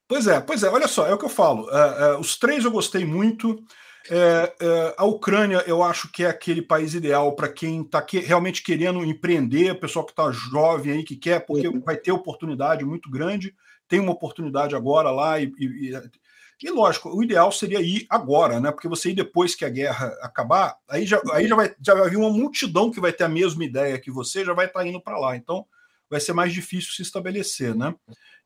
[0.07, 1.69] Pois é, pois é, olha só, é o que eu falo.
[1.69, 3.61] É, é, os três eu gostei muito.
[4.09, 8.19] É, é a Ucrânia, eu acho que é aquele país ideal para quem está que,
[8.19, 11.81] realmente querendo empreender, pessoal que está jovem aí, que quer, porque uhum.
[11.81, 13.53] vai ter oportunidade muito grande.
[13.85, 15.93] Tem uma oportunidade agora lá e, e,
[16.63, 18.71] e, lógico, o ideal seria ir agora, né?
[18.71, 22.09] Porque você ir depois que a guerra acabar, aí já, aí já, vai, já vai
[22.09, 24.87] vir uma multidão que vai ter a mesma ideia que você, já vai estar tá
[24.87, 25.35] indo para lá.
[25.35, 25.65] Então,
[26.09, 27.93] vai ser mais difícil se estabelecer, né?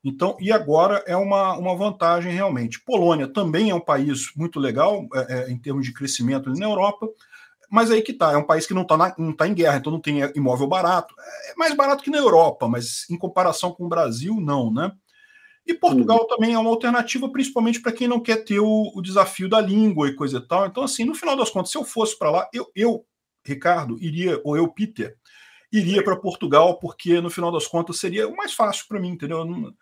[0.03, 2.83] Então, e agora é uma, uma vantagem realmente.
[2.83, 7.07] Polônia também é um país muito legal é, é, em termos de crescimento na Europa,
[7.69, 9.91] mas aí que tá, é um país que não está não tá em guerra, então
[9.91, 11.13] não tem imóvel barato.
[11.49, 14.91] É mais barato que na Europa, mas em comparação com o Brasil, não, né?
[15.65, 16.27] E Portugal uhum.
[16.27, 20.07] também é uma alternativa, principalmente para quem não quer ter o, o, desafio da língua
[20.07, 20.65] e coisa e tal.
[20.65, 23.05] Então, assim, no final das contas, se eu fosse para lá, eu, eu,
[23.45, 25.15] Ricardo, iria, ou eu, Peter,
[25.72, 29.45] iria para Portugal, porque no final das contas seria o mais fácil para mim, entendeu?
[29.45, 29.73] Não,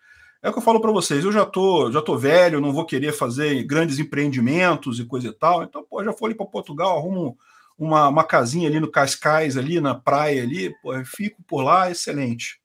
[0.41, 2.85] é o que eu falo para vocês, eu já tô, já tô velho, não vou
[2.85, 5.63] querer fazer grandes empreendimentos e coisa e tal.
[5.63, 7.37] Então, pô, já fui ali para Portugal, arrumo
[7.77, 12.59] uma, uma casinha ali no Cascais, ali na praia ali, pô, fico por lá, excelente.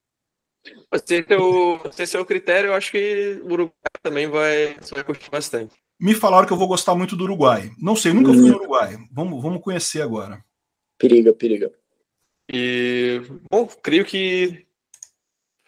[1.06, 3.72] Se esse, é o, se o critério, eu acho que o Uruguai
[4.02, 5.74] também vai, vai curtir bastante.
[6.00, 7.70] Me falaram que eu vou gostar muito do Uruguai.
[7.78, 8.96] Não sei, nunca fui no Uruguai.
[9.12, 10.42] Vamos, vamos conhecer agora.
[10.98, 11.72] Periga, periga.
[12.52, 14.66] E, bom, creio que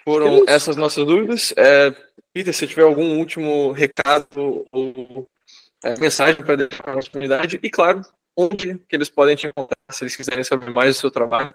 [0.04, 1.52] foram essas nossas dúvidas.
[1.56, 1.94] É,
[2.32, 5.28] Peter, se tiver algum último recado ou
[5.82, 8.02] é, mensagem para deixar para a nossa comunidade, e claro,
[8.36, 11.54] onde que eles podem te encontrar se eles quiserem saber mais do seu trabalho.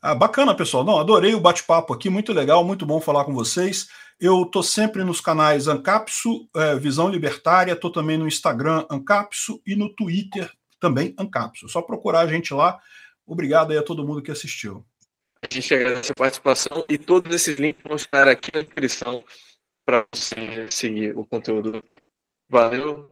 [0.00, 0.84] Ah, bacana, pessoal.
[0.84, 3.88] Não, adorei o bate-papo aqui, muito legal, muito bom falar com vocês.
[4.20, 9.74] Eu estou sempre nos canais Ancapso, é, Visão Libertária, estou também no Instagram Ancapso e
[9.74, 11.66] no Twitter também Ancapso.
[11.66, 12.78] É só procurar a gente lá.
[13.28, 14.82] Obrigado aí a todo mundo que assistiu.
[15.42, 19.22] A gente agradece a participação e todos esses links vão estar aqui na descrição
[19.84, 21.84] para você seguir o conteúdo.
[22.48, 23.10] Valeu,